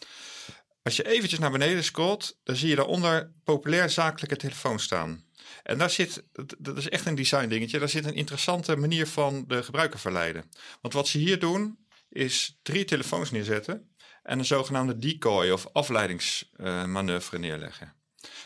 Als 0.82 0.96
je 0.96 1.06
eventjes 1.08 1.38
naar 1.38 1.50
beneden 1.50 1.84
scrolt, 1.84 2.38
dan 2.44 2.56
zie 2.56 2.68
je 2.68 2.76
daaronder 2.76 3.32
populair 3.44 3.90
zakelijke 3.90 4.36
telefoon 4.36 4.78
staan. 4.80 5.24
En 5.62 5.78
daar 5.78 5.90
zit, 5.90 6.22
dat- 6.32 6.54
dat 6.58 6.76
is 6.78 6.88
echt 6.88 7.06
een 7.06 7.14
design 7.14 7.48
dingetje, 7.48 7.78
daar 7.78 7.88
zit 7.88 8.04
een 8.04 8.14
interessante 8.14 8.76
manier 8.76 9.06
van 9.06 9.44
de 9.48 9.62
gebruiker 9.62 9.98
verleiden. 9.98 10.50
Want 10.80 10.94
wat 10.94 11.08
ze 11.08 11.18
hier 11.18 11.38
doen, 11.38 11.78
is 12.08 12.58
drie 12.62 12.84
telefoons 12.84 13.30
neerzetten 13.30 13.94
en 14.22 14.38
een 14.38 14.44
zogenaamde 14.44 14.98
decoy 14.98 15.50
of 15.50 15.66
afleidingsmanoeuvre 15.72 17.38
neerleggen. 17.38 17.94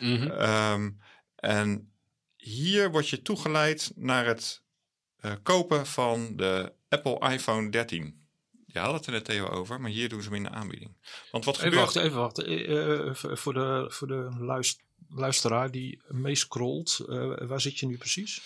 Mhm. 0.01 0.31
Ehm, 0.31 0.91
en 1.37 1.93
hier 2.37 2.91
word 2.91 3.09
je 3.09 3.23
toegeleid 3.23 3.93
naar 3.95 4.27
het 4.27 4.63
eh, 5.17 5.33
kopen 5.43 5.87
van 5.87 6.37
de 6.37 6.73
Apple 6.89 7.31
iPhone 7.33 7.71
13. 7.71 8.27
Je 8.67 8.79
had 8.79 8.95
het 8.95 9.07
er 9.07 9.13
net 9.13 9.29
even 9.29 9.51
over, 9.51 9.81
maar 9.81 9.91
hier 9.91 10.09
doen 10.09 10.23
ze 10.23 10.29
hem 10.29 10.37
in 10.37 10.43
de 10.43 10.51
aanbieding. 10.51 10.97
Want 11.31 11.45
wat 11.45 11.55
Even 11.57 11.69
gebeurt... 11.69 11.85
wachten, 11.85 12.03
even 12.03 12.19
wachten. 12.19 12.47
Eh, 12.47 13.09
eh, 13.09 13.37
voor 13.37 13.55
de, 13.55 13.87
voor 13.89 14.07
de 14.09 14.29
luist- 14.39 14.83
luisteraar 15.09 15.71
die 15.71 16.03
meescrolt, 16.09 16.99
eh, 17.09 17.47
waar 17.47 17.61
zit 17.61 17.79
je 17.79 17.87
nu 17.87 17.97
precies? 17.97 18.43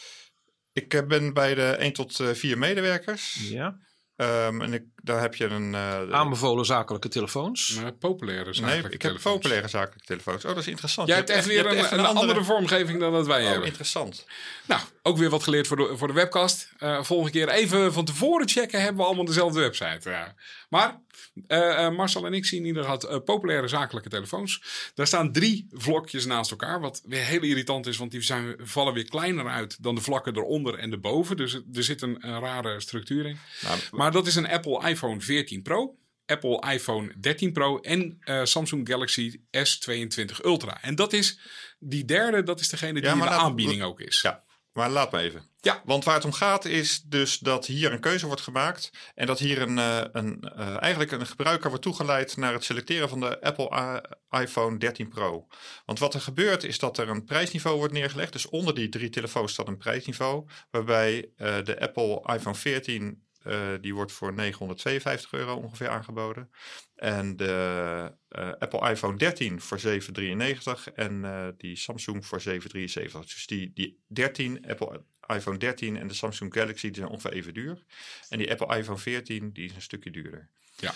Ik 0.72 1.08
ben 1.08 1.34
bij 1.34 1.54
de 1.54 1.76
1 1.78 1.92
tot 1.92 2.20
eh, 2.20 2.30
4 2.30 2.58
medewerkers. 2.58 3.48
Ja. 3.48 3.78
Ehm, 4.16 4.60
en 4.60 4.72
ik, 4.72 4.84
daar 5.02 5.20
heb 5.20 5.34
je 5.34 5.44
een... 5.44 5.74
eh, 5.74 6.10
Aanbevolen 6.10 6.64
zakelijke 6.64 7.08
telefoons. 7.08 7.78
Maar 7.80 7.92
populaire 7.92 8.44
nee, 8.44 8.54
zakelijke 8.54 8.90
ik 8.94 9.02
heb 9.02 9.18
populaire 9.22 9.68
zakelijke 9.68 10.04
telefoons. 10.06 10.44
Oh, 10.44 10.50
dat 10.50 10.60
is 10.60 10.68
interessant. 10.68 11.08
Jij 11.08 11.16
Je 11.16 11.22
hebt 11.22 11.36
echt 11.36 11.46
weer 11.46 11.58
hebt 11.58 11.72
een, 11.72 11.78
echt 11.78 11.90
een 11.92 12.04
andere... 12.04 12.44
vormgeving 12.44 13.00
dan 13.00 13.12
dat 13.12 13.26
wij 13.26 13.42
Oh, 13.42 13.48
hebben. 13.48 13.66
interessant. 13.66 14.26
Nou, 14.66 14.80
ook 15.02 15.16
weer 15.16 15.30
wat 15.30 15.42
geleerd 15.42 15.66
voor 15.66 15.76
de, 15.76 15.92
voor 15.96 16.06
de 16.08 16.14
webcast. 16.14 16.68
Eh, 16.78 17.02
volgende 17.02 17.32
keer 17.32 17.48
even 17.48 17.92
van 17.92 18.04
tevoren 18.04 18.48
checken. 18.48 18.80
Hebben 18.80 18.96
we 19.00 19.06
allemaal 19.06 19.24
dezelfde 19.24 19.60
website. 19.60 20.10
Ja. 20.10 20.34
Maar 20.68 21.00
eh, 21.46 21.84
eh, 21.86 21.92
Marcel 21.94 22.26
en 22.26 22.34
ik 22.34 22.44
zien 22.46 22.60
in 22.60 22.66
ieder 22.66 22.84
geval 22.84 23.20
populaire 23.20 23.68
zakelijke 23.68 24.08
telefoons. 24.08 24.62
Daar 24.94 25.06
staan 25.06 25.32
drie 25.32 25.66
vlokjes 25.72 26.26
naast 26.26 26.50
elkaar. 26.50 26.80
Wat 26.80 27.02
weer 27.06 27.24
heel 27.24 27.42
irritant 27.42 27.86
is, 27.86 27.96
want 27.96 28.10
die 28.10 28.22
zijn, 28.22 28.54
vallen 28.58 28.94
weer 28.94 29.08
kleiner 29.08 29.48
uit 29.48 29.82
dan 29.82 29.94
de 29.94 30.00
vlakken 30.00 30.36
eronder 30.36 30.78
en 30.78 30.92
erboven. 30.92 31.36
Dus 31.36 31.52
er 31.54 31.62
er 31.74 31.82
zit 31.84 32.02
een, 32.02 32.16
een 32.20 32.40
rare 32.40 32.80
structuur 32.80 33.26
in. 33.26 33.38
Nou, 33.62 33.78
Maar 33.90 34.12
dat 34.12 34.26
is 34.26 34.34
een 34.34 34.48
Apple 34.48 34.80
iPhone 34.92 35.20
14 35.20 35.62
Pro, 35.62 35.96
Apple 36.26 36.72
iPhone 36.72 37.12
13 37.20 37.52
Pro 37.52 37.78
en 37.78 38.16
eh, 38.20 38.44
Samsung 38.44 38.88
Galaxy 38.88 39.40
S22 39.50 40.44
Ultra. 40.44 40.82
En 40.82 40.94
dat 40.94 41.12
is 41.12 41.38
die 41.78 42.04
derde, 42.04 42.42
dat 42.42 42.60
is 42.60 42.68
degene 42.68 42.92
die 42.92 43.02
Ja, 43.02 43.12
in 43.12 43.18
de 43.18 43.24
laat- 43.24 43.40
aanbieding 43.40 43.82
ook 43.82 44.00
is. 44.00 44.20
Ja, 44.20 44.44
maar 44.72 44.90
laat 44.90 45.12
me 45.12 45.18
even. 45.18 45.50
Ja. 45.60 45.82
Want 45.84 46.04
waar 46.04 46.14
het 46.14 46.24
om 46.24 46.32
gaat 46.32 46.64
is 46.64 47.02
dus 47.02 47.38
dat 47.38 47.66
hier 47.66 47.92
een 47.92 48.00
keuze 48.00 48.26
wordt 48.26 48.40
gemaakt. 48.40 48.90
En 49.14 49.26
dat 49.26 49.38
hier 49.38 49.62
een, 49.62 49.78
eh, 49.78 50.04
een, 50.12 50.40
eh, 50.40 50.82
eigenlijk 50.82 51.12
een 51.12 51.26
gebruiker 51.26 51.68
wordt 51.68 51.84
toegeleid 51.84 52.36
naar 52.36 52.52
het 52.52 52.64
selecteren 52.64 53.08
van 53.08 53.20
de 53.20 53.40
Apple 53.40 54.02
iPhone 54.30 54.78
13 54.78 55.08
Pro. 55.08 55.46
Want 55.86 55.98
wat 55.98 56.14
er 56.14 56.20
gebeurt 56.20 56.64
is 56.64 56.78
dat 56.78 56.98
er 56.98 57.08
een 57.08 57.24
prijsniveau 57.24 57.76
wordt 57.76 57.92
neergelegd. 57.92 58.32
Dus 58.32 58.48
onder 58.48 58.74
die 58.74 58.88
drie 58.88 59.08
telefoons 59.10 59.52
staat 59.52 59.68
een 59.68 59.76
prijsniveau. 59.78 60.46
Waarbij 60.70 61.28
de 61.36 61.76
Apple 61.80 62.34
iPhone 62.34 62.54
14, 62.56 63.22
eh, 63.44 63.68
die 63.80 63.94
wordt 63.94 64.12
voor 64.12 64.32
952 64.32 65.32
euro 65.32 65.56
ongeveer 65.56 65.88
aangeboden. 65.88 66.50
En 66.96 67.36
de 67.36 68.12
eh, 68.28 68.48
Apple 68.58 68.90
iPhone 68.90 69.18
13 69.18 69.60
voor 69.60 69.78
793 69.78 70.90
en 70.92 71.24
eh, 71.24 71.48
die 71.56 71.76
Samsung 71.76 72.26
voor 72.26 72.40
773. 72.40 73.34
Dus 73.34 73.46
die, 73.46 73.72
die 73.74 73.98
13, 74.06 74.66
Apple 74.68 75.02
iPhone 75.26 75.58
13 75.58 75.96
en 75.96 76.08
de 76.08 76.14
Samsung 76.14 76.54
Galaxy 76.54 76.86
die 76.86 76.96
zijn 76.96 77.08
ongeveer 77.08 77.32
even 77.32 77.54
duur. 77.54 77.84
En 78.28 78.38
die 78.38 78.50
Apple 78.50 78.76
iPhone 78.76 78.98
14 78.98 79.52
die 79.52 79.64
is 79.64 79.74
een 79.74 79.82
stukje 79.82 80.10
duurder. 80.10 80.48
Ja. 80.76 80.94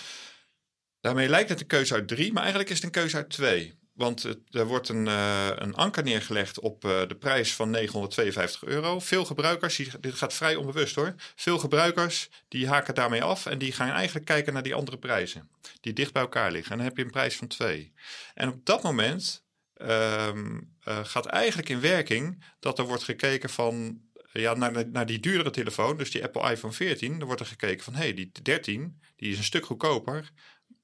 Daarmee 1.01 1.29
lijkt 1.29 1.49
het 1.49 1.61
een 1.61 1.67
keuze 1.67 1.93
uit 1.93 2.07
drie, 2.07 2.31
maar 2.31 2.41
eigenlijk 2.41 2.71
is 2.71 2.75
het 2.75 2.85
een 2.85 3.01
keuze 3.01 3.15
uit 3.15 3.29
twee. 3.29 3.75
Want 3.97 4.23
er 4.51 4.65
wordt 4.65 4.89
een, 4.89 5.07
eh, 5.07 5.49
een 5.55 5.75
anker 5.75 6.03
neergelegd 6.03 6.59
op 6.59 6.85
eh, 6.85 7.07
de 7.07 7.15
prijs 7.15 7.53
van 7.53 7.69
952 7.69 8.63
euro. 8.63 8.99
Veel 8.99 9.25
gebruikers, 9.25 9.81
dit 9.99 10.13
gaat 10.13 10.33
vrij 10.33 10.55
onbewust 10.55 10.95
hoor. 10.95 11.13
Veel 11.35 11.57
gebruikers 11.57 12.29
die 12.47 12.67
haken 12.67 12.95
daarmee 12.95 13.23
af 13.23 13.45
en 13.45 13.57
die 13.57 13.71
gaan 13.71 13.89
eigenlijk 13.89 14.25
kijken 14.25 14.53
naar 14.53 14.63
die 14.63 14.75
andere 14.75 14.97
prijzen. 14.97 15.49
Die 15.81 15.93
dicht 15.93 16.13
bij 16.13 16.21
elkaar 16.21 16.51
liggen. 16.51 16.71
En 16.71 16.77
dan 16.77 16.87
heb 16.87 16.97
je 16.97 17.03
een 17.03 17.11
prijs 17.11 17.35
van 17.35 17.47
twee. 17.47 17.93
En 18.33 18.49
op 18.49 18.65
dat 18.65 18.83
moment 18.83 19.45
ehm, 19.73 20.59
eh, 20.83 21.05
gaat 21.05 21.25
eigenlijk 21.25 21.69
in 21.69 21.81
werking 21.81 22.43
dat 22.59 22.79
er 22.79 22.85
wordt 22.85 23.03
gekeken 23.03 23.49
van 23.49 24.01
ja, 24.31 24.53
naar, 24.53 24.89
naar 24.89 25.05
die 25.05 25.19
duurdere 25.19 25.49
telefoon, 25.49 25.97
dus 25.97 26.11
die 26.11 26.23
Apple 26.23 26.51
iPhone 26.51 26.73
14, 26.73 27.17
dan 27.17 27.27
wordt 27.27 27.41
er 27.41 27.47
gekeken 27.47 27.83
van 27.83 27.93
hé, 27.93 27.99
hey, 27.99 28.13
die 28.13 28.31
13, 28.41 29.01
die 29.15 29.31
is 29.31 29.37
een 29.37 29.43
stuk 29.43 29.65
goedkoper, 29.65 30.31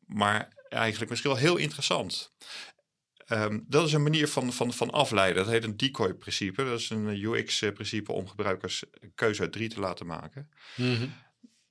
maar 0.06 0.48
eigenlijk 0.70 1.10
misschien 1.10 1.32
wel 1.32 1.40
heel 1.40 1.58
interessant. 1.58 2.34
Ehm, 3.34 3.60
dat 3.68 3.88
is 3.88 3.94
een 3.94 4.04
manier 4.04 4.28
van, 4.28 4.54
van, 4.54 4.74
van 4.74 4.92
afleiden. 4.92 5.44
Dat 5.44 5.54
heet 5.54 5.64
een 5.64 5.78
decoy-principe. 5.78 6.64
Dat 6.64 6.80
is 6.80 6.90
een 6.90 7.08
UX-principe 7.08 8.12
om 8.12 8.28
gebruikers 8.28 8.84
een 9.00 9.12
keuze 9.16 9.42
uit 9.42 9.52
drie 9.52 9.70
te 9.70 9.80
laten 9.80 10.06
maken. 10.06 10.50
Mhm. 10.76 11.08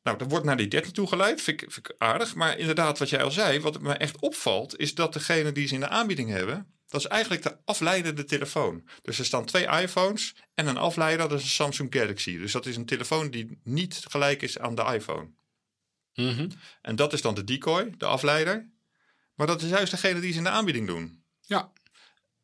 Nou, 0.02 0.18
dat 0.18 0.30
wordt 0.30 0.44
naar 0.44 0.56
die 0.56 0.68
13 0.68 0.92
toe 0.92 1.06
geleid. 1.06 1.42
Vind 1.42 1.62
ik, 1.62 1.72
vind 1.72 1.88
ik 1.88 1.94
aardig. 1.98 2.34
Maar 2.34 2.58
inderdaad, 2.58 2.98
wat 2.98 3.10
jij 3.10 3.22
al 3.22 3.30
zei, 3.30 3.60
wat 3.60 3.80
me 3.80 3.92
echt 3.92 4.18
opvalt, 4.18 4.78
is 4.78 4.94
dat 4.94 5.12
degene 5.12 5.52
die 5.52 5.66
ze 5.66 5.74
in 5.74 5.80
de 5.80 5.88
aanbieding 5.88 6.30
hebben, 6.30 6.66
dat 6.88 7.00
is 7.00 7.06
eigenlijk 7.06 7.42
de 7.42 7.56
afleidende 7.64 8.24
telefoon. 8.24 8.88
Dus 9.02 9.18
er 9.18 9.24
staan 9.24 9.44
twee 9.44 9.66
iPhones 9.66 10.34
en 10.54 10.66
een 10.66 10.76
afleider, 10.76 11.28
dat 11.28 11.38
is 11.38 11.44
een 11.44 11.50
Samsung 11.50 11.94
Galaxy. 11.94 12.38
Dus 12.38 12.52
dat 12.52 12.66
is 12.66 12.76
een 12.76 12.86
telefoon 12.86 13.30
die 13.30 13.60
niet 13.64 14.04
gelijk 14.08 14.42
is 14.42 14.58
aan 14.58 14.74
de 14.74 14.84
iPhone. 14.94 15.30
Mhm. 16.14 16.50
En 16.80 16.96
dat 16.96 17.12
is 17.12 17.22
dan 17.22 17.34
de 17.34 17.44
decoy, 17.44 17.94
de 17.98 18.06
afleider. 18.06 18.70
Maar 19.34 19.46
dat 19.46 19.62
is 19.62 19.70
juist 19.70 19.90
degene 19.90 20.20
die 20.20 20.32
ze 20.32 20.38
in 20.38 20.44
de 20.44 20.50
aanbieding 20.50 20.86
doen. 20.86 21.21
Ja. 21.47 21.72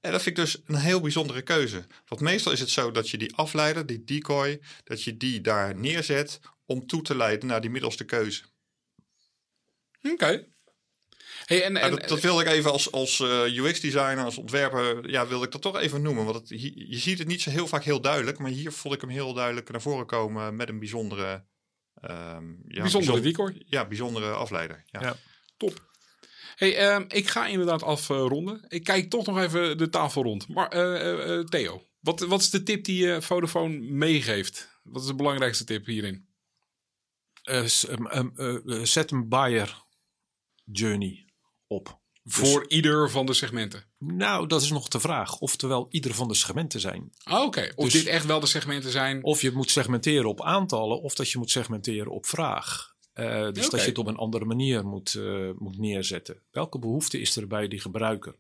En 0.01 0.13
dat 0.13 0.23
vind 0.23 0.39
ik 0.39 0.45
dus 0.45 0.61
een 0.67 0.75
heel 0.75 1.01
bijzondere 1.01 1.43
keuze. 1.43 1.87
Want 2.07 2.21
meestal 2.21 2.53
is 2.53 2.61
het 2.61 2.71
zo 2.71 2.91
dat 2.91 3.11
je 3.11 3.19
die 3.19 3.35
afleider, 3.37 3.87
die 3.87 4.05
decoy, 4.05 4.61
dat 4.85 5.03
je 5.03 5.17
die 5.17 5.41
daar 5.41 5.77
neerzet 5.77 6.41
om 6.67 6.87
toe 6.87 7.03
te 7.03 7.17
leiden 7.17 7.49
naar 7.49 7.61
die 7.61 7.71
middelste 7.71 8.05
keuze. 8.05 8.43
Oké. 10.03 10.47
Hey, 11.45 11.65
en, 11.65 11.77
en, 11.77 11.91
dat, 11.91 12.09
dat 12.09 12.21
wilde 12.21 12.43
ik 12.43 12.49
even 12.49 12.73
als, 12.73 12.93
als 12.93 13.21
eh, 13.21 13.57
UX-designer, 13.57 14.25
als 14.25 14.39
ontwerper, 14.39 15.11
ja, 15.11 15.27
wilde 15.27 15.45
ik 15.45 15.53
dat 15.53 15.63
toch 15.63 15.77
even 15.79 16.03
noemen. 16.03 16.25
Want 16.25 16.37
het, 16.37 16.61
je 16.75 16.99
ziet 16.99 17.19
het 17.19 17.29
niet 17.29 17.43
zo 17.43 17.51
heel 17.51 17.67
vaak 17.67 17.85
heel 17.85 18.01
duidelijk, 18.01 18.39
maar 18.39 18.51
hier 18.51 18.73
vond 18.73 18.95
ik 18.95 19.01
hem 19.01 19.11
heel 19.11 19.33
duidelijk 19.35 19.71
naar 19.71 19.83
voren 19.83 20.07
komen 20.07 20.57
met 20.57 20.69
een 20.69 20.79
bijzondere... 20.79 21.45
ehm, 21.95 22.51
ja, 22.67 22.81
bijzondere 22.81 23.21
bijzon- 23.21 23.47
decoy. 23.47 23.63
Ja, 23.67 23.87
bijzondere 23.87 24.31
afleider. 24.33 24.83
Ja. 24.87 25.01
Ja. 25.01 25.17
Top. 25.57 25.88
Hey, 26.59 26.77
ehm, 26.77 27.05
ik 27.09 27.29
ga 27.29 27.47
inderdaad 27.47 27.83
afronden. 27.83 28.65
ik 28.69 28.85
kijk 28.85 29.11
toch 29.11 29.27
nog 29.27 29.39
even 29.39 29.79
de 29.79 29.89
tafel 29.89 30.23
rond. 30.23 30.49
Maar 30.49 30.69
eh, 30.69 31.01
eh, 31.13 31.39
eh, 31.39 31.45
Theo, 31.45 31.83
wat, 32.01 32.21
wat 32.21 32.41
is 32.41 32.51
de 32.51 32.63
tip 32.63 32.85
die 32.85 33.07
je 33.07 33.23
Vodafone 33.23 33.79
meegeeft? 33.79 34.81
Wat 34.83 35.03
is 35.03 35.09
de 35.09 35.15
belangrijkste 35.15 35.65
tip 35.65 35.87
hierin? 35.87 36.27
Eh, 37.43 37.65
s- 37.65 37.87
em, 37.87 38.07
em, 38.07 38.33
eh, 38.37 38.55
eh, 38.77 38.85
zet 38.85 39.11
een 39.11 39.29
buyer 39.29 39.83
journey 40.65 41.33
op. 41.67 42.01
Dus- 42.23 42.35
Voor 42.35 42.69
ieder 42.69 43.11
van 43.11 43.27
de 43.27 43.33
segmenten. 43.35 43.85
Nou, 43.99 44.47
dat 44.47 44.63
is 44.63 44.71
nog 44.71 44.89
de 44.89 45.01
vraag. 45.01 45.39
Oftewel, 45.39 45.87
ieder 45.91 46.15
van 46.15 46.29
de 46.29 46.35
segmenten 46.35 46.81
zijn. 46.81 47.11
Ah, 47.23 47.43
Oké, 47.43 47.73
of 47.75 47.85
Dus- 47.85 47.93
dit 47.93 48.07
echt 48.07 48.27
wel 48.27 48.41
de 48.41 48.47
segmenten 48.47 48.91
zijn. 48.91 49.25
Of 49.25 49.41
je 49.43 49.51
moet 49.53 49.71
segmenteren 49.71 50.29
op 50.29 50.43
aantallen, 50.43 51.01
of 51.03 51.15
dat 51.15 51.31
je 51.31 51.39
moet 51.39 51.51
segmenteren 51.51 52.11
op 52.13 52.27
vraag. 52.27 52.97
Eh, 53.19 53.53
dus 53.53 53.69
dat 53.71 53.81
je 53.81 53.87
het 53.89 53.99
op 53.99 54.07
een 54.07 54.17
andere 54.17 54.45
manier 54.45 54.87
moet, 54.87 55.15
eh, 55.15 55.51
moet 55.59 55.79
neerzetten. 55.79 56.43
Welke 56.51 56.79
behoefte 56.79 57.21
is 57.21 57.37
er 57.37 57.47
bij 57.47 57.69
die 57.69 57.81
gebruiker? 57.81 58.35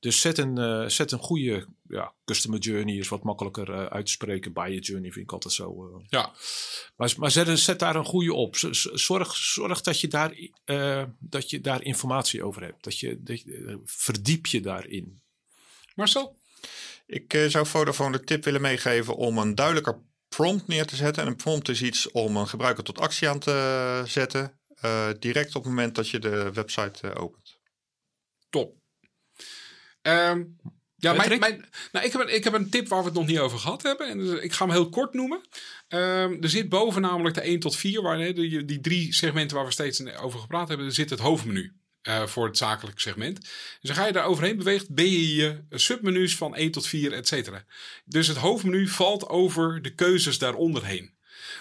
Dus 0.00 0.20
zet 0.20 0.38
een, 0.38 0.58
eh, 0.58 0.88
zet 0.88 1.12
een 1.12 1.18
goede 1.18 1.66
ja, 1.88 2.14
customer 2.24 2.58
journey, 2.58 2.94
is 2.96 3.08
wat 3.08 3.22
makkelijker 3.22 3.72
eh, 3.72 3.86
uit 3.86 4.06
te 4.06 4.12
spreken. 4.12 4.52
Buyer 4.52 4.80
journey 4.80 5.10
vind 5.10 5.24
ik 5.24 5.32
altijd 5.32 5.54
zo. 5.54 5.86
eh. 5.96 6.04
Ja, 6.08 6.32
Maar, 6.96 7.14
maar 7.18 7.30
zet, 7.30 7.58
zet 7.58 7.78
daar 7.78 7.96
een 7.96 8.04
goede 8.04 8.34
op. 8.34 8.56
Zorg, 8.56 9.36
zorg 9.36 9.80
dat, 9.80 10.00
je 10.00 10.08
daar, 10.08 10.38
eh, 10.64 11.04
dat 11.18 11.50
je 11.50 11.60
daar 11.60 11.82
informatie 11.82 12.44
over 12.44 12.62
hebt. 12.62 12.84
Dat 12.84 12.98
je, 12.98 13.22
dat 13.22 13.40
je- 13.40 13.80
verdiep 13.84 14.46
je 14.46 14.60
daarin. 14.60 15.20
Marcel? 15.94 16.36
Ik 17.06 17.34
eh, 17.34 17.46
zou 17.46 17.66
Vodafone 17.66 18.18
de 18.18 18.24
tip 18.24 18.44
willen 18.44 18.60
meegeven 18.60 19.16
om 19.16 19.38
een 19.38 19.54
duidelijker 19.54 19.98
prompt 20.36 20.66
neer 20.66 20.86
te 20.86 20.96
zetten. 20.96 21.22
En 21.22 21.28
een 21.28 21.36
prompt 21.36 21.68
is 21.68 21.82
iets 21.82 22.10
om 22.10 22.36
een 22.36 22.48
gebruiker 22.48 22.84
tot 22.84 23.00
actie 23.00 23.28
aan 23.28 23.38
te 23.38 24.02
zetten. 24.06 24.58
eh, 24.76 25.08
direct 25.18 25.54
op 25.54 25.62
het 25.62 25.72
moment 25.72 25.94
dat 25.94 26.08
je 26.08 26.18
de 26.18 26.52
website 26.52 27.08
eh, 27.08 27.22
opent. 27.22 27.58
Top. 28.50 28.74
Ehm, 30.02 30.44
ja, 30.96 31.12
mijn, 31.12 31.38
mijn, 31.38 31.68
nou, 31.92 32.06
ik, 32.06 32.12
heb 32.12 32.20
een, 32.20 32.34
ik 32.34 32.44
heb 32.44 32.52
een 32.52 32.70
tip 32.70 32.88
waar 32.88 32.98
we 32.98 33.04
het 33.04 33.14
nog 33.14 33.26
niet 33.26 33.38
over 33.38 33.58
gehad 33.58 33.82
hebben. 33.82 34.08
En 34.08 34.18
dus 34.18 34.40
ik 34.40 34.52
ga 34.52 34.64
hem 34.64 34.74
heel 34.74 34.88
kort 34.88 35.14
noemen. 35.14 35.40
Ehm, 35.88 36.42
er 36.42 36.48
zit 36.48 36.68
boven 36.68 37.02
namelijk 37.02 37.34
de 37.34 37.40
1 37.40 37.60
tot 37.60 37.76
4, 37.76 38.02
waar, 38.02 38.18
hè, 38.18 38.32
die, 38.32 38.64
die 38.64 38.80
drie 38.80 39.14
segmenten 39.14 39.56
waar 39.56 39.66
we 39.66 39.72
steeds 39.72 40.04
over 40.04 40.40
gepraat 40.40 40.68
hebben, 40.68 40.86
er 40.86 40.92
zit 40.92 41.10
het 41.10 41.20
hoofdmenu. 41.20 41.76
Eh, 42.06 42.26
voor 42.26 42.46
het 42.46 42.56
zakelijke 42.56 43.00
segment. 43.00 43.40
Dus 43.40 43.78
dan 43.80 43.94
ga 43.94 44.06
je 44.06 44.12
daar 44.12 44.24
overheen 44.24 44.56
beweegt, 44.56 44.94
ben 44.94 45.10
je 45.10 45.34
je 45.34 45.64
submenu's 45.70 46.36
van 46.36 46.54
1 46.54 46.70
tot 46.70 46.86
4, 46.86 47.12
et 47.12 47.28
cetera. 47.28 47.64
Dus 48.04 48.26
het 48.26 48.36
hoofdmenu 48.36 48.88
valt 48.88 49.28
over 49.28 49.82
de 49.82 49.94
keuzes 49.94 50.38
daaronder 50.38 50.84
heen. 50.84 51.14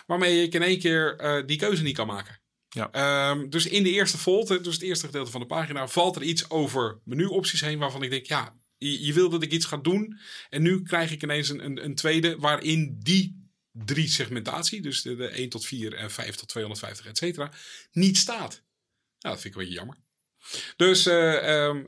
Waarmee 0.06 0.44
ik 0.44 0.54
in 0.54 0.62
één 0.62 0.80
keer 0.80 1.16
eh, 1.16 1.46
die 1.46 1.58
keuze 1.58 1.84
niet 1.84 1.96
kan 1.96 2.08
maken. 2.08 2.40
Ja. 2.70 2.92
Ehm, 2.92 3.50
dus 3.50 3.66
in 3.66 3.84
de 3.84 3.90
eerste 3.90 4.18
fold, 4.18 4.48
dus 4.48 4.74
het 4.74 4.82
eerste 4.82 5.06
gedeelte 5.06 5.32
van 5.32 5.42
de 5.42 5.48
pagina, 5.48 5.88
valt 5.88 6.16
er 6.16 6.24
iets 6.24 6.50
over 6.50 7.00
menuopties 7.04 7.62
heen 7.62 7.80
waarvan 7.80 8.04
ik 8.04 8.10
denk, 8.10 8.26
ja, 8.26 8.56
je, 8.78 9.06
je 9.06 9.14
wil 9.14 9.30
dat 9.30 9.44
ik 9.44 9.52
iets 9.52 9.66
ga 9.66 9.78
doen. 9.78 10.20
En 10.50 10.62
nu 10.62 10.82
krijg 10.82 11.12
ik 11.12 11.24
ineens 11.24 11.50
een, 11.50 11.66
een, 11.66 11.86
een 11.86 11.96
tweede 11.96 12.38
waarin 12.38 12.96
die 13.00 13.50
drie 13.72 14.08
segmentatie, 14.08 14.82
dus 14.82 15.02
de, 15.02 15.16
de 15.16 15.28
1 15.28 15.50
tot 15.50 15.66
4 15.66 15.94
en 15.94 16.12
5 16.12 16.36
tot 16.36 16.48
250, 16.48 17.06
et 17.06 17.18
cetera, 17.18 17.52
niet 17.92 18.18
staat. 18.18 18.64
Nou, 19.20 19.36
dat 19.36 19.42
vind 19.42 19.46
ik 19.46 19.62
een 19.62 19.68
beetje 19.68 19.80
jammer. 19.80 20.05
Dus 20.76 21.06
eh, 21.06 21.66
ehm, 21.66 21.84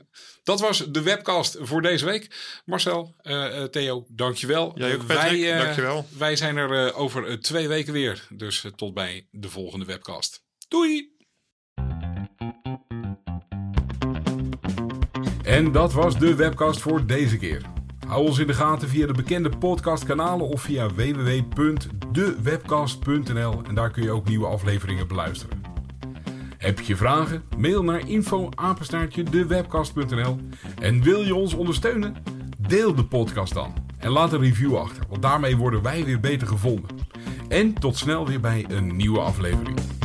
dat 0.48 0.60
was 0.60 0.92
de 0.92 1.02
webcast 1.02 1.58
voor 1.60 1.82
deze 1.82 2.06
week. 2.06 2.28
Marcel, 2.66 3.16
eh, 3.22 3.62
eh, 3.62 3.70
Theo, 3.70 4.06
dankjewel. 4.10 4.72
Jij 4.76 4.96
ook, 4.96 5.06
Patrick. 5.06 5.42
wij, 5.42 5.64
Dankjewel. 5.64 6.06
Wij 6.18 6.36
zijn 6.36 6.58
er 6.58 6.88
eh, 6.88 7.00
over 7.00 7.42
twee 7.42 7.68
weken 7.68 7.94
weer. 7.94 8.28
Dus 8.30 8.66
tot 8.76 8.94
bij 8.94 9.28
de 9.32 9.50
volgende 9.50 9.86
webcast. 9.86 10.44
Doei! 10.68 11.16
En 15.44 15.72
dat 15.72 15.94
was 15.94 16.20
de 16.20 16.36
webcast 16.36 16.82
voor 16.82 17.06
deze 17.06 17.38
keer. 17.38 17.62
Hou 18.08 18.28
ons 18.28 18.40
in 18.40 18.48
de 18.48 18.54
gaten 18.54 18.90
via 18.90 19.08
de 19.08 19.14
bekende 19.14 19.58
podcastkanalen 19.58 20.48
of 20.48 20.62
via 20.62 20.94
www.dewebcast.nl 20.94 23.62
en 23.68 23.76
daar 23.76 23.92
kun 23.92 24.04
je 24.04 24.12
ook 24.12 24.28
nieuwe 24.28 24.48
afleveringen 24.48 25.08
beluisteren. 25.08 25.57
Heb 26.58 26.80
je 26.80 26.96
vragen? 26.96 27.44
Mail 27.58 27.84
naar 27.84 28.08
info@dewebcast.nl 28.08 30.40
en 30.82 31.04
wil 31.04 31.22
je 31.22 31.36
ons 31.36 31.54
ondersteunen? 31.54 32.16
Deel 32.68 32.96
de 32.96 33.06
podcast 33.06 33.54
dan 33.54 33.74
en 34.00 34.10
laat 34.10 34.34
een 34.34 34.42
review 34.42 34.78
achter, 34.78 35.04
want 35.10 35.22
daarmee 35.22 35.58
worden 35.58 35.82
wij 35.82 36.06
weer 36.06 36.20
beter 36.20 36.48
gevonden. 36.48 36.90
En 37.48 37.74
tot 37.74 37.98
snel 37.98 38.28
weer 38.28 38.40
bij 38.40 38.66
een 38.70 38.96
nieuwe 38.96 39.20
aflevering. 39.20 39.97